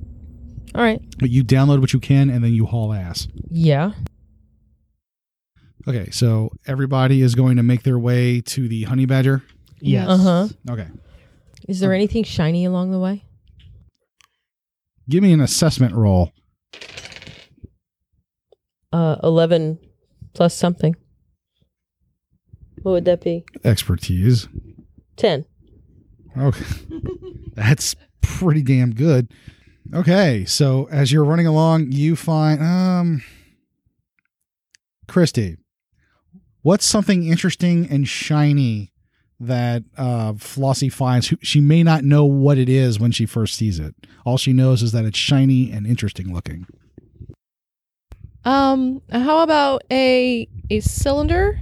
All 0.74 0.82
right. 0.82 1.00
But 1.18 1.30
you 1.30 1.44
download 1.44 1.80
what 1.80 1.92
you 1.92 2.00
can, 2.00 2.30
and 2.30 2.42
then 2.42 2.52
you 2.52 2.66
haul 2.66 2.92
ass. 2.92 3.28
Yeah. 3.50 3.92
Okay, 5.86 6.10
so 6.10 6.50
everybody 6.66 7.20
is 7.20 7.34
going 7.34 7.56
to 7.56 7.62
make 7.62 7.82
their 7.82 7.98
way 7.98 8.40
to 8.40 8.68
the 8.68 8.84
honey 8.84 9.04
badger. 9.06 9.42
Yes. 9.80 10.08
Uh 10.08 10.16
huh. 10.16 10.48
Okay. 10.70 10.88
Is 11.68 11.80
there 11.80 11.92
anything 11.92 12.24
shiny 12.24 12.64
along 12.64 12.90
the 12.90 12.98
way? 12.98 13.24
Give 15.08 15.22
me 15.22 15.32
an 15.32 15.40
assessment 15.40 15.94
roll. 15.94 16.32
Uh, 18.92 19.16
eleven 19.22 19.78
plus 20.32 20.54
something. 20.54 20.96
What 22.82 22.92
would 22.92 23.04
that 23.06 23.22
be? 23.22 23.44
Expertise. 23.64 24.48
Ten. 25.16 25.44
Okay. 26.38 26.64
That's 27.54 27.94
pretty 28.22 28.62
damn 28.62 28.94
good. 28.94 29.32
Okay, 29.92 30.44
so 30.46 30.88
as 30.90 31.12
you're 31.12 31.24
running 31.24 31.46
along, 31.46 31.92
you 31.92 32.16
find 32.16 32.62
um 32.62 33.22
Christy. 35.08 35.56
What's 36.64 36.86
something 36.86 37.26
interesting 37.26 37.86
and 37.90 38.08
shiny 38.08 38.90
that 39.38 39.82
uh 39.98 40.32
Flossie 40.32 40.90
finds? 40.90 41.30
She 41.42 41.60
may 41.60 41.82
not 41.82 42.04
know 42.04 42.24
what 42.24 42.56
it 42.56 42.70
is 42.70 42.98
when 42.98 43.12
she 43.12 43.26
first 43.26 43.54
sees 43.54 43.78
it. 43.78 43.94
All 44.24 44.38
she 44.38 44.54
knows 44.54 44.82
is 44.82 44.92
that 44.92 45.04
it's 45.04 45.18
shiny 45.18 45.70
and 45.70 45.86
interesting 45.86 46.32
looking. 46.32 46.66
Um, 48.46 49.02
how 49.12 49.42
about 49.42 49.82
a 49.90 50.48
a 50.70 50.80
cylinder 50.80 51.60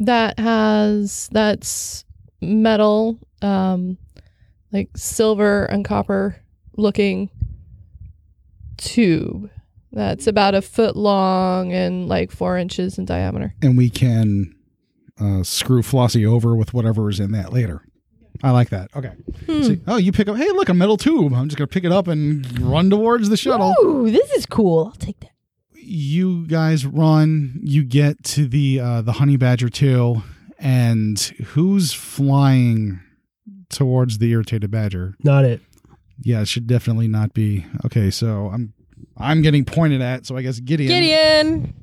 that 0.00 0.40
has 0.40 1.28
that's 1.30 2.04
metal, 2.40 3.16
um, 3.42 3.96
like 4.72 4.90
silver 4.96 5.66
and 5.66 5.84
copper 5.84 6.34
looking 6.76 7.30
tube 8.76 9.50
that's 9.92 10.26
about 10.26 10.54
a 10.54 10.62
foot 10.62 10.96
long 10.96 11.72
and 11.72 12.08
like 12.08 12.30
four 12.30 12.56
inches 12.58 12.98
in 12.98 13.04
diameter. 13.04 13.54
and 13.62 13.76
we 13.76 13.90
can 13.90 14.54
uh, 15.20 15.42
screw 15.42 15.82
Flossie 15.82 16.26
over 16.26 16.56
with 16.56 16.72
whatever 16.74 17.08
is 17.10 17.20
in 17.20 17.32
that 17.32 17.52
later. 17.52 17.82
I 18.42 18.50
like 18.50 18.70
that. 18.70 18.90
Okay. 18.96 19.12
Hmm. 19.46 19.62
See- 19.62 19.80
oh, 19.86 19.96
you 19.96 20.10
pick 20.10 20.26
up. 20.28 20.36
Hey, 20.36 20.50
look, 20.50 20.68
a 20.68 20.74
metal 20.74 20.96
tube. 20.96 21.32
I'm 21.32 21.48
just 21.48 21.56
gonna 21.58 21.68
pick 21.68 21.84
it 21.84 21.92
up 21.92 22.08
and 22.08 22.58
run 22.60 22.90
towards 22.90 23.28
the 23.28 23.36
shuttle. 23.36 23.74
Ooh, 23.84 24.10
this 24.10 24.30
is 24.32 24.46
cool. 24.46 24.86
I'll 24.86 24.92
take 24.98 25.20
that. 25.20 25.30
You 25.74 26.46
guys 26.46 26.84
run. 26.86 27.60
You 27.62 27.84
get 27.84 28.24
to 28.24 28.48
the 28.48 28.80
uh, 28.80 29.02
the 29.02 29.12
honey 29.12 29.36
badger 29.36 29.68
two, 29.68 30.22
and 30.58 31.18
who's 31.48 31.92
flying 31.92 33.00
towards 33.68 34.18
the 34.18 34.30
irritated 34.30 34.70
badger? 34.70 35.14
Not 35.22 35.44
it. 35.44 35.60
Yeah, 36.22 36.40
it 36.40 36.48
should 36.48 36.66
definitely 36.66 37.08
not 37.08 37.34
be. 37.34 37.66
Okay, 37.84 38.10
so 38.10 38.48
I'm 38.52 38.74
I'm 39.16 39.42
getting 39.42 39.64
pointed 39.64 40.00
at. 40.00 40.26
So 40.26 40.36
I 40.36 40.42
guess 40.42 40.58
Gideon. 40.60 40.88
Gideon, 40.88 41.74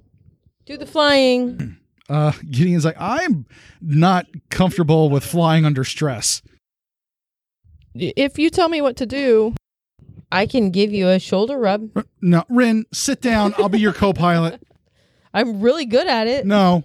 do 0.65 0.77
the 0.77 0.85
flying. 0.85 1.75
Uh, 2.09 2.31
Gideon's 2.49 2.85
like, 2.85 2.95
I'm 2.99 3.45
not 3.81 4.25
comfortable 4.49 5.11
with 5.11 5.23
flying 5.23 5.63
under 5.63 5.83
stress. 5.83 6.41
If 7.93 8.39
you 8.39 8.49
tell 8.49 8.67
me 8.67 8.81
what 8.81 8.97
to 8.97 9.05
do, 9.05 9.53
I 10.31 10.47
can 10.47 10.71
give 10.71 10.91
you 10.91 11.07
a 11.09 11.19
shoulder 11.19 11.59
rub. 11.59 11.89
No, 12.19 12.45
Rin, 12.49 12.85
sit 12.91 13.21
down. 13.21 13.53
I'll 13.59 13.69
be 13.69 13.79
your 13.79 13.93
co-pilot. 13.93 14.59
I'm 15.35 15.61
really 15.61 15.85
good 15.85 16.07
at 16.07 16.25
it. 16.25 16.47
No, 16.47 16.83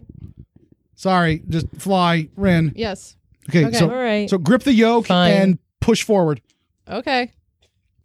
sorry, 0.95 1.43
just 1.49 1.69
fly, 1.79 2.29
Rin. 2.37 2.73
yes. 2.77 3.17
Okay, 3.49 3.65
Okay. 3.65 3.79
so 3.79 3.89
All 3.91 3.97
right. 3.97 4.29
so 4.29 4.37
grip 4.37 4.63
the 4.65 4.75
yoke 4.75 5.07
Fine. 5.07 5.33
and 5.33 5.59
push 5.81 6.03
forward. 6.03 6.43
Okay. 6.87 7.33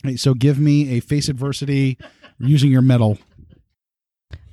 Okay, 0.05 0.15
so 0.15 0.33
give 0.33 0.57
me 0.57 0.91
a 0.97 0.99
face 1.01 1.27
adversity 1.27 1.97
using 2.39 2.71
your 2.71 2.81
mettle. 2.81 3.17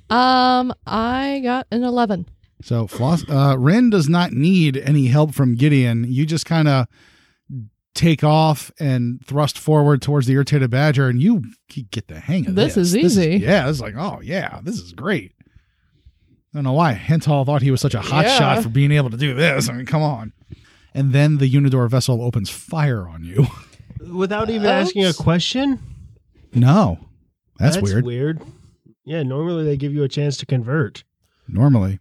Um, 0.09 0.73
I 0.85 1.41
got 1.43 1.67
an 1.71 1.83
eleven. 1.83 2.27
So 2.61 2.87
Floss, 2.87 3.23
uh, 3.29 3.55
Rin 3.57 3.89
does 3.89 4.09
not 4.09 4.31
need 4.31 4.77
any 4.77 5.07
help 5.07 5.33
from 5.33 5.55
Gideon. 5.55 6.05
You 6.07 6.25
just 6.25 6.45
kind 6.45 6.67
of 6.67 6.87
take 7.93 8.23
off 8.23 8.71
and 8.79 9.23
thrust 9.25 9.57
forward 9.59 10.01
towards 10.01 10.27
the 10.27 10.33
irritated 10.33 10.69
badger, 10.71 11.07
and 11.07 11.21
you 11.21 11.43
get 11.91 12.07
the 12.07 12.19
hang 12.19 12.47
of 12.47 12.55
this. 12.55 12.75
This 12.75 12.93
is 12.93 12.97
easy. 12.97 13.37
yeah, 13.37 13.69
it's 13.69 13.79
like, 13.81 13.95
oh 13.97 14.19
yeah, 14.23 14.59
this 14.63 14.79
is 14.79 14.93
great. 14.93 15.33
I 16.53 16.57
don't 16.57 16.63
know 16.63 16.73
why 16.73 16.93
Henthal 16.95 17.45
thought 17.45 17.61
he 17.61 17.69
was 17.71 17.81
such 17.81 17.93
a 17.93 18.01
hot 18.01 18.25
Yeah. 18.25 18.37
shot 18.37 18.63
for 18.63 18.69
being 18.69 18.91
able 18.91 19.09
to 19.11 19.17
do 19.17 19.33
this. 19.33 19.69
I 19.69 19.73
mean, 19.73 19.85
come 19.85 20.01
on. 20.01 20.31
And 20.93 21.13
then 21.13 21.37
the 21.37 21.51
Unidor 21.51 21.87
vessel 21.89 22.23
opens 22.23 22.49
fire 22.49 23.07
on 23.07 23.23
you. 23.23 23.45
Without 24.11 24.49
even 24.49 24.65
asking 24.67 25.05
a 25.05 25.13
question? 25.13 25.79
no, 26.53 26.97
that's, 27.59 27.81
weird. 27.81 28.05
weird. 28.05 28.41
Yeah, 29.05 29.23
normally 29.23 29.63
they 29.63 29.77
give 29.77 29.93
you 29.93 30.03
a 30.03 30.09
chance 30.09 30.37
to 30.37 30.45
convert. 30.45 31.03
normally. 31.47 31.99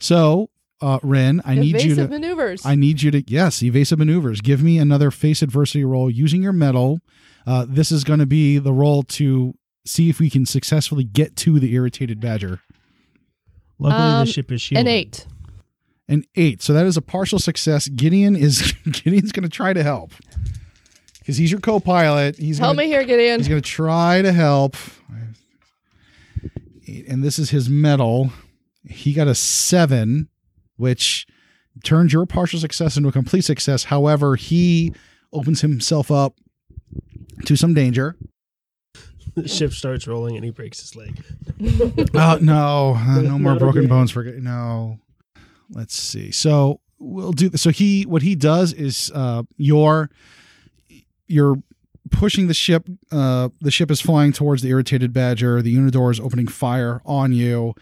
So 0.00 0.50
uh, 0.80 0.98
Ren, 1.02 1.40
I 1.44 1.54
need 1.54 1.82
you 1.82 1.94
to. 1.94 2.08
maneuvers. 2.08 2.64
I 2.66 2.74
need 2.74 3.02
you 3.02 3.10
to 3.10 3.22
yes, 3.26 3.62
evasive 3.62 3.98
maneuvers. 3.98 4.40
Give 4.40 4.62
me 4.62 4.78
another 4.78 5.10
face 5.10 5.42
adversity 5.42 5.84
roll 5.84 6.10
using 6.10 6.42
your 6.42 6.52
mettle. 6.52 7.00
Uh, 7.46 7.64
this 7.68 7.92
is 7.92 8.04
going 8.04 8.18
to 8.18 8.26
be 8.26 8.58
the 8.58 8.72
roll 8.72 9.02
to 9.04 9.54
see 9.84 10.10
if 10.10 10.18
we 10.18 10.28
can 10.28 10.44
successfully 10.44 11.04
get 11.04 11.36
to 11.36 11.58
the 11.60 11.72
irritated 11.74 12.20
badger. 12.20 12.60
Luckily, 13.78 14.02
Um, 14.02 14.26
the 14.26 14.32
ship 14.32 14.50
is 14.50 14.60
shielded. 14.60 14.86
An 14.86 14.92
eight. 14.92 15.26
An 16.08 16.24
eight, 16.36 16.62
so 16.62 16.72
that 16.72 16.86
is 16.86 16.96
a 16.96 17.02
partial 17.02 17.38
success. 17.38 17.88
Gideon 17.88 18.36
is 18.36 18.72
Gideon's 18.90 19.32
going 19.32 19.42
to 19.44 19.48
try 19.48 19.72
to 19.72 19.82
help 19.82 20.12
because 21.26 21.38
he's 21.38 21.50
your 21.50 21.58
co-pilot. 21.60 22.36
He's 22.36 22.58
Help 22.58 22.76
gonna, 22.76 22.86
me 22.86 22.86
here, 22.86 23.02
Gideon. 23.02 23.40
He's 23.40 23.48
going 23.48 23.60
to 23.60 23.68
try 23.68 24.22
to 24.22 24.30
help. 24.30 24.76
And 27.08 27.24
this 27.24 27.40
is 27.40 27.50
his 27.50 27.68
mettle. 27.68 28.30
He 28.88 29.12
got 29.12 29.26
a 29.26 29.34
seven, 29.34 30.28
which 30.76 31.26
turns 31.82 32.12
your 32.12 32.26
partial 32.26 32.60
success 32.60 32.96
into 32.96 33.08
a 33.08 33.12
complete 33.12 33.40
success. 33.40 33.84
However, 33.84 34.36
he 34.36 34.94
opens 35.32 35.62
himself 35.62 36.12
up 36.12 36.36
to 37.44 37.56
some 37.56 37.74
danger. 37.74 38.16
The 39.34 39.48
ship 39.48 39.72
starts 39.72 40.06
rolling 40.06 40.36
and 40.36 40.44
he 40.44 40.52
breaks 40.52 40.78
his 40.78 40.94
leg. 40.94 41.24
Oh 42.14 42.38
no, 42.40 42.94
uh, 42.96 43.20
no 43.20 43.36
more 43.36 43.56
broken 43.56 43.80
again. 43.80 43.88
bones 43.88 44.12
for 44.12 44.22
no. 44.22 45.00
Let's 45.70 45.96
see. 45.96 46.30
So 46.30 46.80
we'll 47.00 47.32
do. 47.32 47.50
So 47.56 47.70
he 47.70 48.04
what 48.04 48.22
he 48.22 48.36
does 48.36 48.72
is 48.72 49.10
uh, 49.12 49.42
you're 49.56 50.08
you're 51.26 51.56
pushing 52.10 52.46
the 52.46 52.54
ship. 52.54 52.88
Uh, 53.10 53.48
the 53.60 53.70
ship 53.70 53.90
is 53.90 54.00
flying 54.00 54.32
towards 54.32 54.62
the 54.62 54.68
irritated 54.68 55.12
badger. 55.12 55.62
The 55.62 55.74
Unidor 55.74 56.10
is 56.10 56.20
opening 56.20 56.46
fire 56.46 57.00
on 57.04 57.32
you. 57.32 57.74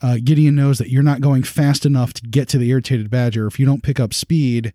Uh, 0.00 0.18
Gideon 0.22 0.54
knows 0.54 0.78
that 0.78 0.90
you're 0.90 1.02
not 1.02 1.20
going 1.20 1.44
fast 1.44 1.86
enough 1.86 2.12
to 2.14 2.22
get 2.22 2.48
to 2.48 2.58
the 2.58 2.70
irritated 2.70 3.08
badger. 3.10 3.46
If 3.46 3.60
you 3.60 3.66
don't 3.66 3.82
pick 3.82 4.00
up 4.00 4.12
speed, 4.12 4.72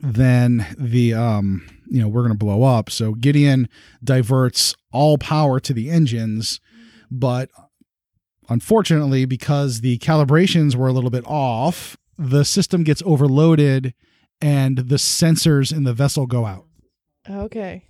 then 0.00 0.66
the 0.78 1.14
um 1.14 1.66
you 1.88 2.00
know 2.00 2.08
we're 2.08 2.22
going 2.22 2.32
to 2.32 2.38
blow 2.38 2.62
up. 2.62 2.90
So 2.90 3.12
Gideon 3.14 3.68
diverts 4.02 4.74
all 4.92 5.18
power 5.18 5.60
to 5.60 5.72
the 5.72 5.90
engines, 5.90 6.60
but 7.10 7.50
unfortunately 8.48 9.24
because 9.24 9.80
the 9.80 9.98
calibrations 9.98 10.74
were 10.74 10.88
a 10.88 10.92
little 10.92 11.10
bit 11.10 11.24
off, 11.26 11.96
the 12.18 12.44
system 12.44 12.82
gets 12.82 13.02
overloaded 13.04 13.94
and 14.40 14.78
the 14.78 14.96
sensors 14.96 15.74
in 15.74 15.84
the 15.84 15.92
vessel 15.92 16.26
go 16.26 16.44
out. 16.46 16.66
Okay. 17.28 17.84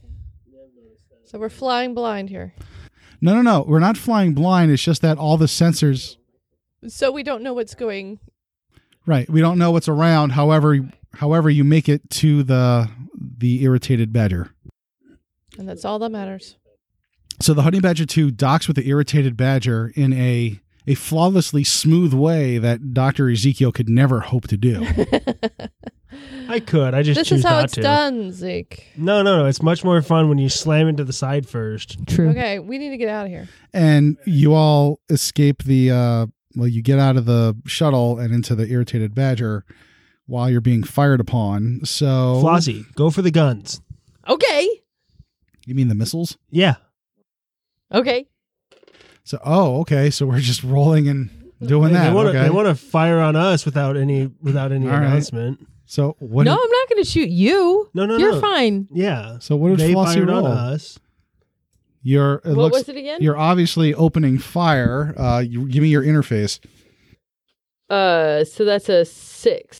So 1.24 1.38
we're 1.38 1.48
flying 1.48 1.92
blind 1.94 2.30
here. 2.30 2.54
No, 3.20 3.34
no, 3.34 3.42
no. 3.42 3.64
We're 3.66 3.80
not 3.80 3.96
flying 3.96 4.34
blind. 4.34 4.70
It's 4.70 4.82
just 4.82 5.02
that 5.02 5.18
all 5.18 5.36
the 5.36 5.46
sensors 5.46 6.16
So 6.86 7.10
we 7.10 7.22
don't 7.22 7.42
know 7.42 7.54
what's 7.54 7.74
going. 7.74 8.20
Right. 9.06 9.28
We 9.28 9.40
don't 9.40 9.58
know 9.58 9.70
what's 9.70 9.88
around. 9.88 10.30
However, 10.30 10.78
however 11.14 11.50
you 11.50 11.64
make 11.64 11.88
it 11.88 12.08
to 12.10 12.42
the 12.42 12.88
the 13.38 13.62
irritated 13.64 14.12
badger. 14.12 14.52
And 15.58 15.68
that's 15.68 15.84
all 15.84 15.98
that 16.00 16.10
matters. 16.10 16.56
So 17.40 17.54
the 17.54 17.62
honey 17.62 17.80
badger 17.80 18.06
2 18.06 18.30
docks 18.30 18.66
with 18.66 18.76
the 18.76 18.88
irritated 18.88 19.36
badger 19.36 19.92
in 19.94 20.12
a 20.12 20.60
a 20.86 20.94
flawlessly 20.94 21.64
smooth 21.64 22.14
way 22.14 22.58
that 22.58 22.94
Dr. 22.94 23.28
Ezekiel 23.28 23.72
could 23.72 23.88
never 23.88 24.20
hope 24.20 24.46
to 24.48 24.56
do. 24.56 24.86
I 26.48 26.60
could. 26.60 26.94
I 26.94 27.02
just 27.02 27.18
this 27.18 27.28
choose 27.28 27.38
is 27.40 27.44
how 27.44 27.56
not 27.56 27.64
it's 27.64 27.74
to. 27.74 27.82
done, 27.82 28.32
Zeke. 28.32 28.86
No, 28.96 29.22
no, 29.22 29.38
no. 29.38 29.46
It's 29.46 29.62
much 29.62 29.82
more 29.84 30.00
fun 30.02 30.28
when 30.28 30.38
you 30.38 30.48
slam 30.48 30.86
into 30.88 31.02
the 31.04 31.12
side 31.12 31.48
first. 31.48 32.06
True. 32.06 32.28
Okay, 32.30 32.58
we 32.60 32.78
need 32.78 32.90
to 32.90 32.96
get 32.96 33.08
out 33.08 33.26
of 33.26 33.30
here. 33.32 33.48
and 33.74 34.16
you 34.26 34.54
all 34.54 35.00
escape 35.10 35.64
the 35.64 35.90
uh 35.90 36.26
well 36.54 36.68
you 36.68 36.82
get 36.82 36.98
out 36.98 37.16
of 37.16 37.26
the 37.26 37.56
shuttle 37.66 38.18
and 38.18 38.32
into 38.32 38.54
the 38.54 38.66
irritated 38.68 39.14
badger 39.14 39.64
while 40.26 40.48
you're 40.48 40.60
being 40.60 40.82
fired 40.84 41.20
upon. 41.20 41.80
So 41.84 42.40
Flossie, 42.42 42.84
go 42.94 43.10
for 43.10 43.22
the 43.22 43.30
guns. 43.32 43.80
Okay. 44.28 44.68
You 45.66 45.74
mean 45.74 45.88
the 45.88 45.94
missiles? 45.96 46.36
Yeah. 46.50 46.76
Okay. 47.92 48.26
So 49.24 49.38
oh, 49.44 49.80
okay. 49.80 50.10
So 50.10 50.26
we're 50.26 50.38
just 50.40 50.62
rolling 50.62 51.08
and 51.08 51.30
doing 51.60 51.92
They- 51.92 51.98
that. 51.98 52.08
They 52.10 52.14
want 52.14 52.32
to. 52.32 52.38
okay. 52.40 52.50
Want 52.50 52.68
to 52.68 52.74
fire 52.76 53.18
on 53.18 53.34
us 53.34 53.64
without 53.64 53.96
any 53.96 54.30
without 54.40 54.70
any 54.72 54.86
All 54.88 54.98
right. 55.00 55.30
Announcement. 55.86 56.16
so 56.16 56.16
what 56.18 56.44
no, 56.44 56.54
did- 56.56 56.62
I'm 56.64 56.70
not 56.70 56.88
going 56.88 57.02
to 57.04 57.08
shoot 57.10 57.28
you. 57.28 57.90
No, 57.94 58.06
no, 58.06 58.16
You're 58.18 58.32
no. 58.32 58.40
fine. 58.40 58.88
Yeah. 58.92 59.38
So 59.40 59.56
what 59.56 59.70
did 59.70 59.78
they 59.78 59.92
Flossie 59.94 60.14
fired 60.14 60.28
roll? 60.28 60.46
on 60.46 60.56
us. 60.56 60.98
You're 62.02 62.34
it 62.44 62.48
what 62.48 62.56
looks 62.56 62.76
was 62.78 62.88
it 62.88 62.96
again? 62.96 63.20
you're 63.20 63.36
obviously 63.36 63.92
opening 63.94 64.38
fire. 64.38 65.12
Uh 65.18 65.40
you 65.40 65.66
give 65.68 65.82
me 65.82 65.88
your 65.88 66.02
interface. 66.04 66.60
Uh, 67.90 68.44
so 68.44 68.64
that's 68.64 68.88
a 68.88 69.04
six. 69.04 69.78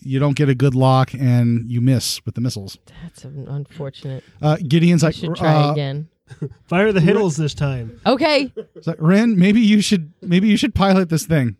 You 0.00 0.18
don't 0.18 0.36
get 0.36 0.48
a 0.48 0.54
good 0.54 0.74
lock 0.74 1.12
and 1.14 1.70
you 1.70 1.80
miss 1.80 2.24
with 2.24 2.34
the 2.34 2.40
missiles. 2.40 2.78
That's 3.02 3.24
unfortunate. 3.24 4.22
Uh 4.42 4.56
Gideon's 4.66 5.02
like 5.02 5.14
should 5.14 5.34
try 5.34 5.52
uh, 5.54 5.72
again. 5.72 6.08
Fire 6.66 6.92
the 6.92 7.00
hittles 7.00 7.36
this 7.36 7.54
time. 7.54 8.00
Okay. 8.06 8.52
it's 8.74 8.86
like, 8.86 8.96
Ren, 8.98 9.38
maybe 9.38 9.60
you 9.60 9.80
should 9.80 10.12
maybe 10.22 10.48
you 10.48 10.56
should 10.56 10.74
pilot 10.74 11.08
this 11.08 11.26
thing. 11.26 11.56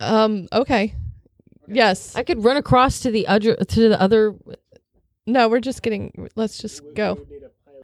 Um. 0.00 0.48
Okay. 0.52 0.94
Yes. 1.68 2.14
I 2.16 2.22
could 2.22 2.42
run 2.44 2.56
across 2.56 3.00
to 3.00 3.10
the 3.10 3.26
other 3.26 3.56
to 3.56 3.88
the 3.88 4.00
other. 4.00 4.34
no, 5.26 5.48
we're 5.48 5.60
just 5.60 5.82
getting. 5.82 6.28
Let's 6.36 6.58
just 6.58 6.82
go. 6.94 7.18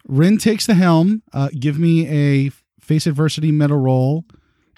Rin 0.09 0.39
takes 0.39 0.67
the 0.67 0.75
helm. 0.75 1.23
Uh, 1.33 1.49
give 1.59 1.79
me 1.79 2.09
a 2.09 2.51
face 2.81 3.07
adversity 3.07 3.53
mettle 3.53 3.79
roll 3.79 4.25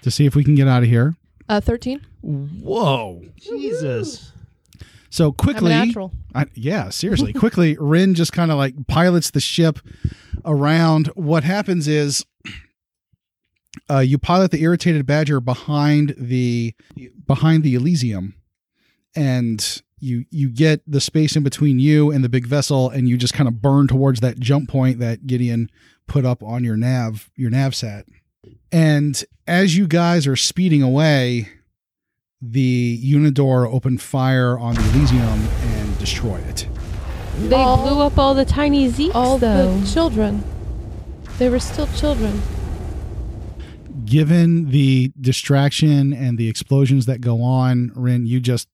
to 0.03 0.11
see 0.11 0.27
if 0.27 0.35
we 0.35 0.45
can 0.45 0.55
get 0.55 0.69
out 0.69 0.83
of 0.83 0.89
here. 0.89 1.17
Uh, 1.49 1.61
thirteen. 1.61 2.01
Whoa! 2.23 3.23
Jesus. 3.37 4.33
So 5.11 5.29
I'm 5.29 5.35
quickly, 5.35 5.69
natural. 5.71 6.13
I, 6.35 6.47
yeah, 6.55 6.89
seriously, 6.89 7.33
quickly, 7.45 7.77
Rin 7.79 8.15
just 8.15 8.33
kind 8.33 8.51
of 8.51 8.57
like 8.59 8.75
pilots 8.89 9.31
the 9.31 9.41
ship 9.41 9.79
around. 10.45 11.07
What 11.15 11.45
happens 11.45 11.87
is, 11.87 12.25
uh, 13.89 14.01
you 14.01 14.19
pilot 14.19 14.51
the 14.51 14.63
irritated 14.63 15.07
badger 15.07 15.41
behind 15.41 16.15
the 16.19 16.75
behind 17.27 17.63
the 17.63 17.77
Elysium, 17.77 18.35
and 19.15 19.83
you 19.99 20.25
you 20.31 20.51
get 20.51 20.81
the 20.87 21.01
space 21.01 21.37
in 21.37 21.43
between 21.43 21.79
you 21.79 22.11
and 22.11 22.23
the 22.25 22.29
big 22.29 22.47
vessel, 22.47 22.91
and 22.91 23.09
you 23.09 23.17
just 23.17 23.35
kind 23.35 23.49
of 23.49 23.63
burn 23.63 23.87
towards 23.89 24.21
that 24.21 24.39
jump 24.39 24.69
point 24.69 24.99
that 24.99 25.27
Gideon 25.27 25.71
put 26.07 26.25
up 26.27 26.43
on 26.43 26.65
your 26.65 26.77
nav 26.77 27.31
your 27.37 27.51
nav 27.51 27.75
sat. 27.75 28.07
And 28.71 29.23
as 29.47 29.77
you 29.77 29.87
guys 29.87 30.27
are 30.27 30.37
speeding 30.37 30.83
away, 30.83 31.49
the 32.43 33.01
Unidor 33.03 33.73
opened 33.73 34.03
fire 34.03 34.59
on 34.59 34.75
the 34.75 34.83
Elysium 34.91 35.23
and 35.23 35.99
destroyed 35.99 36.45
it. 36.49 36.69
They 37.39 37.57
All- 37.57 37.89
blew 37.89 38.01
up 38.01 38.19
all 38.19 38.35
the 38.35 38.45
tiny 38.45 38.91
Zekes 38.91 39.15
All 39.15 39.39
though. 39.39 39.79
the 39.79 39.87
children. 39.91 40.45
They 41.39 41.49
were 41.49 41.59
still 41.59 41.87
children. 41.97 42.43
Given 44.05 44.71
the 44.71 45.13
distraction 45.21 46.13
and 46.13 46.37
the 46.37 46.49
explosions 46.49 47.07
that 47.07 47.21
go 47.21 47.43
on, 47.43 47.91
Rin, 47.95 48.27
you 48.27 48.39
just, 48.41 48.69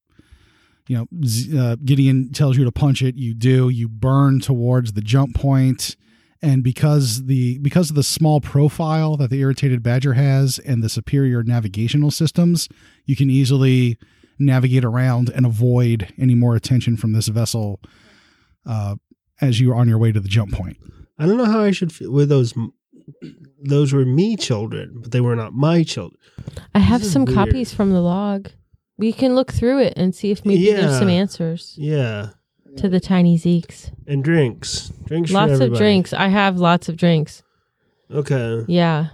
you 0.90 0.96
know, 0.96 1.06
Z- 1.24 1.56
uh, 1.56 1.76
Gideon 1.84 2.32
tells 2.32 2.58
you 2.58 2.64
to 2.64 2.72
punch 2.72 3.00
it. 3.00 3.14
You 3.14 3.32
do. 3.32 3.68
You 3.68 3.88
burn 3.88 4.40
towards 4.40 4.94
the 4.94 5.00
jump 5.00 5.36
point, 5.36 5.94
and 6.42 6.64
because 6.64 7.26
the 7.26 7.58
because 7.58 7.90
of 7.90 7.96
the 7.96 8.02
small 8.02 8.40
profile 8.40 9.16
that 9.18 9.30
the 9.30 9.38
irritated 9.38 9.84
badger 9.84 10.14
has 10.14 10.58
and 10.58 10.82
the 10.82 10.88
superior 10.88 11.44
navigational 11.44 12.10
systems, 12.10 12.68
you 13.04 13.14
can 13.14 13.30
easily 13.30 13.98
navigate 14.40 14.84
around 14.84 15.28
and 15.28 15.46
avoid 15.46 16.12
any 16.18 16.34
more 16.34 16.56
attention 16.56 16.96
from 16.96 17.12
this 17.12 17.28
vessel 17.28 17.80
uh, 18.66 18.96
as 19.40 19.60
you 19.60 19.70
are 19.70 19.76
on 19.76 19.88
your 19.88 19.98
way 19.98 20.10
to 20.10 20.18
the 20.18 20.28
jump 20.28 20.50
point. 20.52 20.76
I 21.20 21.26
don't 21.26 21.36
know 21.36 21.44
how 21.44 21.60
I 21.60 21.70
should 21.70 21.92
feel 21.92 22.10
with 22.10 22.28
those. 22.30 22.52
Those 23.62 23.92
were 23.92 24.04
me 24.04 24.36
children, 24.36 24.96
but 25.02 25.12
they 25.12 25.20
were 25.20 25.36
not 25.36 25.52
my 25.52 25.84
children. 25.84 26.18
I 26.74 26.80
have 26.80 27.04
some 27.04 27.26
weird. 27.26 27.36
copies 27.36 27.72
from 27.72 27.92
the 27.92 28.00
log. 28.00 28.50
We 29.00 29.12
can 29.14 29.34
look 29.34 29.50
through 29.52 29.80
it 29.80 29.94
and 29.96 30.14
see 30.14 30.30
if 30.30 30.44
maybe 30.44 30.60
Yeah. 30.60 30.82
there's 30.82 30.98
some 30.98 31.08
answers 31.08 31.74
Yeah, 31.78 32.30
to 32.76 32.88
the 32.88 33.00
tiny 33.00 33.38
Zekes. 33.38 33.90
and 34.06 34.22
drinks, 34.22 34.92
drinks. 35.06 35.30
for 35.30 35.34
Lots 35.34 35.58
of 35.60 35.74
drinks. 35.74 36.12
I 36.12 36.28
have 36.28 36.58
lots 36.58 36.88
of 36.90 36.96
drinks. 36.98 37.42
Okay, 38.10 38.64
Yeah. 38.68 39.08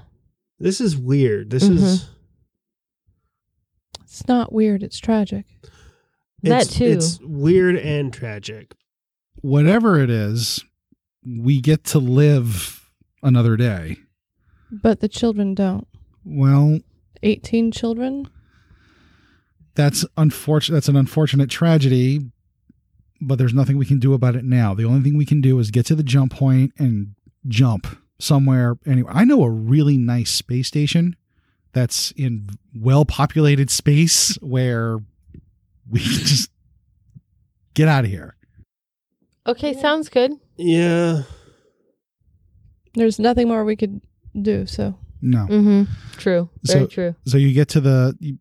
this 0.59 0.81
is 0.81 0.97
weird. 0.97 1.51
This 1.51 1.65
Mhm. 1.69 1.77
is 1.77 2.09
It's 4.03 4.27
not 4.27 4.51
weird. 4.53 4.83
It's 4.83 4.99
tragic. 4.99 5.45
That 6.43 6.69
too. 6.71 6.85
It's 6.87 7.21
weird 7.23 7.77
and 7.77 8.13
tragic. 8.13 8.75
whatever 9.43 10.01
it 10.01 10.09
is, 10.11 10.65
we 11.25 11.61
get 11.61 11.85
to 11.85 11.99
live 11.99 12.89
another 13.23 13.57
day. 13.57 13.99
But 14.73 15.01
the 15.01 15.09
children 15.09 15.55
don't. 15.55 15.87
Well, 16.25 16.81
18 17.23 17.71
children? 17.71 18.29
That's 19.77 20.05
unfortunate. 20.17 20.75
That's 20.77 20.89
an 20.89 20.97
unfortunate 20.97 21.49
tragedy, 21.51 22.21
but 23.21 23.39
there's 23.39 23.55
nothing 23.55 23.77
we 23.79 23.87
can 23.87 23.99
do 24.01 24.13
about 24.15 24.35
it 24.37 24.45
now. 24.45 24.75
The 24.75 24.85
only 24.85 25.03
thing 25.03 25.17
we 25.17 25.25
can 25.27 25.41
do 25.41 25.59
is 25.59 25.71
get 25.71 25.87
to 25.87 25.95
the 25.95 26.03
jump 26.03 26.33
point 26.33 26.73
and 26.79 27.15
jump 27.47 27.87
somewhere. 28.19 28.77
Anyway, 28.87 29.11
I 29.15 29.25
know 29.25 29.43
a 29.43 29.51
really 29.51 29.97
nice 29.97 30.31
space 30.31 30.67
station 30.69 31.15
that's 31.73 32.11
in 32.13 32.49
well 32.75 33.05
populated 33.05 33.71
space 33.71 34.35
where 34.41 34.99
we 35.89 36.01
can 36.01 36.11
just 36.25 36.51
get 37.75 37.87
out 37.89 38.05
of 38.05 38.11
here. 38.11 38.35
Okay, 39.47 39.75
sounds 39.75 40.09
good. 40.09 40.33
Yeah. 40.57 41.23
There's 42.95 43.19
nothing 43.19 43.49
more 43.49 43.65
we 43.65 43.77
could 43.77 44.01
do. 44.41 44.67
So 44.67 44.99
No. 45.23 45.47
Mm-hmm. 45.47 45.93
True. 46.19 46.49
Very 46.65 46.81
So- 46.81 46.87
true. 46.87 47.15
So 47.27 47.37
you 47.39 47.53
get 47.53 47.69
to 47.71 47.81
the 47.81 48.17
you, 48.19 48.39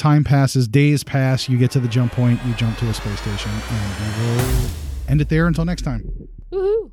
time 0.00 0.24
passes, 0.24 0.66
days 0.66 1.04
pass. 1.04 1.48
You 1.48 1.58
get 1.58 1.70
to 1.72 1.80
the 1.80 1.88
jump 1.88 2.12
point. 2.12 2.40
You 2.46 2.54
jump 2.54 2.76
to 2.78 2.88
a 2.88 2.94
space 2.94 3.20
station, 3.20 3.52
and 3.52 3.94
we 4.00 4.26
will 4.26 4.70
end 5.08 5.20
it 5.20 5.28
there 5.28 5.46
until 5.46 5.64
next 5.64 5.82
time. 5.82 6.10
Woohoo! 6.50 6.90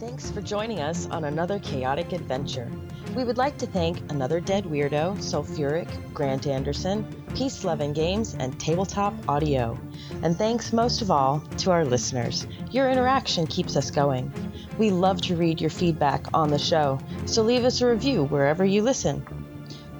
Thanks 0.00 0.30
for 0.30 0.40
joining 0.42 0.80
us 0.80 1.06
on 1.06 1.24
another 1.24 1.58
chaotic 1.60 2.12
adventure. 2.12 2.70
We 3.16 3.24
would 3.24 3.38
like 3.38 3.58
to 3.58 3.66
thank 3.66 3.98
Another 4.10 4.38
Dead 4.40 4.64
Weirdo, 4.64 5.16
Sulfuric, 5.18 5.88
Grant 6.14 6.46
Anderson, 6.46 7.04
Peace 7.34 7.64
Loving 7.64 7.92
Games, 7.92 8.34
and 8.38 8.58
Tabletop 8.60 9.14
Audio. 9.28 9.78
And 10.22 10.36
thanks 10.36 10.72
most 10.72 11.02
of 11.02 11.10
all 11.10 11.40
to 11.58 11.70
our 11.70 11.84
listeners. 11.84 12.46
Your 12.70 12.88
interaction 12.88 13.46
keeps 13.46 13.76
us 13.76 13.90
going. 13.90 14.32
We 14.80 14.90
love 14.90 15.20
to 15.22 15.36
read 15.36 15.60
your 15.60 15.68
feedback 15.68 16.24
on 16.32 16.48
the 16.48 16.58
show, 16.58 16.98
so 17.26 17.42
leave 17.42 17.66
us 17.66 17.82
a 17.82 17.86
review 17.86 18.24
wherever 18.24 18.64
you 18.64 18.80
listen. 18.80 19.26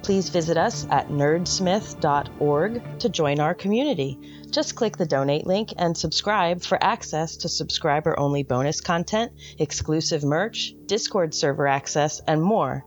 Please 0.01 0.29
visit 0.29 0.57
us 0.57 0.87
at 0.89 1.09
nerdsmith.org 1.09 2.99
to 2.99 3.09
join 3.09 3.39
our 3.39 3.53
community. 3.53 4.19
Just 4.49 4.73
click 4.73 4.97
the 4.97 5.05
donate 5.05 5.45
link 5.45 5.71
and 5.77 5.95
subscribe 5.95 6.63
for 6.63 6.83
access 6.83 7.37
to 7.37 7.47
subscriber 7.47 8.19
only 8.19 8.41
bonus 8.41 8.81
content, 8.81 9.33
exclusive 9.59 10.23
merch, 10.23 10.73
Discord 10.87 11.35
server 11.35 11.67
access, 11.67 12.19
and 12.27 12.41
more. 12.41 12.83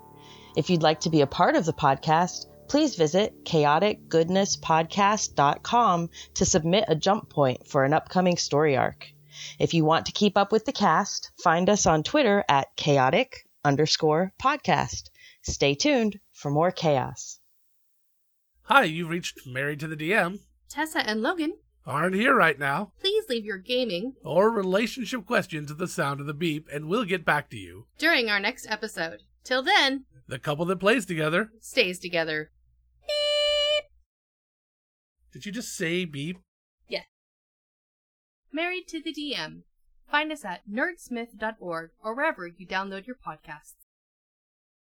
If 0.56 0.70
you'd 0.70 0.82
like 0.82 0.98
to 1.02 1.10
be 1.10 1.20
a 1.20 1.28
part 1.28 1.54
of 1.54 1.64
the 1.64 1.72
podcast, 1.72 2.46
please 2.66 2.96
visit 2.96 3.44
chaoticgoodnesspodcast.com 3.44 6.10
to 6.34 6.44
submit 6.44 6.84
a 6.88 6.96
jump 6.96 7.30
point 7.30 7.68
for 7.68 7.84
an 7.84 7.92
upcoming 7.92 8.36
story 8.36 8.76
arc. 8.76 9.13
If 9.58 9.74
you 9.74 9.84
want 9.84 10.06
to 10.06 10.12
keep 10.12 10.36
up 10.36 10.52
with 10.52 10.64
the 10.64 10.72
cast, 10.72 11.30
find 11.42 11.68
us 11.70 11.86
on 11.86 12.02
Twitter 12.02 12.44
at 12.48 12.74
chaotic 12.76 13.46
underscore 13.64 14.32
podcast. 14.42 15.10
Stay 15.42 15.74
tuned 15.74 16.20
for 16.32 16.50
more 16.50 16.70
chaos. 16.70 17.40
Hi, 18.64 18.84
you've 18.84 19.10
reached 19.10 19.46
Married 19.46 19.80
to 19.80 19.86
the 19.88 19.96
DM. 19.96 20.40
Tessa 20.68 21.06
and 21.06 21.22
Logan, 21.22 21.58
Aren't 21.86 22.14
here 22.14 22.34
right 22.34 22.58
now. 22.58 22.92
please 22.98 23.24
leave 23.28 23.44
your 23.44 23.58
gaming 23.58 24.14
Or 24.24 24.50
relationship 24.50 25.26
questions 25.26 25.70
at 25.70 25.76
the 25.78 25.86
sound 25.86 26.20
of 26.20 26.26
the 26.26 26.32
beep, 26.34 26.66
and 26.72 26.86
we'll 26.88 27.04
get 27.04 27.24
back 27.26 27.50
to 27.50 27.58
you. 27.58 27.86
during 27.98 28.30
our 28.30 28.40
next 28.40 28.66
episode. 28.70 29.22
Till 29.44 29.62
then, 29.62 30.06
The 30.26 30.38
couple 30.38 30.64
that 30.64 30.80
plays 30.80 31.04
together. 31.04 31.50
stays 31.60 31.98
together. 31.98 32.50
Beep. 33.06 33.84
Did 35.32 35.44
you 35.44 35.52
just 35.52 35.76
say 35.76 36.06
beep? 36.06 36.38
Married 38.54 38.86
to 38.86 39.02
the 39.02 39.12
DM. 39.12 39.62
Find 40.08 40.30
us 40.30 40.44
at 40.44 40.60
nerdsmith.org 40.70 41.90
or 42.04 42.14
wherever 42.14 42.46
you 42.46 42.64
download 42.64 43.04
your 43.04 43.16
podcasts. 43.16 43.83